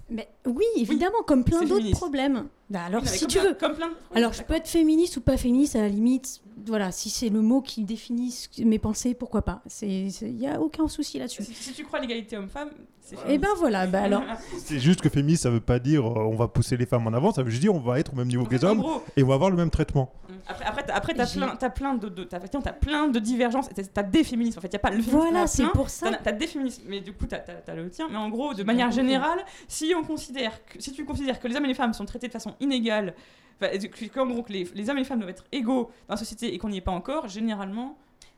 [0.08, 2.46] Mais oui, évidemment, comme plein d'autres problèmes.
[2.70, 3.54] Bah alors, Oui, si tu plein- veux.
[3.54, 3.90] Comme plein.
[4.14, 7.40] Alors, je peux être féministe ou pas féministe, à la limite, voilà, si c'est le
[7.40, 8.32] mot qui définit
[8.64, 9.62] mes pensées, pourquoi pas.
[9.82, 11.42] Il n'y a aucun souci là-dessus.
[11.44, 12.70] Si, si tu crois à l'égalité homme-femme,
[13.00, 13.40] c'est Et féministe.
[13.42, 14.22] ben voilà, bah alors.
[14.58, 17.12] C'est juste que féministe, ça veut pas dire euh, on va pousser les femmes en
[17.12, 19.02] avant, ça veut juste dire on va être au même niveau que les hommes gros,
[19.16, 20.12] et on va avoir le même traitement.
[20.48, 23.68] Après, après, t'as- après, t'as plein, t'as plein de, de- t'as, t'as plein de divergences.
[23.74, 24.58] T'as, t'as des féministes.
[24.58, 25.16] En fait, y a pas le féminisme.
[25.18, 25.72] Voilà, c'est plein.
[25.72, 26.10] pour ça.
[26.10, 28.06] T'as, t'as des féministes, mais du coup, t'as, t'as- le tien.
[28.10, 31.56] Mais en gros, de manière générale, si on considère, que, si tu considères que les
[31.56, 33.14] hommes et les femmes sont traités de façon inégale,
[33.60, 35.90] enfin, et que- qu'en gros que les, les hommes et les femmes doivent être égaux
[36.08, 37.96] dans la société et qu'on n'y est pas encore, généralement.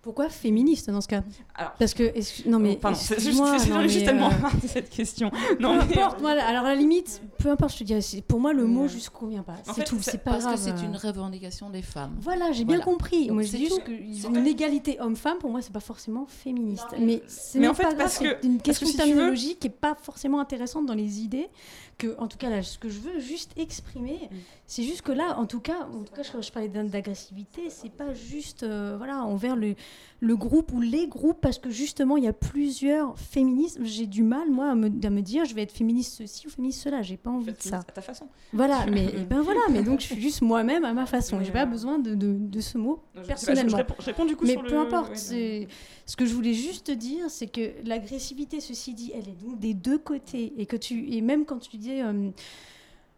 [0.09, 1.22] Pourquoi féministe dans ce cas
[1.55, 2.14] Alors, Parce que.
[2.48, 2.76] Non mais.
[2.76, 5.28] pardon, c'est juste, juste mais, tellement euh, marre de cette question.
[5.28, 8.22] Peu Non, mais, importe, moi, alors à la limite, peu importe, je te dirais, c'est-
[8.22, 8.89] pour moi le mot Ouais.
[8.89, 9.52] juste convient pas.
[9.52, 10.55] En C'est fait, tout, c'est c'est pas Parce grave.
[10.55, 10.86] que c'est euh.
[10.89, 12.16] une revendication des femmes.
[12.22, 13.26] Voilà, j'ai bien compris.
[13.26, 16.86] Donc, Moi, c'est juste qu'une égalité homme-femme, pour moi, c'est pas forcément féministe.
[16.98, 18.97] Mais c'est Mais même en fait, pas grave, parce que- c'est une question si de
[18.97, 21.51] terminologie qui est pas forcément intéressante dans les idées.
[21.99, 24.37] Que, en tout cas, là, ce que je veux juste exprimer, Mm.
[24.69, 27.91] c'est juste que là, en tout cas, en tout cas, je, je parlais d'agressivité, c'est
[27.91, 29.75] pas juste, euh, voilà, envers le,
[30.20, 33.81] le groupe ou les groupes, parce que justement, il y a plusieurs féministes.
[33.83, 36.51] J'ai du mal, moi, à me, à me dire, je vais être féministe ceci ou
[36.51, 37.03] féministe cela.
[37.03, 37.79] J'ai pas envie de ça.
[37.79, 38.29] à ta façon.
[38.53, 41.41] Voilà, mais et ben voilà, mais donc je suis juste moi-même à ma façon.
[41.43, 43.70] J'ai pas besoin de, de, de ce mot je- personnellement.
[43.70, 44.69] Je, réponds, je réponds du coup mais sur le.
[44.69, 45.11] peu importe.
[45.11, 45.69] ouais, c'est-
[46.07, 49.75] Ce que je voulais juste dire, c'est que l'agressivité, ceci dit, elle est donc des
[49.75, 50.53] deux côtés.
[50.59, 51.88] Et que tu et même quand tu dis.
[51.90, 52.31] Euh,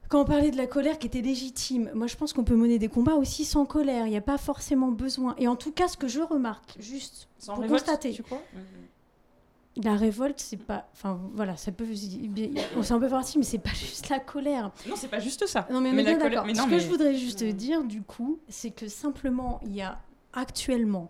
[0.08, 2.78] quand on parlait de la colère qui était légitime, moi je pense qu'on peut mener
[2.78, 4.06] des combats aussi sans colère.
[4.06, 5.34] Il n'y a pas forcément besoin.
[5.38, 8.12] Et en tout cas, ce que je remarque, juste Sans pour révolte, constater.
[8.12, 8.42] Tu crois?
[9.76, 10.88] La révolte, c'est pas.
[10.92, 11.86] Enfin voilà, ça peut.
[12.76, 14.72] On s'en peut partie, mais c'est pas juste la colère.
[14.88, 15.68] Non, c'est pas juste ça.
[15.70, 16.44] Non, mais, Mais d'accord.
[16.44, 17.52] mais Ce que je voudrais juste Mm.
[17.52, 20.00] dire, du coup, c'est que simplement, il y a
[20.32, 21.08] actuellement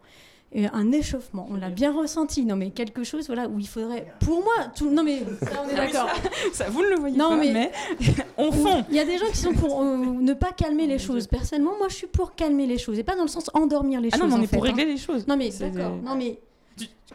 [0.55, 1.47] un échauffement.
[1.51, 2.45] On l'a bien ressenti.
[2.45, 4.07] Non, mais quelque chose, voilà, où il faudrait.
[4.25, 4.91] Pour moi, tout.
[4.91, 6.09] Non, mais ça, on est Ah d'accord.
[6.53, 7.73] Ça, vous ne le voyez Non, pas, mais, mais-
[8.39, 8.85] on fond.
[8.91, 11.27] Il y a des gens qui sont pour euh, ne pas calmer les choses.
[11.27, 14.09] Personnellement, moi, je suis pour calmer les choses et pas dans le sens endormir les
[14.13, 14.29] Ah choses.
[14.29, 14.69] non, mais on est pour hein.
[14.69, 15.27] régler les choses.
[15.29, 15.93] Non, mais d'accord.
[15.97, 16.41] des- Non, mais.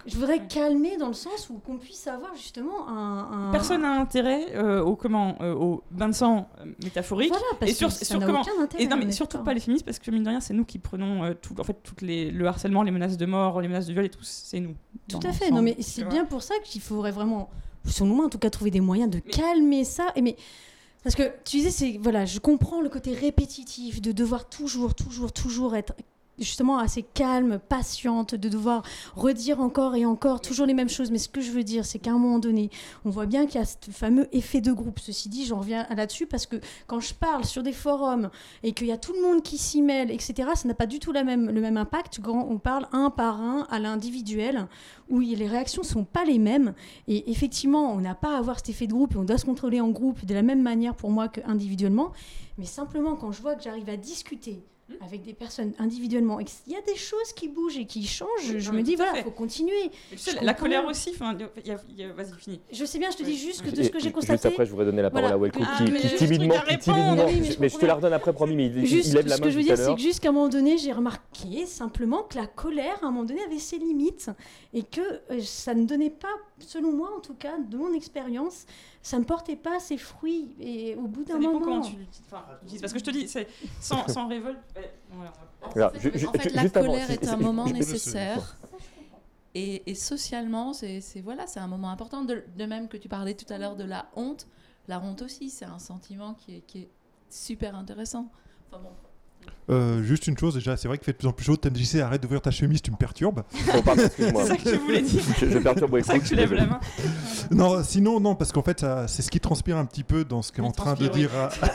[0.05, 3.47] Je voudrais calmer dans le sens où qu'on puisse avoir justement un.
[3.49, 6.47] un- Personne n'a intérêt euh, au comment euh, au bain de sang
[6.83, 7.29] métaphorique.
[7.29, 8.83] Voilà, parce Et sur- que ça sur comment- aucun intérêt.
[8.83, 10.65] Et non, on mais surtout pas les féministes, parce que mine de rien, c'est nous
[10.65, 13.67] qui prenons euh, tout, en fait, toutes les, le harcèlement, les menaces de mort, les
[13.67, 14.75] menaces de viol et tout, c'est nous.
[15.07, 15.49] Tout à fait.
[15.49, 17.49] Non, mais c'est bien pour ça qu'il faudrait vraiment,
[17.85, 20.07] selon moi en tout cas, trouver des moyens de calmer ça.
[20.15, 20.35] Et mais
[21.03, 25.31] parce que tu disais, c'est voilà, je comprends le côté répétitif de devoir toujours, toujours,
[25.31, 25.93] toujours être
[26.39, 28.83] justement assez calme, patiente, de devoir
[29.15, 31.11] redire encore et encore toujours les mêmes choses.
[31.11, 32.69] Mais ce que je veux dire, c'est qu'à un moment donné,
[33.05, 34.99] on voit bien qu'il y a ce fameux effet de groupe.
[34.99, 36.57] Ceci dit, j'en reviens là-dessus parce que
[36.87, 38.29] quand je parle sur des forums
[38.63, 40.99] et qu'il y a tout le monde qui s'y mêle, etc., ça n'a pas du
[40.99, 44.67] tout le même impact quand on parle un par un à l'individuel,
[45.09, 46.73] où les réactions sont pas les mêmes.
[47.07, 49.45] Et effectivement, on n'a pas à avoir cet effet de groupe et on doit se
[49.45, 52.11] contrôler en groupe de la même manière pour moi qu'individuellement.
[52.57, 54.63] Mais simplement, quand je vois que j'arrive à discuter
[55.01, 56.39] avec des personnes individuellement.
[56.39, 58.83] Et qu'il y a des choses qui bougent et qui changent, Oui, je non, me
[58.83, 59.89] dis, voilà, il faut continuer.
[60.15, 62.61] Sais, la, colère aussi, il il vas-y, finis.
[62.71, 64.47] Je sais bien, je te dis juste que de Et ce que j'ai Juste constaté.
[64.47, 65.35] après, je voudrais donner la parole Voilà.
[65.35, 67.69] à Welco Ah, qui, mais qui j'ai timidement, juste qui timidement- Oui, mais je mais
[67.69, 69.51] je te la redonne après, promis, mais il, il Juste, lève la ce main que
[69.51, 72.97] je veux dire, c'est que jusqu'à un moment donné, j'ai remarqué simplement que la colère,
[73.01, 74.29] à un moment donné, avait ses limites.
[74.73, 75.01] Et que
[75.31, 76.27] euh, ça ne donnait pas,
[76.59, 78.65] selon moi en tout cas, de mon expérience,
[79.05, 80.55] ça ne portait pas ses fruits.
[80.59, 81.59] Et au bout d'un moment.
[81.59, 82.81] comment tu l'utilises.
[82.81, 83.47] Parce que je te dis, c'est
[83.79, 84.57] sans, sans révolte.
[85.13, 85.21] En
[85.91, 88.57] fait, en la avant, colère est un moment nécessaire.
[89.53, 92.23] Et, et socialement, c'est c'est- voilà, c'est un moment important.
[92.25, 94.47] De, de même que tu parlais tout à l'heure de la honte,
[94.87, 96.89] la honte aussi, c'est un sentiment qui est, qui est
[97.29, 98.29] super intéressant.
[98.71, 98.89] Enfin bon,
[99.67, 101.57] Euh, juste une chose, déjà, c'est vrai qu'il fait de plus en plus chaud.
[101.57, 103.41] TMJC, arrête d'ouvrir ta chemise, tu me perturbes.
[103.73, 103.81] Oh.
[104.15, 105.23] C'est ça que tu voulais dire.
[105.39, 106.79] Je, je perturbe C'est ça que tu lèves la main.
[107.51, 110.41] Non, sinon, non, parce qu'en fait, ça- c'est ce qui transpire un petit peu dans
[110.43, 111.19] ce qu'est en train de transpire, oui.
[111.19, 111.31] dire.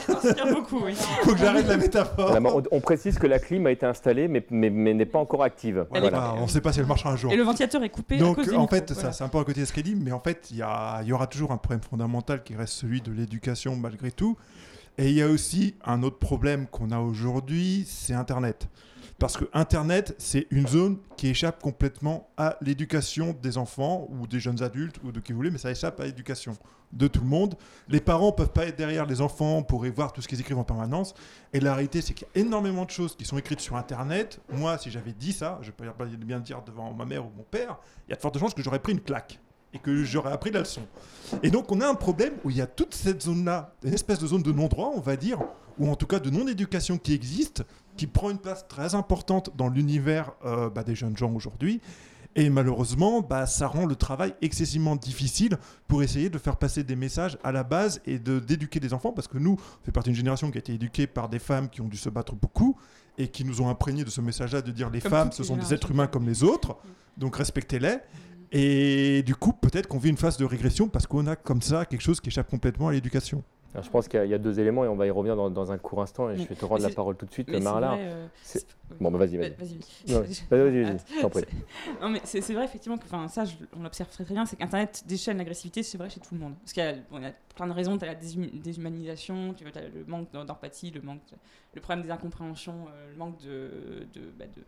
[0.06, 0.94] Ça inspire beaucoup, oui.
[1.22, 2.36] Faut que j'arrête la métaphore.
[2.44, 5.42] On, on précise que la clim a été installée, mais, mais, mais n'est pas encore
[5.42, 5.84] active.
[5.90, 6.10] Voilà.
[6.10, 7.32] Voilà, on ne sait pas si elle marchera un jour.
[7.32, 9.10] Et le ventilateur est coupé à Donc, cause en fait, voilà.
[9.12, 11.00] c'est un peu à côté de ce qu'elle dit, mais en fait, il y, a-
[11.02, 14.36] il y aura toujours un problème fondamental qui reste celui de l'éducation malgré tout.
[15.00, 18.68] Et il y a aussi un autre problème qu'on a aujourd'hui, c'est Internet.
[19.18, 24.40] Parce que Internet, c'est une zone qui échappe complètement à l'éducation des enfants ou des
[24.40, 26.54] jeunes adultes ou de qui vous voulez, mais ça échappe à l'éducation
[26.92, 27.54] de tout le monde.
[27.88, 30.58] Les parents peuvent pas être derrière les enfants pour y voir tout ce qu'ils écrivent
[30.58, 31.14] en permanence.
[31.54, 34.38] Et la réalité, c'est qu'il y a énormément de choses qui sont écrites sur Internet.
[34.52, 37.30] Moi, si j'avais dit ça, je peux pas bien le dire devant ma mère ou
[37.34, 39.40] mon père, il y a de fortes chances que j'aurais pris une claque
[39.72, 40.82] et que j'aurais appris la leçon.
[41.42, 44.18] Et donc, on a un problème où il y a toute cette zone-là, une espèce
[44.18, 45.38] de zone de non-droit, on va dire,
[45.78, 47.64] ou en tout cas de non-éducation qui existe,
[47.96, 51.80] qui prend une place très importante dans l'univers euh, bah, des jeunes gens aujourd'hui.
[52.36, 55.56] Et malheureusement, bah, ça rend le travail excessivement difficile
[55.88, 59.12] pour essayer de faire passer des messages à la base et de d'éduquer des enfants,
[59.12, 61.68] parce que nous, on fait partie d'une génération qui a été éduquée par des femmes
[61.68, 62.76] qui ont dû se battre beaucoup
[63.18, 65.48] et qui nous ont imprégné de ce message-là de dire les Comme femmes, ce les
[65.48, 66.76] sont des êtres humains comme les autres,
[67.16, 67.98] donc respectez-les.
[68.52, 71.84] Et du coup, peut-être qu'on vit une phase de régression parce qu'on a comme ça
[71.84, 73.42] quelque chose qui échappe complètement à l'éducation.
[73.72, 75.10] Alors, je pense qu'il y, a- il y a deux éléments et on va y
[75.10, 77.30] revenir dans, dans un court instant et je vais te rendre la parole tout de
[77.30, 77.94] suite, Marla.
[77.94, 78.26] euh,
[79.00, 79.50] Bon, bah, vas-y, vas-y.
[79.54, 79.78] Vas-y.
[80.08, 81.44] Non, Vas-y, vas-y, vas-y, je t'en prie.
[82.02, 84.56] Non, mais c'est vrai effectivement que, enfin, ça, je- on l'observe très très bien, c'est
[84.56, 86.54] qu'Internet déchaîne l'agressivité, c'est vrai chez tout le monde.
[86.64, 88.60] Parce qu'il y, a- bon, il y a plein de raisons, tu as la déshum-
[88.60, 91.36] déshumanisation, tu as le manque d'em- d'empathie, le manque, de-
[91.76, 94.64] le problème des incompréhensions, euh, le manque de, de, bah, de-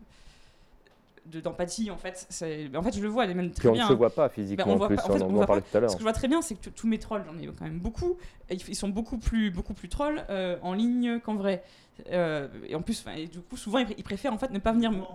[1.25, 2.25] de- d'empathie en fait.
[2.29, 3.87] C'est- En fait, je le vois, les mêmes Puis très on ne bien.
[3.87, 3.95] se hein.
[3.95, 5.35] voit pas physiquement on en voit plus, pas- en on fait, en on on en
[5.35, 5.89] voit parlait tout à l'heure.
[5.89, 7.79] Ce que je vois très bien, c'est que tous mes trolls, j'en ai quand même
[7.79, 8.17] beaucoup,
[8.49, 11.63] ils sont beaucoup plus, beaucoup plus trolls euh, en ligne qu'en vrai.
[12.11, 14.51] Euh, et en plus, enfin, et du coup, souvent, ils, pr- ils préfèrent en fait
[14.51, 14.97] ne pas venir me.
[14.99, 15.09] Parce-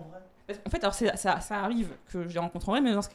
[0.65, 3.09] En fait, alors ça, arrive que je les rencontre en vrai, mais dans, ce-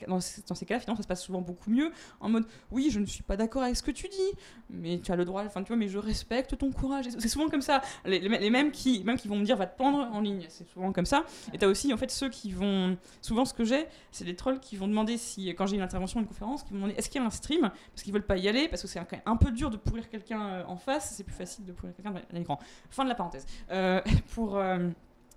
[0.46, 1.90] dans ces- cas-là, finalement, ça se passe souvent beaucoup mieux.
[2.20, 4.38] En mode, oui, je ne suis pas d'accord avec ce que tu dis,
[4.70, 7.06] mais tu as le droit, enfin, tu vois, mais je respecte ton courage.
[7.18, 7.80] C'est souvent comme ça.
[8.04, 11.06] Les, mêmes qui, qui vont me dire, va te pendre en ligne, c'est souvent comme
[11.06, 11.24] ça.
[11.52, 12.96] Et tu as aussi, en fait, ceux qui vont.
[13.20, 16.20] Souvent, ce que j'ai, c'est des trolls qui vont demander si, quand j'ai une intervention,
[16.20, 17.62] une conférence, qui vont demander est-ce qu'il y a un stream?
[17.62, 19.76] Parce qu'ils veulent pas y aller, parce que c'est quand même un peu dur de
[19.76, 22.58] pourrir quelqu'un euh, en face, c'est plus facile de pourrir quelqu'un à l'écran.
[22.90, 23.46] Fin de la parenthèse.
[23.70, 24.00] Euh,
[24.34, 24.56] pour.
[24.56, 24.88] euh,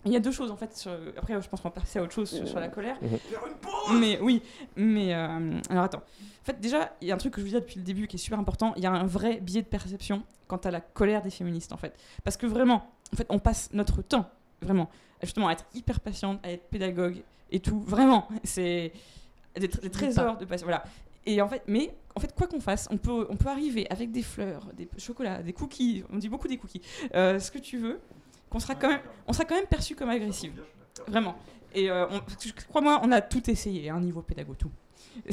[0.08, 0.76] il y a deux choses en fait.
[0.76, 2.98] sur- Après, je pense qu'on va passer à autre chose sur, sur la colère.
[4.00, 4.42] Mais oui,
[4.76, 6.00] mais euh, alors attends.
[6.42, 8.08] En fait, déjà, il y a un truc que je vous disais depuis le début
[8.08, 8.74] qui est super important.
[8.78, 11.78] Il y a un vrai biais de perception quant à la colère des féministes en
[11.78, 11.94] fait.
[12.24, 14.30] Parce que vraiment, en fait, on passe notre temps
[14.62, 14.90] vraiment
[15.22, 17.22] justement à être hyper patiente, à être pédagogue
[17.52, 17.80] et tout.
[17.82, 18.92] Vraiment, c'est
[19.60, 20.64] des, tr- des trésors de patience.
[20.66, 20.84] Voilà.
[21.26, 24.12] Et en fait, mais en fait, quoi qu'on fasse, on peut, on peut arriver avec
[24.12, 26.04] des fleurs, des chocolats, des cookies.
[26.14, 26.82] On dit beaucoup des cookies.
[27.16, 28.00] euh, ce que tu veux,
[28.50, 30.62] qu'on sera quand même, on sera quand même perçu comme agressive.
[31.08, 31.36] Vraiment.
[31.74, 32.06] Et euh,
[32.70, 34.72] crois-moi, on a tout essayé, un niveau pédago, tout.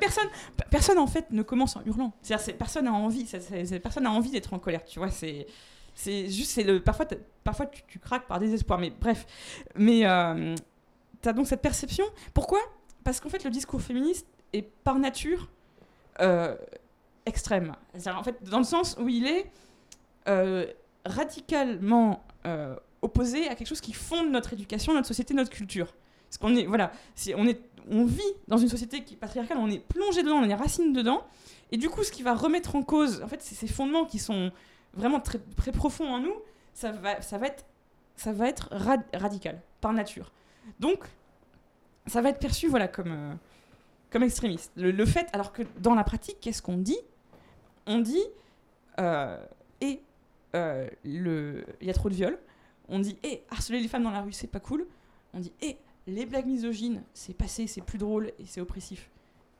[0.00, 2.12] Personne, pe- personne en fait ne commence en hurlant.
[2.22, 4.84] C'est-à-dire, c'est- personne n'a envie, c'est- personne n'a envie d'être en colère.
[4.84, 5.46] Tu vois, c'est,
[5.94, 7.06] c'est juste, c'est le, parfois,
[7.44, 8.78] parfois tu, tu craques par désespoir.
[8.78, 9.26] Mais bref,
[9.76, 10.54] mais euh,
[11.20, 12.04] t'as donc cette perception.
[12.34, 12.58] Pourquoi?
[13.04, 15.48] Parce qu'en fait, le discours féministe est par nature
[16.20, 16.56] euh,
[17.26, 17.74] extrême.
[18.06, 19.50] En fait, dans le sens où il est
[20.28, 20.66] euh,
[21.04, 25.94] radicalement euh, opposé à quelque chose qui fonde notre éducation, notre société, notre culture.
[26.40, 26.92] Qu'on est, voilà,
[27.36, 27.60] on, est,
[27.90, 31.24] on vit dans une société qui patriarcale, on est plongé dedans, on est racine dedans.
[31.70, 34.50] Et du coup, ce qui va remettre en cause, en fait, ces fondements qui sont
[34.94, 35.38] vraiment très,
[35.72, 36.34] profonds en nous,
[36.72, 37.66] ça va, ça va être,
[38.16, 40.32] ça va être rad- radical, par nature.
[40.80, 41.04] Donc,
[42.06, 43.34] ça va être perçu, voilà, comme, euh,
[44.10, 44.72] comme extrémiste.
[44.76, 46.98] Le, fait, alors que dans la pratique, qu'est-ce qu'on dit?
[47.86, 48.24] On dit,
[49.00, 49.44] euh,
[50.54, 52.38] euh, il y a trop de viols.
[52.88, 54.86] On dit, et harceler les femmes dans la rue, c'est pas cool.
[55.34, 59.10] On dit, et les blagues misogynes, c'est passé, c'est plus drôle et c'est oppressif.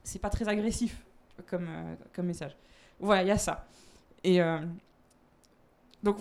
[0.02, 1.04] C'est pas très agressif
[1.46, 2.56] comme, euh, message.
[2.98, 3.66] Voilà, il y a ça.
[4.24, 4.58] Et euh,
[6.02, 6.18] donc,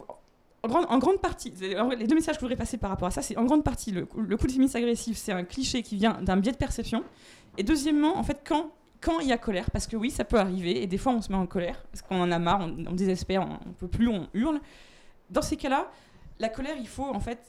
[0.64, 3.36] en grande, partie, les deux messages que je voudrais passer par rapport à ça, c'est
[3.36, 6.38] en grande partie le, le coup de féministe agressif, c'est un cliché qui vient d'un
[6.38, 7.04] biais de perception.
[7.58, 8.72] Et deuxièmement, en fait, quand
[9.02, 11.22] quand il y a colère, parce que oui, ça peut arriver, et des fois on
[11.22, 13.88] se met en colère, parce qu'on en a marre, on, on désespère, on, on peut
[13.88, 14.60] plus, on hurle.
[15.30, 15.92] Dans ces cas-là,
[16.40, 17.40] la colère, il faut en fait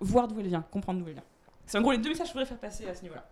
[0.00, 1.22] voir d'où elle vient, comprendre d'où elle vient.
[1.66, 3.28] C'est en gros les deux messages que je voudrais faire passer à ce niveau-là.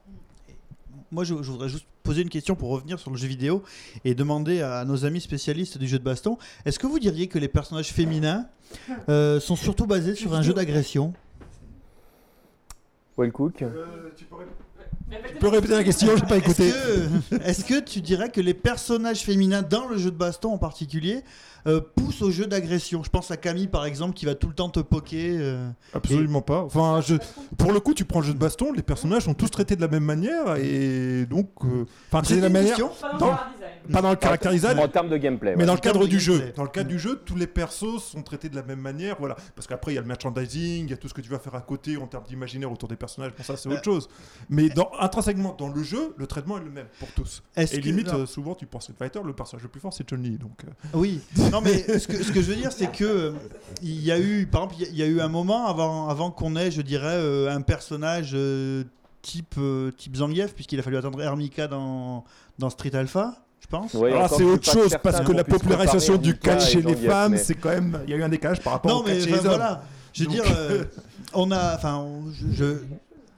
[1.11, 3.63] Moi, je, je voudrais juste poser une question pour revenir sur le jeu vidéo
[4.05, 7.39] et demander à nos amis spécialistes du jeu de baston est-ce que vous diriez que
[7.39, 8.49] les personnages féminins
[9.09, 11.13] euh, sont surtout basés sur un jeu d'agression?
[13.17, 13.65] Well Cook.
[14.17, 14.37] tu peux
[15.43, 16.73] répéter la question, j'ai pas écouté.
[17.45, 21.23] Est-ce que, tu dirais que les personnages féminins dans le jeu de baston en particulier
[21.67, 23.03] euh, poussent au jeu d'agression?
[23.03, 25.37] Je pense à Camille par exemple qui va tout le temps te poker.
[25.41, 25.69] euh.
[25.93, 26.61] Absolument pas.
[26.63, 27.17] Enfin, je...
[27.57, 29.81] pour le coup, tu prends le jeu de baston, les personnages sont tous traités de
[29.81, 33.37] la même manière et donc, euh, enfin, traités de la manière, question Dans-
[33.93, 35.53] pas dans le caractère design, En termes de gameplay.
[35.53, 35.67] mais ouais.
[35.67, 36.53] dans le cadre du jeu.
[36.57, 39.37] Dans le cadre du jeu, tous les persos sont traités de la même manière, voilà.
[39.55, 41.39] Parce qu'après, il y a le merchandising, il y a tout ce que tu vas
[41.39, 43.33] faire à côté en termes d'imaginaire autour des personnages.
[43.37, 43.75] Bon, ça, c'est Bah.
[43.77, 44.09] autre chose.
[44.49, 47.43] Mais dans, intrinsèquement, dans le jeu, le traitement est le même pour tous.
[47.57, 50.09] Et que- limite, euh, souvent, tu penses Street Fighter, le personnage le plus fort, c'est
[50.09, 50.39] Chun-Li.
[50.39, 51.21] Donc, euh, Oui,
[51.53, 53.33] non mais ce que, ce que je veux dire c'est que euh,
[53.83, 55.67] il y a eu, par exemple, il y a- il y, a eu un moment
[55.67, 58.85] avant, avant qu'on ait, je dirais, euh, un personnage euh,
[59.23, 59.55] type,
[59.97, 62.25] type Zangief, puisqu'il a fallu attendre Hermika dans,
[62.59, 63.44] dans Street Alpha,
[63.95, 67.39] Ouais, Alors, c'est autre chose parce que la popularisation du catch chez les femmes, mais-
[67.39, 69.21] c'est quand même, il y a eu un décalage par rapport Non au catch mais
[69.21, 69.57] chez enfin, les hommes.
[69.57, 69.83] voilà,
[70.13, 70.85] je veux Donc, dire, euh,
[71.33, 72.77] on a, enfin, je, je-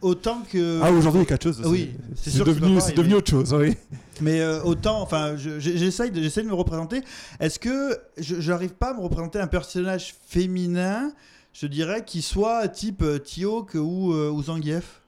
[0.03, 0.81] autant que.
[0.83, 3.77] Ah, aujourd'hui, les catcheuses, Oui, c'est- devenu, c'est devenu autre chose, oui.
[4.21, 7.03] Mais euh, autant, enfin, je- je- j'essaye de, j'essaye de me représenter.
[7.41, 11.13] Est-ce que je n'arrive pas à me représenter un personnage féminin,
[11.53, 15.01] je dirais, qui soit type euh, Tiouk ou, euh, ou Zangief?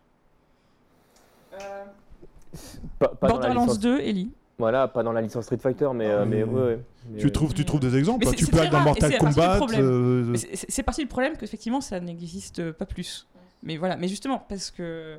[3.20, 4.30] Borderlands licence, 2, Ellie.
[4.58, 6.54] Voilà, pas dans la licence Street Fighter, mais, euh, mais Mmh.
[6.54, 6.80] ouais, ouais.
[7.10, 8.32] Mais, Tu euh, trouves, tu trouves des exemples hein.
[8.36, 9.56] Tu c'est peux aller dans Mortal du Kombat.
[9.56, 9.80] problème.
[9.82, 13.26] euh, c'est- parti le problème qu'effectivement ça n'existe pas plus.
[13.62, 15.18] Mais voilà, mais justement parce que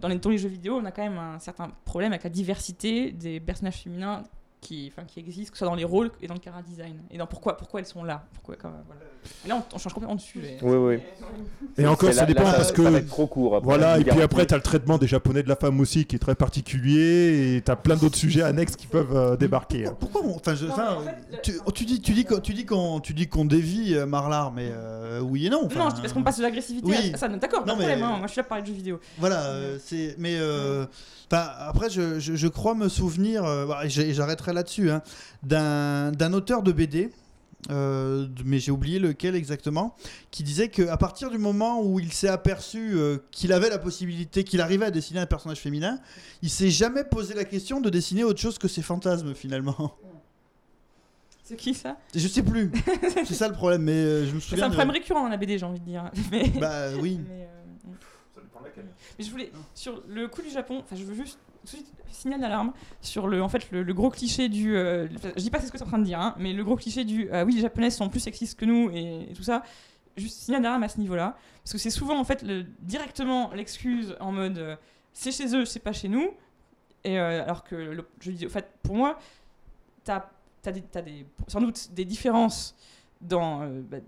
[0.00, 2.30] dans, les, dans les jeux vidéo, on a quand même un certain problème avec la
[2.30, 4.22] diversité des personnages féminins
[4.60, 6.96] qui, enfin, qui existent, que ce soit dans les rôles et dans le cara design.
[7.10, 8.24] Et dans pourquoi, pourquoi elles sont là.
[8.34, 9.00] Pourquoi, quand même, voilà.
[9.44, 10.58] Et là, on, on change complètement de sujet.
[10.62, 10.98] Oui, oui.
[11.76, 12.82] Et encore, ça là- dépend là, parce ça que.
[12.82, 13.56] va être trop court.
[13.56, 16.06] après, Voilà, et puis après, tu as le traitement des japonais de la femme aussi
[16.06, 19.84] qui est très particulier, et tu as plein d'autres sujets annexes qui peuvent euh, débarquer.
[19.98, 22.64] Pourquoi on- Enfin, je- Non, en fait, le- tu, tu dis, tu dis, tu dis
[22.66, 25.62] qu'on, tu dis qu'on dévie euh, Marlar, mais euh, oui et non.
[25.62, 27.12] non, je dis parce qu'on passe de l'agressivité oui.
[27.14, 27.28] à ça.
[27.28, 28.02] D'accord, pas Non, de mais- problème.
[28.08, 28.16] hein.
[28.18, 29.00] Moi, je suis là pour parler de jeux vidéo.
[29.18, 30.14] Voilà, euh, c'est.
[30.18, 30.86] Mais euh,
[31.30, 35.02] enfin, après, je, je- je crois me souvenir, euh, bah, et j'arrêterai là-dessus, hein,
[35.42, 37.10] d'un auteur de BD.
[37.70, 39.96] euh, mais j'ai oublié lequel exactement,
[40.30, 44.44] qui disait qu'à partir du moment où il s'est aperçu euh, qu'il avait la possibilité,
[44.44, 45.98] qu'il arrivait à dessiner un personnage féminin,
[46.40, 49.92] il s'est jamais posé la question de dessiner autre chose que ses fantasmes finalement.
[51.42, 51.96] C'est qui ça?
[52.14, 52.70] Je sais plus.
[53.26, 54.66] c'est ça le problème, mais euh, je me C'est souviens.
[54.66, 56.10] un de- problème récurrent dans la BD, j'ai envie de dire.
[56.30, 56.48] Mais...
[56.60, 57.18] Bah oui.
[57.28, 57.48] Mais,
[59.18, 62.42] mais je voulais, sur le coup du Japon, je veux juste tout de suite signaler
[62.42, 64.76] d'alarme sur le, en fait, le, gros cliché du.
[64.76, 66.52] euh, je dis pas c'est ce que tu es en train de dire, hein, mais
[66.52, 67.30] le gros cliché du.
[67.32, 69.62] euh, oui, les japonaises sont plus sexistes que nous et, tout ça.
[70.16, 71.36] Juste signal d'alarme à ce niveau-là.
[71.62, 72.44] Parce que c'est souvent, en fait,
[72.80, 74.76] directement l'excuse en mode euh,
[75.12, 76.30] c'est chez eux, c'est pas chez nous.
[77.04, 78.48] Et euh, alors que jeu vidéo.
[78.48, 79.18] En fait, pour moi,
[80.04, 80.24] t'as
[80.66, 80.72] as
[81.46, 82.76] sans doute des différences
[83.20, 83.62] dans.
[83.62, 83.98] euh, bah,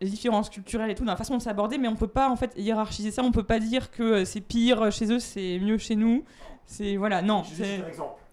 [0.00, 2.36] les différences culturelles et tout, dans la façon de s'aborder, mais on peut pas en
[2.36, 5.78] fait hiérarchiser ça, on peut pas dire que euh, c'est pire chez eux, c'est mieux
[5.78, 6.24] chez nous.
[6.66, 7.42] C'est voilà, non.
[7.44, 7.80] c'est-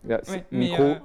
[0.06, 0.84] Ouais, mais, micro.
[0.84, 0.96] euh,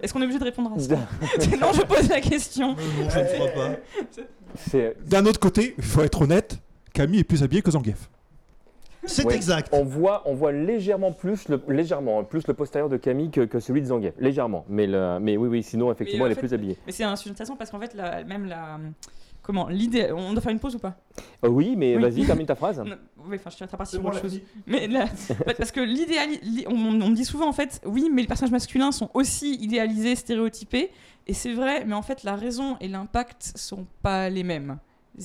[0.00, 0.94] Est-ce qu'on est obligé de répondre à ça
[1.60, 2.68] Non, je pose la question.
[2.74, 2.76] Non,
[3.10, 3.76] je ne crois pas.
[4.56, 6.58] C'est- D'un autre côté, il faut être honnête,
[6.92, 8.08] Camille est plus habillée que Zangief.
[9.04, 9.34] C'est Ouais.
[9.34, 9.68] exact.
[9.72, 13.58] On voit, on voit légèrement plus le, légèrement plus le postérieur de Camille que, que
[13.60, 14.12] celui de Zangief.
[14.18, 14.64] Légèrement.
[14.68, 16.76] Mais, le- mais oui, oui, sinon, effectivement, Mais, elle est plus habillée.
[16.86, 18.78] Mais c'est un sujet intéressant parce qu'en fait, la- même la.
[19.42, 20.12] Comment L'idée.
[20.12, 20.96] On doit faire une pause ou pas?
[21.44, 22.02] Euh, oui, mais Oui.
[22.02, 22.82] vas-y, termine ta phrase.
[23.26, 24.40] Oui, enfin, je tiens à partir sur autre chose.
[24.66, 25.04] Mais là,
[25.58, 28.50] parce que l'idéal, li- on, on me dit souvent en fait, oui, mais les personnages
[28.52, 30.90] masculins sont aussi idéalisés, stéréotypés,
[31.26, 34.78] et c'est vrai, mais en fait, la raison et l'impact sont pas les mêmes.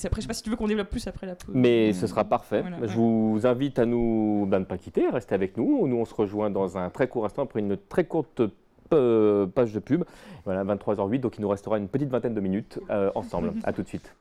[0.03, 1.53] Après, je sais pas si tu veux qu'on développe plus après la pause.
[1.55, 2.61] Mais ce sera parfait.
[2.61, 2.93] Voilà, Je ouais.
[2.95, 5.87] vous invite à nous bah, ne pas quitter, rester avec nous.
[5.87, 8.41] Nous, on se rejoint dans un très court instant après une très courte
[8.89, 10.03] page de pub.
[10.45, 13.53] Voilà, 23h08, donc il nous restera une petite vingtaine de minutes euh, ensemble.
[13.63, 14.15] à tout de suite.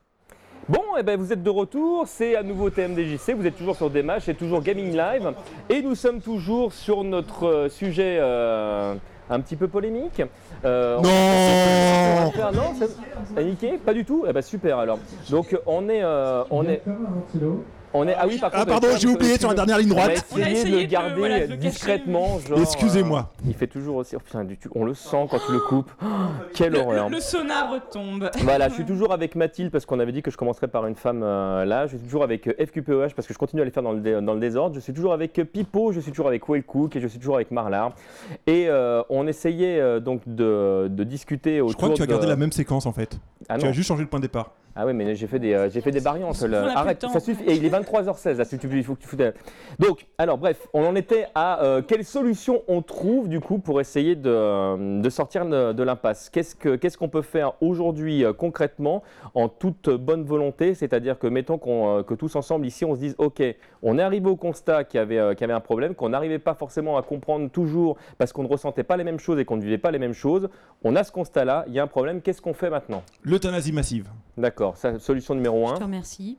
[0.67, 3.91] Bon, eh ben, vous êtes de retour, c'est à nouveau TMDJC, vous êtes toujours sur
[3.91, 5.31] Demash, c'est toujours Gaming Live,
[5.69, 8.95] et nous sommes toujours sur notre euh, sujet euh,
[9.29, 10.23] un petit peu polémique.
[10.63, 12.31] Euh, on- Non.
[12.37, 12.95] on non, c'est-
[13.35, 14.25] c'est niqué Pas du tout.
[14.27, 14.99] Eh ben super alors.
[15.29, 16.81] Donc on est, euh, on est,
[17.95, 18.15] on est.
[18.17, 18.71] Ah oui, par Ah contre.
[18.71, 20.25] pardon, euh, j'ai oublié tu sur la dernière ligne droite.
[20.31, 22.39] On a essayer de essayé le de- garder voilà, de le cacher, discrètement.
[22.39, 23.31] genre, Excusez-moi.
[23.39, 24.15] euh, il fait toujours aussi.
[24.15, 25.91] oh, putain, du- tu- on le sent quand tu le coupes.
[26.01, 26.05] Oh,
[26.53, 27.09] quelle Le, horreur.
[27.09, 28.29] le- le sonar retombe.
[28.43, 30.95] Voilà, je suis toujours avec Mathilde parce qu'on avait dit que je commencerais par une
[30.95, 31.87] femme euh, là.
[31.87, 33.99] Je suis toujours avec euh, FQPEH parce que je continue à les faire dans le,
[33.99, 34.75] dé- dans le désordre.
[34.75, 37.35] Je suis toujours avec euh, Pipo, je suis toujours avec Wellcook et je suis toujours
[37.35, 37.93] avec Marlar.
[38.47, 42.05] Et euh, on essayait euh, donc de, de discuter autour Je crois que tu as
[42.05, 43.19] de- gardé la même séquence en fait.
[43.49, 43.69] Ah Tu non.
[43.71, 44.51] as juste changé le point de départ.
[44.75, 46.41] Ah oui, mais j'ai fait des, euh, j'ai fait des variantes.
[46.41, 46.77] Là.
[46.77, 47.43] Arrête, ça suffit.
[47.45, 48.37] Et il est 23h16.
[48.37, 49.21] Là, si tu- il faut que tu foutes.
[49.79, 53.79] Donc, alors, bref, on en était à euh, quelle solution on trouve du coup pour
[53.79, 56.29] essayer de, euh, de sortir de, de l'impasse?
[56.29, 59.01] Qu'est-ce que qu'est-ce qu'on peut faire aujourd'hui euh, concrètement
[59.33, 60.73] en toute bonne volonté?
[60.73, 63.41] C'est-à-dire que mettons qu'on, euh, que tous ensemble ici, on se dise, ok,
[63.81, 66.09] on est arrivé au constat qu'il y avait, euh, qu'il y avait un problème, qu'on
[66.09, 69.45] n'arrivait pas forcément à comprendre toujours parce qu'on ne ressentait pas les mêmes choses et
[69.45, 70.49] qu'on ne vivait pas les mêmes choses.
[70.83, 72.21] On a ce constat-là, il y a un problème.
[72.21, 73.03] Qu'est-ce qu'on fait maintenant?
[73.23, 74.09] L'euthanasie massive.
[74.37, 74.64] D'accord.
[74.73, 75.75] Ça, solution numéro un.
[75.75, 76.37] Je te remercie.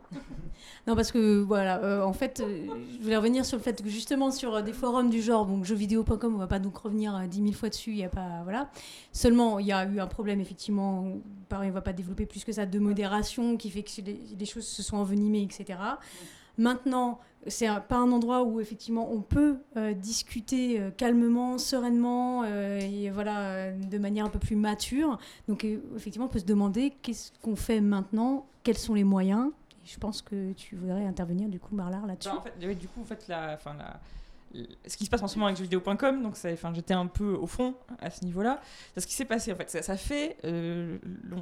[0.86, 2.66] Non, parce que voilà, euh, en fait, euh,
[2.97, 5.65] je voulais revenir sur le fait que justement sur euh, des forums du genre, donc
[5.65, 8.43] jeuxvideo.com, on va pas donc revenir euh, 10 000 fois dessus, il y a pas,
[8.44, 8.70] voilà.
[9.12, 11.05] Seulement, il y a eu un problème effectivement,
[11.48, 14.47] pareil, on va pas développer plus que ça, de modération qui fait que les, les
[14.47, 15.78] choses se sont envenimées, etc.
[16.57, 22.81] Maintenant, c'est pas un endroit où effectivement on peut euh, discuter euh, calmement, sereinement, euh,
[22.81, 25.18] et voilà, de manière un peu plus mature.
[25.48, 29.51] Donc effectivement, on peut se demander qu'est-ce qu'on fait maintenant, quels sont les moyens.
[29.85, 32.28] Je pense que tu voudrais intervenir du coup, Marlar, là-dessus.
[32.28, 34.01] Bah, en fait, du coup, en fait, la, enfin, la,
[34.86, 36.23] ce qui se passe en ce moment avec jeuxvideo.com.
[36.23, 36.36] Donc,
[36.74, 38.60] j'étais un peu au fond à ce niveau-là.
[38.97, 39.70] Ce qui s'est passé en fait.
[39.70, 40.36] Ça, ça fait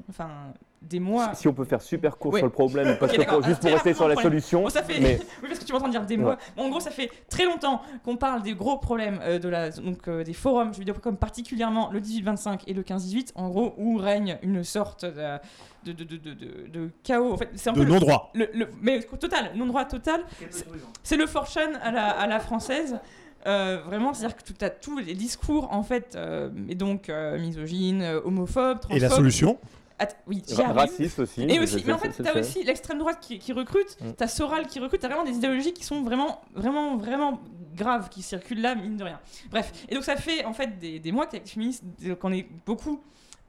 [0.09, 0.53] enfin,
[0.89, 1.35] des mois.
[1.35, 2.41] Si on peut faire super court Ouais.
[2.41, 4.63] sur le problème, parce que pour- juste pour rester sur la solution.
[4.63, 5.01] Bon, ça fait...
[5.01, 6.37] Mais Oui, parce que tu m'entends dire des mois.
[6.57, 9.71] Bon, en gros, ça fait très longtemps qu'on parle des gros problèmes euh, de la,
[9.71, 14.39] donc, euh, des forums jeuxvideo.com, particulièrement le 18-25 et le 15-18, en gros, où règne
[14.43, 17.33] une sorte de, de, de, de, de- de- de chaos.
[17.33, 18.31] En fait, c'est un De peu non-droit.
[18.35, 20.23] le, le- mais total, non-droit total.
[20.51, 20.67] C'est-
[21.03, 22.99] C'est le fortune à la, à la française.
[23.47, 27.39] Euh, vraiment, c'est-à-dire que tu as tous les discours, en fait, euh, et donc euh,
[27.39, 29.59] misogynes, euh, homophobes, Et la solution
[29.99, 30.43] Att- oui,
[30.73, 31.43] raciste aussi.
[31.43, 34.13] Et aussi, mais en fait, t'as aussi l'extrême droite qui, qui recrute, Mm.
[34.17, 37.41] t'as Soral qui recrute, t'as vraiment des idéologies qui sont vraiment, vraiment, vraiment
[37.77, 39.21] graves qui circulent là, mine de rien.
[39.51, 42.33] Bref, et donc ça fait en fait des, des mois que les féministes, euh, qu'on
[42.33, 43.01] est beaucoup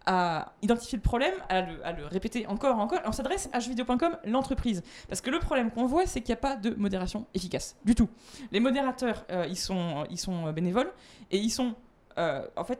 [0.07, 2.99] à identifier le problème, à le, à le répéter encore encore.
[2.99, 4.83] Et on s'adresse à jeuxvideo.com, l'entreprise.
[5.09, 7.95] Parce que le problème qu'on voit, c'est qu'il n'y a pas de modération efficace, du
[7.95, 8.07] tout.
[8.51, 10.91] Les modérateurs, euh, ils, sont, ils sont bénévoles
[11.31, 11.73] et ils sont
[12.19, 12.79] euh, en fait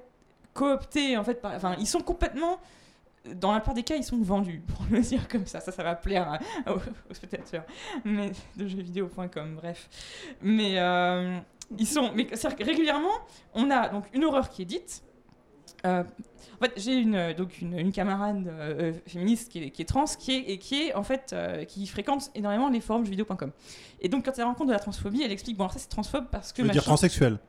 [0.54, 2.60] cooptés, en fait, par- enfin, ils sont complètement
[3.36, 5.60] dans la plupart des cas, ils sont vendus, pour le dire comme ça.
[5.60, 6.28] Ça, ça va plaire
[6.66, 6.78] à- aux,
[7.10, 7.64] aux spectateurs
[8.04, 9.90] mais, de jeuxvideo.com, bref.
[10.42, 11.38] Mais euh,
[11.78, 12.12] ils sont.
[12.16, 13.14] Mais c'est-à-dire que régulièrement,
[13.54, 15.04] on a donc une horreur qui est dite.
[15.86, 16.04] Euh,
[16.56, 19.86] en fait, j'ai une, donc une, une camarade euh, euh, féministe qui est, qui est
[19.86, 23.52] trans, qui est, et qui est en fait euh, qui fréquente énormément les forums jeuxvideo.com.
[24.00, 26.26] Et donc, quand elle rencontre de la transphobie, elle explique bon, alors ça c'est transphobe
[26.32, 27.40] parce que Tu veux dire transsexuel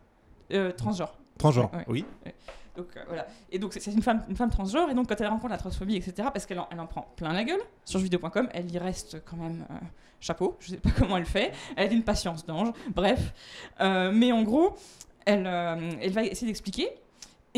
[0.52, 1.16] euh, transgenre.
[1.38, 1.84] Transgenre Ouais, ouais.
[1.88, 2.32] Oui.
[2.78, 3.22] Euh.
[3.50, 6.46] Et donc c'est une femme, transgenre, et donc quand elle rencontre la transphobie, etc., parce
[6.46, 9.74] qu'elle en, prend plein la gueule sur jeuxvideo.com, elle y reste quand même euh,
[10.20, 10.56] chapeau.
[10.60, 11.52] Je sais pas comment elle fait.
[11.76, 12.72] Elle a une patience d'ange.
[12.94, 13.32] Bref.
[13.80, 14.76] Euh, mais en gros,
[15.24, 16.88] elle va essayer d'expliquer.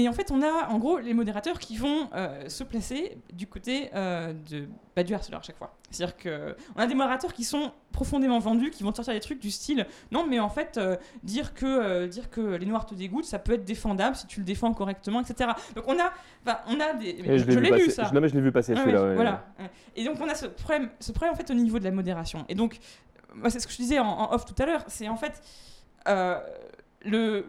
[0.00, 3.48] Et en fait, on a en gros les modérateurs qui vont euh, se placer du
[3.48, 5.74] côté euh, de, bah, du harceleur à chaque fois.
[5.90, 9.40] C'est-à-dire que on a des modérateurs qui sont profondément vendus, qui vont sortir des trucs
[9.40, 13.24] du style non, mais en fait, euh, dire, que, dire que les noirs te dégoûtent,
[13.24, 15.50] ça peut être défendable si tu le défends correctement, etc.
[15.74, 16.12] Donc on a,
[16.68, 17.08] on a des.
[17.08, 17.84] Et je l'ai vu, l'ai passer.
[17.86, 18.04] lu ça.
[18.04, 19.02] Je- Non, mais je l'ai vu passer Ah celui-là.
[19.02, 19.14] ouais.
[19.16, 19.46] Voilà.
[19.96, 22.44] Et donc on a ce problème, ce problème en fait au niveau de la modération.
[22.48, 22.78] Et donc,
[23.48, 25.42] c'est ce que je disais en, en off tout à l'heure, c'est en fait
[27.04, 27.44] le.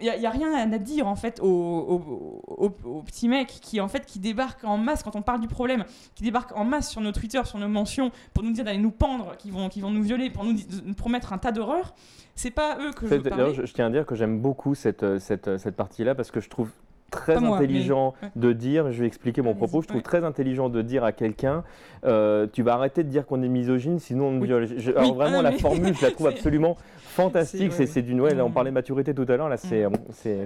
[0.00, 3.80] Il n'y a, rien à dire en fait aux, aux- aux- aux petits mecs qui
[3.80, 6.90] en fait qui débarquent en masse quand on parle du problème, qui débarquent en masse
[6.90, 9.80] sur nos Twitter, sur nos mentions pour nous dire d'aller nous pendre, qui vont, qui
[9.80, 10.54] vont nous violer, pour nous,
[10.96, 11.94] promettre un tas d'horreurs.
[12.34, 13.54] C'est pas eux que je veux parler.
[13.54, 16.48] je, je tiens à dire que j'aime beaucoup cette, cette, cette partie-là parce que je
[16.48, 16.70] trouve
[17.12, 20.02] très Pas moi, intelligent mais- de dire, je vais expliquer mon propos, je trouve ouais.
[20.02, 21.62] très intelligent de dire à quelqu'un,
[22.04, 24.46] euh, tu vas arrêter de dire qu'on est misogyne, sinon on me Oui.
[24.48, 24.66] viole.
[24.66, 24.96] Je- Oui.
[24.96, 27.70] alors vraiment, Ah non, la mais- formule, je la trouve absolument fantastique.
[27.72, 28.52] c'est- C'est ouais, c'est d'une, ouais, on Mm.
[28.52, 29.92] parlait de maturité tout à l'heure, là, c'est Mm.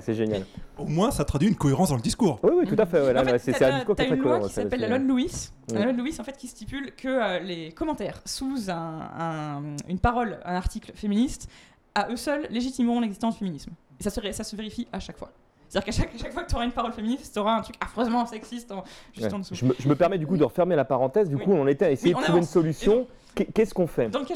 [0.01, 0.43] c'est génial.
[0.78, 2.38] Au moins, ça traduit une cohérence dans le discours.
[2.43, 3.01] Oui, oui, tout à fait.
[3.01, 4.40] ouais, là, En fait, là, c'est un discours qui est très cohérent.
[4.43, 5.51] qui ça, s'appelle la loi de Lewis.
[5.70, 5.74] Mm.
[5.74, 8.74] La loi de Lewis, en fait, qui stipule que euh, les commentaires sous un,
[9.18, 11.48] un- une parole, un article féministe,
[11.94, 13.70] à eux seuls légitimeront l'existence du féminisme.
[13.98, 15.30] Et ça se, ça se vérifie à chaque fois.
[15.68, 17.76] C'est-à-dire qu'à chaque, chaque fois que tu auras une parole féministe, tu auras un truc
[17.80, 19.34] affreusement sexiste en- juste Ouais.
[19.34, 19.55] en dessous.
[19.55, 21.28] Je me, je me permets du coup de refermer la parenthèse.
[21.28, 21.44] Du Oui.
[21.44, 22.52] coup, on était à essayer Oui, de trouver une avance.
[22.52, 23.06] solution.
[23.34, 24.09] Qu'est- Qu'est-ce qu'on fait?
[24.09, 24.34] Dans le cas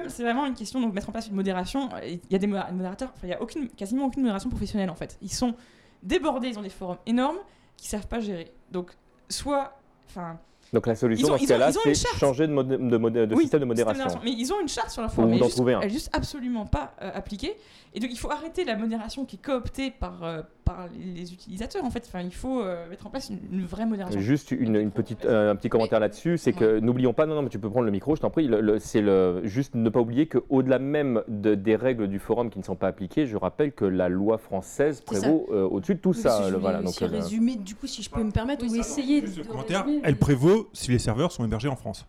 [0.00, 1.88] de c'est vraiment une question de mettre en place une modération.
[2.06, 4.90] Il y a des modé- modérateurs, enfin, il y a aucune, quasiment aucune modération professionnelle
[4.90, 5.18] en fait.
[5.22, 5.54] Ils sont
[6.02, 7.38] débordés, ils ont des forums énormes
[7.76, 8.52] qui savent pas gérer.
[8.70, 8.92] Donc,
[9.28, 9.72] soit.
[10.08, 10.38] Enfin,
[10.72, 12.80] Donc la solution ont- dans ce cas-là, une c'est changer de, modé- de,
[13.26, 14.20] de Oui, système de système modération.
[14.24, 15.32] Mais ils ont une charte sur leur forum.
[15.32, 15.80] Juste- un.
[15.80, 17.56] Elle est juste absolument pas euh, appliquée.
[17.94, 21.84] Et donc il faut arrêter la modération qui est cooptée par, euh, par les utilisateurs.
[21.84, 24.20] En fait, enfin, il faut euh, mettre en place une, une vraie modération.
[24.20, 27.42] Juste une, une petite, euh, un petit commentaire là-dessus, c'est que n'oublions pas, non, non,
[27.42, 29.88] mais tu peux prendre le micro, je t'en prie, le- le- c'est le, juste ne
[29.88, 33.36] pas oublier qu'au-delà même de- des règles du forum qui ne sont pas appliquées, je
[33.36, 36.38] rappelle que la loi française prévaut euh, au-dessus de tout Oui, ça.
[36.38, 38.64] si je le- vais voilà, donc, euh, résumer, du coup, si je peux me permettre,
[38.64, 41.76] Oui, ou essayer de le commentaire, résumer, elle prévaut si les serveurs sont hébergés en
[41.76, 42.06] France.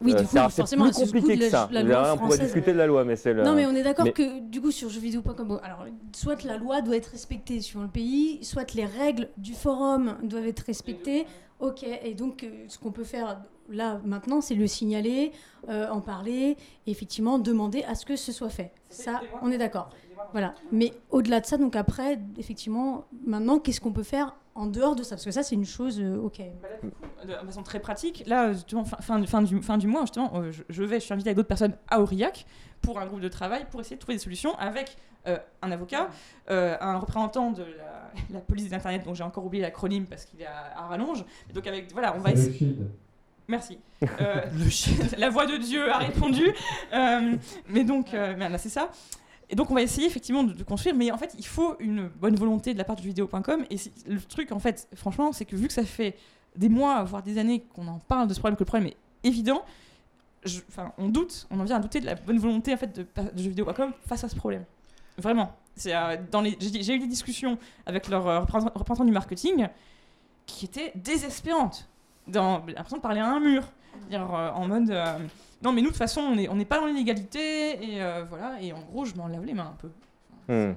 [0.00, 1.68] Oui, euh, du coup, c'est- c'est forcément, plus compliqué que la- ça.
[1.70, 2.40] la Là, loi on pourrait française.
[2.46, 3.42] discuter de la loi, mais c'est le.
[3.44, 6.56] Non, mais on est d'accord mais- que du coup sur jeuxvideo.com, bon, alors soit la
[6.56, 11.26] loi doit être respectée sur le pays, soit les règles du forum doivent être respectées.
[11.60, 13.40] Ok, et donc euh, ce qu'on peut faire
[13.70, 15.30] là maintenant, c'est le signaler,
[15.68, 16.56] euh, en parler,
[16.86, 18.72] et effectivement demander à ce que ce soit fait.
[18.90, 19.88] Ça, on est d'accord.
[20.32, 20.54] Voilà.
[20.72, 25.02] Mais au-delà de ça, donc après, effectivement, maintenant, qu'est-ce qu'on peut faire en dehors de
[25.02, 25.16] ça?
[25.16, 26.38] Parce que ça, c'est une chose, euh, ok.
[26.62, 29.78] Bah là, du coup, de façon très pratique, là, justement, fin, fin, fin du, fin
[29.78, 32.46] du mois, justement, euh, je, je vais, je suis invité avec d'autres personnes à Aurillac
[32.80, 34.96] pour un groupe de travail pour essayer de trouver des solutions avec
[35.26, 36.10] euh, un avocat,
[36.50, 40.40] euh, un représentant de la, la police d'Internet, dont j'ai encore oublié l'acronyme parce qu'il
[40.42, 41.24] est à, à rallonge.
[41.50, 42.76] Et donc, avec, voilà, on va essayer.
[43.48, 43.78] Merci.
[44.20, 44.40] Euh,
[45.18, 46.52] la voix de Dieu a répondu.
[46.92, 47.36] Euh,
[47.68, 48.90] mais donc, euh, ben là, c'est ça.
[49.50, 52.08] Et donc, on va essayer effectivement de, de construire, mais en fait, il faut une
[52.08, 53.64] bonne volonté de la part du vidéo.com.
[53.70, 53.76] Et
[54.08, 56.16] le truc, en fait, franchement, c'est que vu que ça fait
[56.56, 58.96] des mois, voire des années qu'on en parle de ce problème, que le problème est
[59.26, 59.62] évident,
[60.44, 60.60] je-
[60.98, 63.42] on doute, on en vient à douter de la bonne volonté en fait de, de
[63.42, 64.64] jeuxvideo.com face à ce problème.
[65.18, 65.52] Vraiment.
[65.86, 69.68] Euh, dans les, j'ai, eu des discussions avec leurs euh, représentants du marketing
[70.46, 71.88] qui étaient désespérantes.
[72.26, 73.64] Dans, l'impression de parler à un mur.
[74.08, 74.92] Dire, euh, en mode.
[75.64, 77.72] Non, mais nous, de toute façon, on n'est on n'est pas dans l'inégalité.
[77.94, 78.60] Et euh, voilà.
[78.62, 79.88] Et en gros, je m'en lave les mains un peu.
[80.48, 80.74] Enfin, Hmm.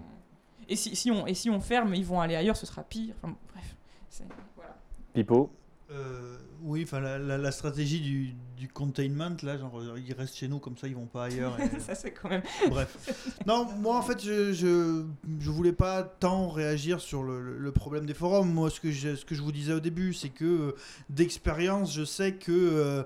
[0.69, 3.13] Et, si, si on, et si on ferme, ils vont aller ailleurs, ce sera pire.
[3.21, 3.75] Enfin, bref.
[4.09, 4.23] C'est-
[4.55, 4.75] voilà.
[5.13, 5.49] Pipo
[5.91, 10.35] Euh, oui, enfin la, la- la stratégie du, du containment, là, genre euh, ils restent
[10.35, 11.57] chez nous comme ça, ils vont pas ailleurs.
[11.61, 12.41] et- Ça, c'est quand même.
[12.69, 13.33] Bref.
[13.45, 15.05] Non, moi en fait, je, je,
[15.39, 18.51] je voulais pas tant réagir sur le, problème des forums.
[18.51, 20.75] Moi, ce que je, ce que je vous disais au début, c'est que
[21.09, 23.03] d'expérience, je sais que euh,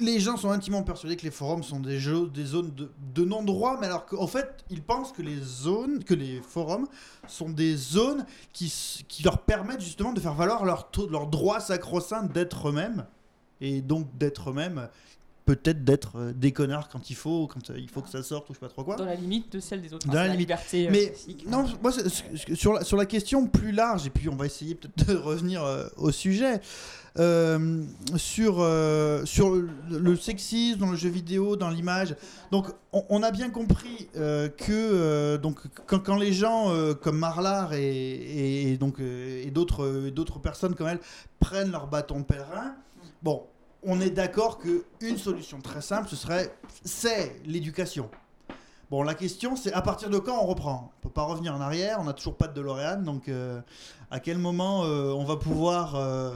[0.00, 3.78] les gens sont intimement persuadés que les forums sont des, jeux, des zones de, non-droit,
[3.80, 6.86] mais alors qu'en fait, ils pensent que les zones, que les forums
[7.26, 8.72] sont des zones qui,
[9.08, 13.06] qui leur permettent justement de faire valoir leur droit sacro-saint d'être eux-mêmes,
[13.60, 14.88] et donc d'être eux-mêmes,
[15.54, 18.48] peut-être d'être euh, des connards quand il faut, quand euh, il faut que ça sorte
[18.50, 18.96] ou je sais pas trop quoi.
[18.96, 20.06] Dans la limite de celle des autres.
[20.06, 20.38] Dans la c'est limite.
[20.40, 20.86] liberté.
[20.86, 21.46] euh, Mais classique.
[21.48, 21.92] non, moi,
[22.54, 25.62] sur la, sur la question plus large, et puis on va essayer peut-être de revenir
[25.64, 26.60] euh, au sujet,
[27.18, 27.82] euh,
[28.16, 32.14] sur, euh, sur le, le sexisme dans le jeu vidéo, dans l'image.
[32.52, 36.72] Donc, on, on a bien compris euh, que donc, quand, quand les gens
[37.02, 41.00] comme Marlar et, donc, et d'autres d'autres personnes comme elle
[41.40, 42.74] prennent leur bâton pèlerin,
[43.22, 43.42] bon,
[43.82, 46.54] on est d'accord qu'une solution très simple, ce serait
[46.84, 48.10] c'est l'éducation.
[48.90, 50.92] Bon, la question, c'est à partir de quand on reprend?
[50.98, 53.60] On peut pas revenir en arrière, on n'a toujours pas de DeLorean, donc euh,
[54.10, 56.34] à quel moment euh, on va pouvoir, euh,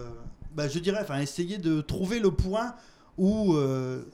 [0.55, 2.77] bah, je dirais, enfin, essayer de trouver le point
[3.19, 3.57] où,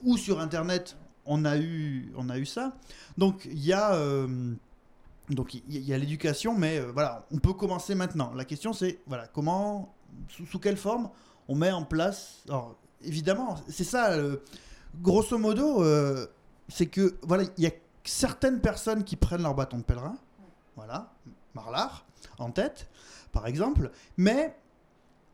[0.03, 2.73] où sur Internet on a eu, on a eu ça.
[3.17, 3.95] Donc il y a,
[5.29, 8.31] donc il y, a l'éducation, mais voilà, on peut commencer maintenant.
[8.35, 9.93] La question, c'est voilà, comment,
[10.29, 11.09] sous, sous quelle forme
[11.47, 12.43] on met en place.
[12.47, 14.11] Alors évidemment, c'est ça.
[14.11, 14.37] euh,
[15.01, 16.27] grosso modo, euh,
[16.67, 17.71] c'est que voilà, il y a
[18.03, 20.17] certaines personnes qui prennent leur bâton de pèlerin,
[20.75, 21.13] voilà,
[21.53, 22.05] Marlar
[22.39, 22.89] en tête,
[23.31, 24.55] par exemple, mais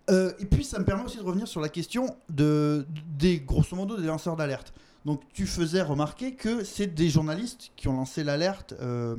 [0.10, 2.86] euh, et puis ça me permet aussi de revenir sur la question de
[3.18, 4.74] des grosso modo des lanceurs d'alerte.
[5.06, 9.16] Donc tu faisais remarquer que c'est des journalistes qui ont lancé l'alerte euh,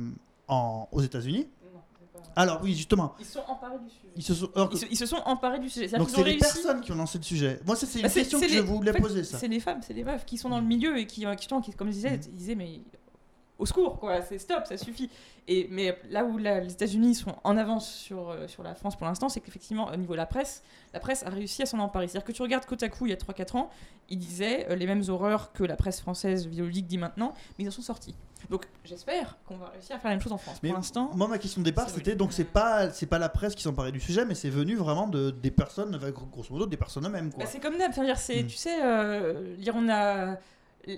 [0.47, 1.47] aux États-Unis.
[2.35, 4.09] Alors oui, justement, Ils sont emparés du sujet.
[4.15, 5.87] ils se sont, alors que- Ils se, ils se sont emparés du sujet.
[5.97, 7.59] Donc c'est les personnes qui ont lancé le sujet.
[7.65, 9.23] Moi, c'est une Bah, question que les- je voulais en fait, poser.
[9.23, 11.47] C'est les femmes, c'est les meufs qui sont dans le milieu et qui, euh, qui,
[11.47, 12.21] qui, comme je disais, Mm.
[12.27, 12.81] ils disaient mais
[13.59, 15.09] au secours quoi, c'est stop, ça suffit.
[15.47, 18.95] Et mais là où la- les États-Unis sont en avance sur euh, sur la France
[18.95, 20.63] pour l'instant, c'est qu'effectivement au niveau de la presse,
[20.93, 22.07] la presse a réussi à s'en emparer.
[22.07, 23.69] C'est-à-dire que tu regardes Kotaku il y a 3-4 ans,
[24.09, 27.67] ils disaient euh, les mêmes horreurs que la presse française vidéoludique dit maintenant, mais ils
[27.67, 28.15] en sont sortis.
[28.49, 30.59] Donc j'espère qu'on va réussir à faire la même chose en France.
[30.63, 33.27] Mais pour l'instant, Moi, ma question de départ, c'était donc c'est pas c'est pas la
[33.29, 35.99] presse qui s'emparait du sujet, mais c'est venu vraiment de des personnes,
[36.31, 37.43] grosso modo, des personnes eux-mêmes quoi.
[37.43, 38.47] Bah, c'est comme d'hab, c'est, Mm.
[38.47, 40.37] tu sais, euh, dire, on a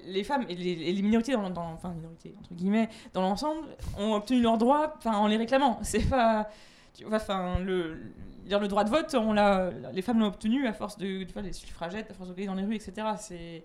[0.06, 3.62] les femmes et les, minorités, dans, dans- enfin minorités entre guillemets, dans l'ensemble,
[3.98, 5.80] ont obtenu leurs droits, enfin en les réclamant.
[5.84, 6.50] C'est pas,
[6.94, 7.98] tu vois, enfin le,
[8.46, 11.34] dire, le droit de vote, on l'a, les femmes l'ont obtenu à force de, tu
[11.34, 13.08] vois, les suffragettes, à force de gagner dans les rues, etc.
[13.18, 13.64] C'est,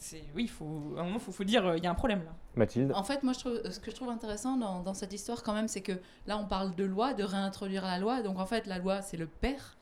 [0.00, 2.22] c'est, oui, il faut, à un moment, faut, faut dire, il y a un problème
[2.24, 2.32] là.
[2.54, 2.92] Mathilde?
[2.94, 5.52] En fait, moi, je trouve, ce que je trouve intéressant dans, dans cette histoire, quand
[5.52, 5.92] même, c'est que
[6.26, 8.22] là, on parle de loi, de réintroduire la loi.
[8.22, 9.76] Donc, en fait, la loi, c'est le père.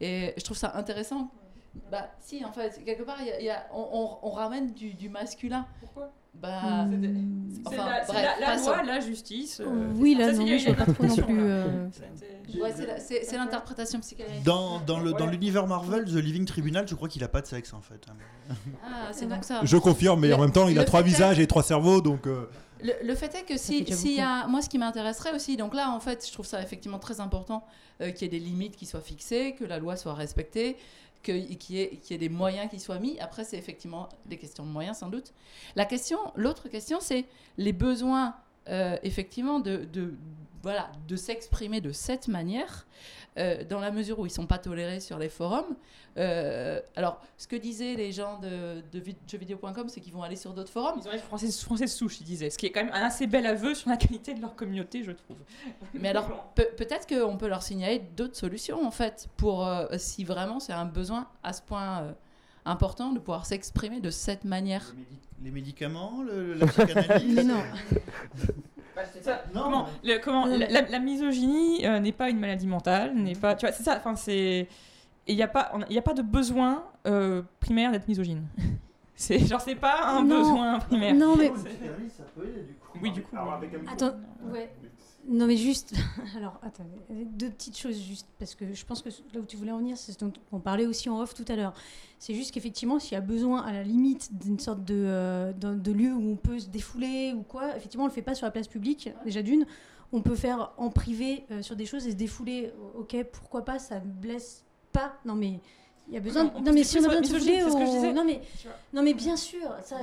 [0.00, 1.30] Et je trouve ça intéressant.
[1.90, 4.72] Bah, si, en fait, quelque part, il y a- y a- on, on- on ramène
[4.72, 5.66] du, du masculin.
[5.80, 6.86] Pourquoi Bah.
[6.90, 9.60] C'est Enfin, la, la- la loi, la justice.
[9.60, 11.40] euh, Oui, là, non, je pas trop non plus.
[11.40, 11.88] euh,
[12.74, 14.44] c'est la- c'est c'est l'interprétation psychanalytique.
[14.44, 15.30] Dans, dans le dans Ouais.
[15.32, 18.04] l'univers Marvel, The Living Tribunal, je crois qu'il a pas de sexe en fait.
[18.84, 19.60] Ah, c'est donc ça.
[19.64, 22.26] Je confirme, mais en même temps, il a trois est- visages et trois cerveaux, donc.
[22.26, 22.46] euh,
[22.82, 25.90] Le, le fait est que si, y a, moi, ce qui m'intéresserait aussi, donc là,
[25.90, 27.64] en fait, je trouve ça effectivement très important
[28.00, 30.76] euh, qu'il y ait des limites qui soient fixées, que la loi soit respectée,
[31.22, 33.18] qu'il y, ait- des moyens qui soient mis.
[33.20, 35.32] Après, c'est effectivement des questions de moyens, sans doute.
[35.76, 37.26] La question, l'autre question, c'est
[37.58, 38.34] les besoins,
[38.68, 39.86] euh, effectivement, de,
[40.62, 42.86] voilà, de s'exprimer de cette manière,
[43.38, 45.76] euh, dans la mesure où ils sont pas tolérés sur les forums.
[46.18, 50.34] Euh, alors, ce que disaient les gens de, de vid- jeuxvideo.com, c'est qu'ils vont aller
[50.36, 50.98] sur d'autres forums.
[51.02, 52.50] Ils ont les français, français souche, ils disaient.
[52.50, 55.04] Ce qui est quand même un assez bel aveu sur la qualité de leur communauté,
[55.04, 55.36] je trouve.
[55.94, 60.24] Mais alors, pe- peut-être qu'on peut leur signaler d'autres solutions, en fait, pour euh, si
[60.24, 62.12] vraiment c'est un besoin à ce point euh,
[62.64, 64.92] important de pouvoir s'exprimer de cette manière.
[64.96, 67.34] Les, médi- les médicaments, le- la psychanalyse.
[67.36, 67.62] Mais non.
[69.02, 69.42] Bah, c'est ça.
[69.54, 73.34] Non, comment, le- comment la, la- la misogynie euh, n'est pas une maladie mentale, n'est
[73.34, 73.54] pas.
[73.54, 73.96] Tu vois, c'est ça.
[73.96, 74.68] Enfin, c'est.
[75.26, 78.42] Il n'y a pas, il a pas de besoin euh, primaire d'être misogyne.
[79.14, 80.38] c'est genre c'est pas un Non.
[80.38, 81.14] besoin primaire.
[81.14, 82.98] Non, mais La psychanalyse, ça peut aider, du coup.
[83.02, 83.36] Oui, du coup.
[83.36, 84.16] Alors, avec un- Attends,
[84.52, 84.70] ouais.
[85.30, 85.94] Non, mais juste.
[86.36, 86.60] Alors,
[87.08, 89.96] deux petites choses juste, parce que je pense que là où tu voulais en venir,
[89.96, 91.72] c'est ce dont on parlait aussi en off tout à l'heure.
[92.18, 95.52] C'est juste qu'effectivement, s'il y a besoin, à la limite, d'une sorte de, euh,
[95.86, 98.50] lieu où on peut se défouler ou quoi, effectivement, on le fait pas sur la
[98.50, 99.66] place publique, déjà d'une.
[100.12, 103.78] On peut faire en privé euh, sur des choses et se défouler, ok, pourquoi pas,
[103.78, 105.14] ça ne blesse pas.
[105.24, 105.60] Non, mais.
[106.10, 106.42] Il y a besoin.
[106.44, 108.12] Non, de- on Non, mais si on a besoin de disais.
[108.12, 108.40] non, mais
[108.92, 109.98] non mais bien sûr, ça,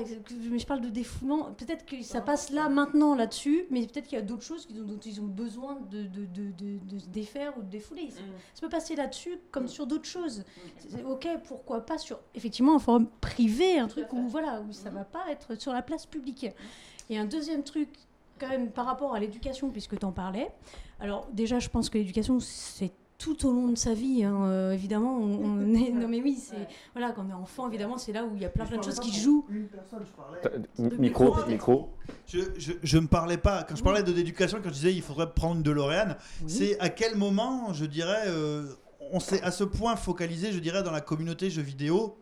[0.50, 1.52] mais je parle de défoulement.
[1.58, 4.98] Peut-être que ça passe là maintenant là-dessus, mais peut-être qu'il y a d'autres choses dont
[5.06, 8.10] ils ont besoin de, de, de, se défaire ou de défouler.
[8.12, 8.22] Ça,
[8.54, 10.46] ça peut passer là-dessus comme sur d'autres choses.
[10.88, 14.90] C'est ok, pourquoi pas sur effectivement un forum privé, un truc où voilà où ça
[14.90, 16.48] va pas être sur la place publique.
[17.10, 17.90] Et un deuxième truc
[18.40, 20.50] quand même par rapport à l'éducation puisque tu en parlais.
[21.00, 24.46] Alors déjà, je pense que l'éducation c'est tout au long de sa vie, hein.
[24.46, 25.90] Euh, évidemment, on, on est.
[25.92, 28.46] Non mais oui, c'est voilà, quand on est enfant, évidemment, c'est là où il y
[28.46, 29.46] a plein plein de choses qui jouent.
[29.50, 30.98] Une personne, je parlais.
[31.00, 31.90] Micro, micro.
[32.28, 35.02] Je, je, je me parlais pas, quand je parlais de d'éducation, quand je disais il
[35.02, 36.16] faudrait prendre une DeLorean,
[36.46, 38.68] c'est à quel moment, je dirais, euh,
[39.12, 42.18] on s'est à ce point focalisé, je dirais, dans la communauté jeux vidéo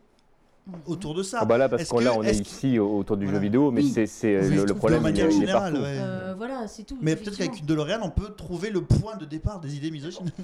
[0.86, 1.38] autour de ça.
[1.40, 3.38] Ah bah là, parce Est-ce que là, que- on est ici au- autour du Voilà.
[3.38, 3.92] jeu vidéo, mais Oui.
[4.06, 5.80] c'est Oui, le, problème, de il, manière est- il est générale, ouais.
[5.84, 6.96] Euh, voilà, c'est tout.
[7.00, 10.30] Mais peut-être qu'avec une DeLorean, on peut trouver le point de départ des idées misogynes.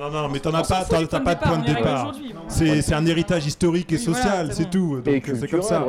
[0.00, 2.14] Non, non, non, mais t'en as pas, t'as pas de point de départ.
[2.48, 5.00] C'est c'est un héritage historique et social, c'est tout.
[5.00, 5.84] Donc c'est comme ça.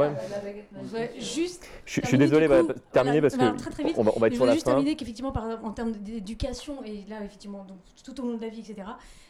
[1.19, 1.63] juste.
[1.85, 3.95] Je, je suis désolé, bah, coup, terminer parce que très, très vite.
[3.97, 4.71] on va, on va être sur la juste fin.
[4.71, 5.33] terminer qu'effectivement,
[5.63, 8.87] en termes d'éducation, et là, effectivement, donc, tout au long de la vie, etc.,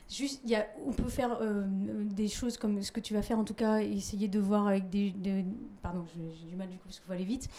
[0.09, 3.39] juste, y a, on peut faire euh, des choses comme ce que tu vas faire,
[3.39, 5.13] en tout cas, essayer de voir avec des.
[5.81, 7.49] pardon, j'ai j'ai du mal du coup, parce qu'il faut aller vite.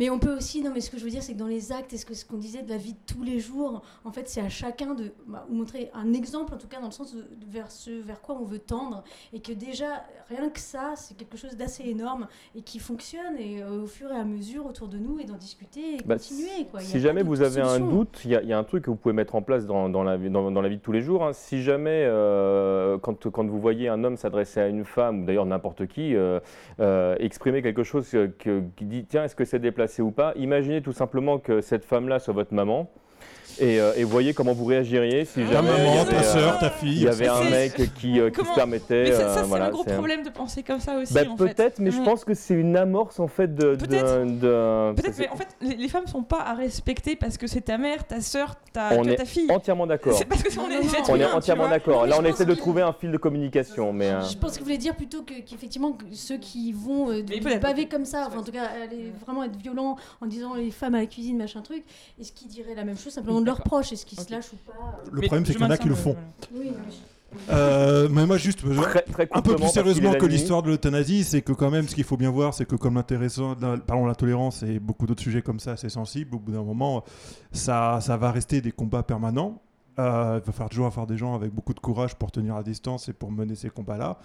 [0.00, 1.72] Mais on peut aussi, non, mais ce que je veux dire, c'est que dans les
[1.72, 4.10] actes, et ce que- ce qu'on disait de la vie de tous les jours, en
[4.10, 7.14] fait, c'est à chacun de bah, montrer un exemple, en tout cas, dans le sens
[7.14, 9.04] de, de vers ce vers quoi on veut tendre,
[9.34, 13.62] et que déjà, rien que ça, c'est quelque chose d'assez énorme et qui fonctionne, et
[13.62, 16.64] euh, au fur et à mesure autour de nous, et d'en discuter, et Bah, continuer.
[16.70, 16.80] Quoi.
[16.80, 19.12] Si jamais vous avez un doute, il y, y a un truc que vous pouvez
[19.14, 21.24] mettre en place dans, dans la, vie- dans, dans la vie de tous les jours.
[21.26, 21.34] hein.
[21.34, 25.44] Si jamais, euh, quand, quand vous voyez un homme s'adresser à une femme, ou d'ailleurs
[25.44, 26.40] n'importe qui, euh,
[27.18, 28.08] exprimer quelque chose
[28.38, 29.89] qui dit tiens, est-ce que c'est déplacé
[30.36, 32.90] Imaginez tout simplement que cette femme-là soit votre maman.
[33.60, 36.16] Et, euh, et voyez comment vous réagiriez si Ta jamais il y maman, avait, ta
[36.20, 37.02] euh, sœur, ta il fille.
[37.02, 39.04] y avait un mec qui, euh, qui se permettait.
[39.04, 41.12] Mais ça, euh, ça, c'est voilà, un gros c'est- problème de penser comme ça aussi.
[41.12, 41.54] Bah, en fait.
[41.54, 43.76] peut-être, mais je pense que c'est une amorce en fait de.
[43.76, 44.24] Peut-être.
[44.24, 47.60] de- Peut-être, mais en fait, les, les femmes sont pas à respecter parce que c'est
[47.60, 49.46] ta mère, ta sœur, ta, On est ta fille.
[49.50, 50.14] Entièrement d'accord.
[50.16, 50.92] C'est parce que Non, on non, est non.
[50.94, 52.00] êtres On est entièrement d'accord.
[52.02, 54.08] Non, Là, on essaie de que- trouver un fil de communication, mais.
[54.10, 57.08] euh, Je pense que vous voulez dire plutôt que- qu'effectivement que ceux qui vont
[57.60, 58.68] baver comme ça, enfin, en tout cas
[59.24, 61.84] vraiment être violents en disant les femmes à la cuisine machin truc,
[62.18, 63.12] est-ce qu'ils diraient la même chose?
[63.12, 65.62] Simplement de leurs proches, est-ce qu'ils se lâchent ou pas Le Mais problème, c'est qu'il
[65.62, 66.16] y en a qui le font.
[66.54, 66.72] Oui,
[67.48, 71.22] Euh, mais moi, juste, je- Très, très un peu plus sérieusement que l'histoire de l'euthanasie,
[71.22, 74.04] c'est que quand même, ce qu'il faut bien voir, c'est que comme l'intéressant, la- pardon,
[74.06, 77.04] la tolérance et beaucoup d'autres sujets comme ça, assez sensibles, au bout d'un moment,
[77.52, 79.62] ça, ça va rester des combats permanents.
[80.00, 82.62] Euh, il va falloir toujours avoir des gens avec beaucoup de courage pour tenir à
[82.64, 84.18] distance et pour mener ces combats-là.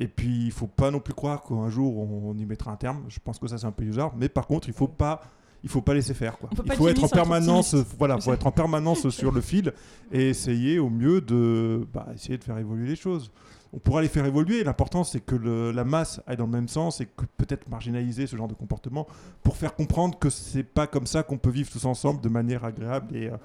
[0.00, 3.04] Et puis, il faut pas non plus croire qu'un jour on y mettra un terme.
[3.08, 5.20] Je pense que ça c'est un peu bizarre, mais par contre, il faut pas,
[5.64, 6.38] il faut pas laisser faire.
[6.38, 6.50] Quoi.
[6.66, 9.72] Il faut être en permanence, voilà, faut être en permanence sur le fil
[10.12, 13.30] et essayer au mieux de, bah, essayer de faire évoluer les choses.
[13.74, 14.64] On pourra les faire évoluer.
[14.64, 18.26] L'important, c'est que le- la masse aille dans le même sens et que peut-être marginaliser
[18.26, 19.06] ce genre de comportement
[19.42, 22.64] pour faire comprendre que c'est pas comme ça qu'on peut vivre tous ensemble de manière
[22.64, 23.36] agréable et, euh,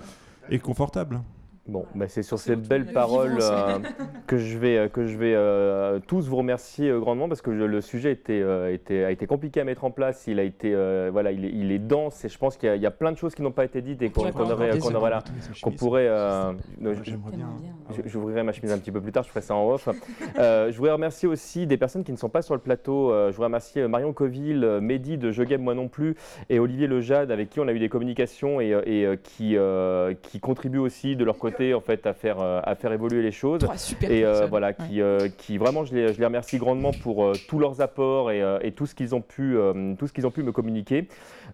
[0.50, 1.20] et confortable.
[1.66, 3.80] Bon, bah, c'est sur ces belles paroles euh,
[4.28, 7.58] que je vais, euh, que je vais euh, tous vous remercier euh, grandement parce que
[7.58, 10.26] je- le sujet était, euh, était- a été compliqué à mettre en place.
[10.28, 12.72] Il a été, euh, voilà, il est, il est dense et je pense qu'il y,
[12.74, 14.72] a- il y a plein de choses qui n'ont pas été dites et qu'on aurait,
[14.82, 15.24] qu'on des aurait là,
[15.64, 16.08] qu'on pourrait.
[16.10, 16.52] euh,
[18.08, 19.88] J'ouvrirai ma chemise un petit peu plus tard, je ferai ça en off.
[20.40, 23.12] Euh, je voudrais remercier aussi des personnes qui ne sont pas sur le plateau.
[23.12, 26.16] Euh, je voudrais remercier Marion Coville, Mehdi de Je Game Moi Non Plus
[26.50, 30.40] et Olivier Lejade avec qui on a eu des communications et, et, qui, euh, qui
[30.40, 33.62] contribuent aussi de leur côté en fait, à, faire, euh, à faire évoluer les choses.
[33.76, 34.76] Super Et euh, voilà, Ouais.
[34.88, 38.32] qui, euh, qui vraiment, je les, je les remercie grandement pour euh, tous leurs apports
[38.32, 39.56] et, et tout ce qu'ils ont pu,
[40.00, 41.00] tout ce qu'ils ont pu me communiquer.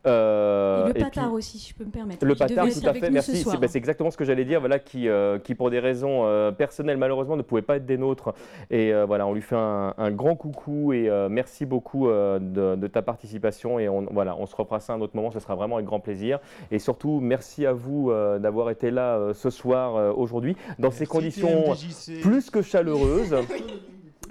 [0.05, 2.23] Et le patard aussi, si je peux me permettre.
[2.25, 3.37] le devait patard, tout à fait, merci.
[3.37, 4.59] C'est bah, c'est exactement ce que j'allais dire.
[4.59, 5.07] Voilà, qui,
[5.43, 6.23] qui pour des raisons
[6.57, 8.33] personnelles, malheureusement, ne pouvait pas être des nôtres.
[8.69, 13.01] Et voilà, on lui fait un, un grand coucou et merci beaucoup de, de ta
[13.01, 13.79] participation.
[13.79, 15.31] Et on, voilà, on se refera ça à un autre moment.
[15.31, 16.39] Ce sera vraiment avec grand plaisir.
[16.71, 21.75] Et surtout, merci à vous d'avoir été là ce soir, euh, aujourd'hui, dans ces conditions
[22.21, 23.35] plus que chaleureuses.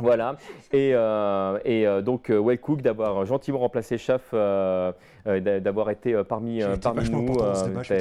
[0.00, 0.36] Voilà,
[0.72, 4.92] et, euh, et euh, donc Wellcook d'avoir gentiment remplacé Chaf, euh,
[5.26, 7.26] d'avoir été euh, parmi, euh, parmi nous.
[7.40, 7.52] euh,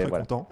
[0.07, 0.19] voilà.
[0.25, 0.47] content.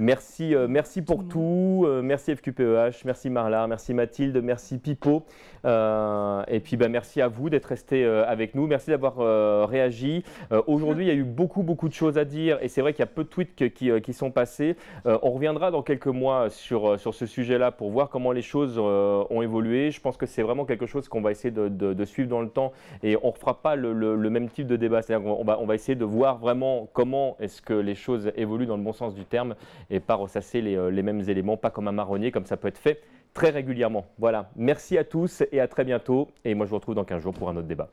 [0.00, 1.84] Merci, euh, merci pour Tout tout.
[1.86, 5.24] euh, merci FQPEH, merci Marla, merci Mathilde, merci Pipo.
[5.64, 8.66] euh, et puis bah, merci à vous d'être restés euh, avec nous.
[8.66, 10.22] Merci d'avoir euh, réagi.
[10.52, 12.58] Euh, Aujourd'hui, il y a eu beaucoup, beaucoup de choses à dire.
[12.62, 14.76] Et c'est vrai qu'il y a peu de tweets que- qui, euh, qui sont passés.
[15.06, 18.42] Euh, on reviendra dans quelques mois sur, euh, sur ce sujet-là pour voir comment les
[18.42, 19.90] choses euh, ont évolué.
[19.90, 22.40] Je pense que c'est vraiment quelque chose qu'on va essayer de, de- de suivre dans
[22.42, 22.72] le temps.
[23.02, 25.02] Et on ne refera pas le, le- le même type de débat.
[25.02, 28.66] C'est-à-dire qu'on va, on va essayer de voir vraiment comment est-ce que les choses évoluent
[28.66, 29.54] dans le bon sens du terme
[29.88, 32.66] et pas ressasser les, euh, les mêmes éléments, pas comme un marronnier, comme ça peut
[32.66, 33.00] être fait
[33.34, 34.04] très régulièrement.
[34.18, 36.26] Voilà, merci à tous et à très bientôt.
[36.44, 37.88] Et moi, je vous retrouve dans 15 jours pour un autre débat.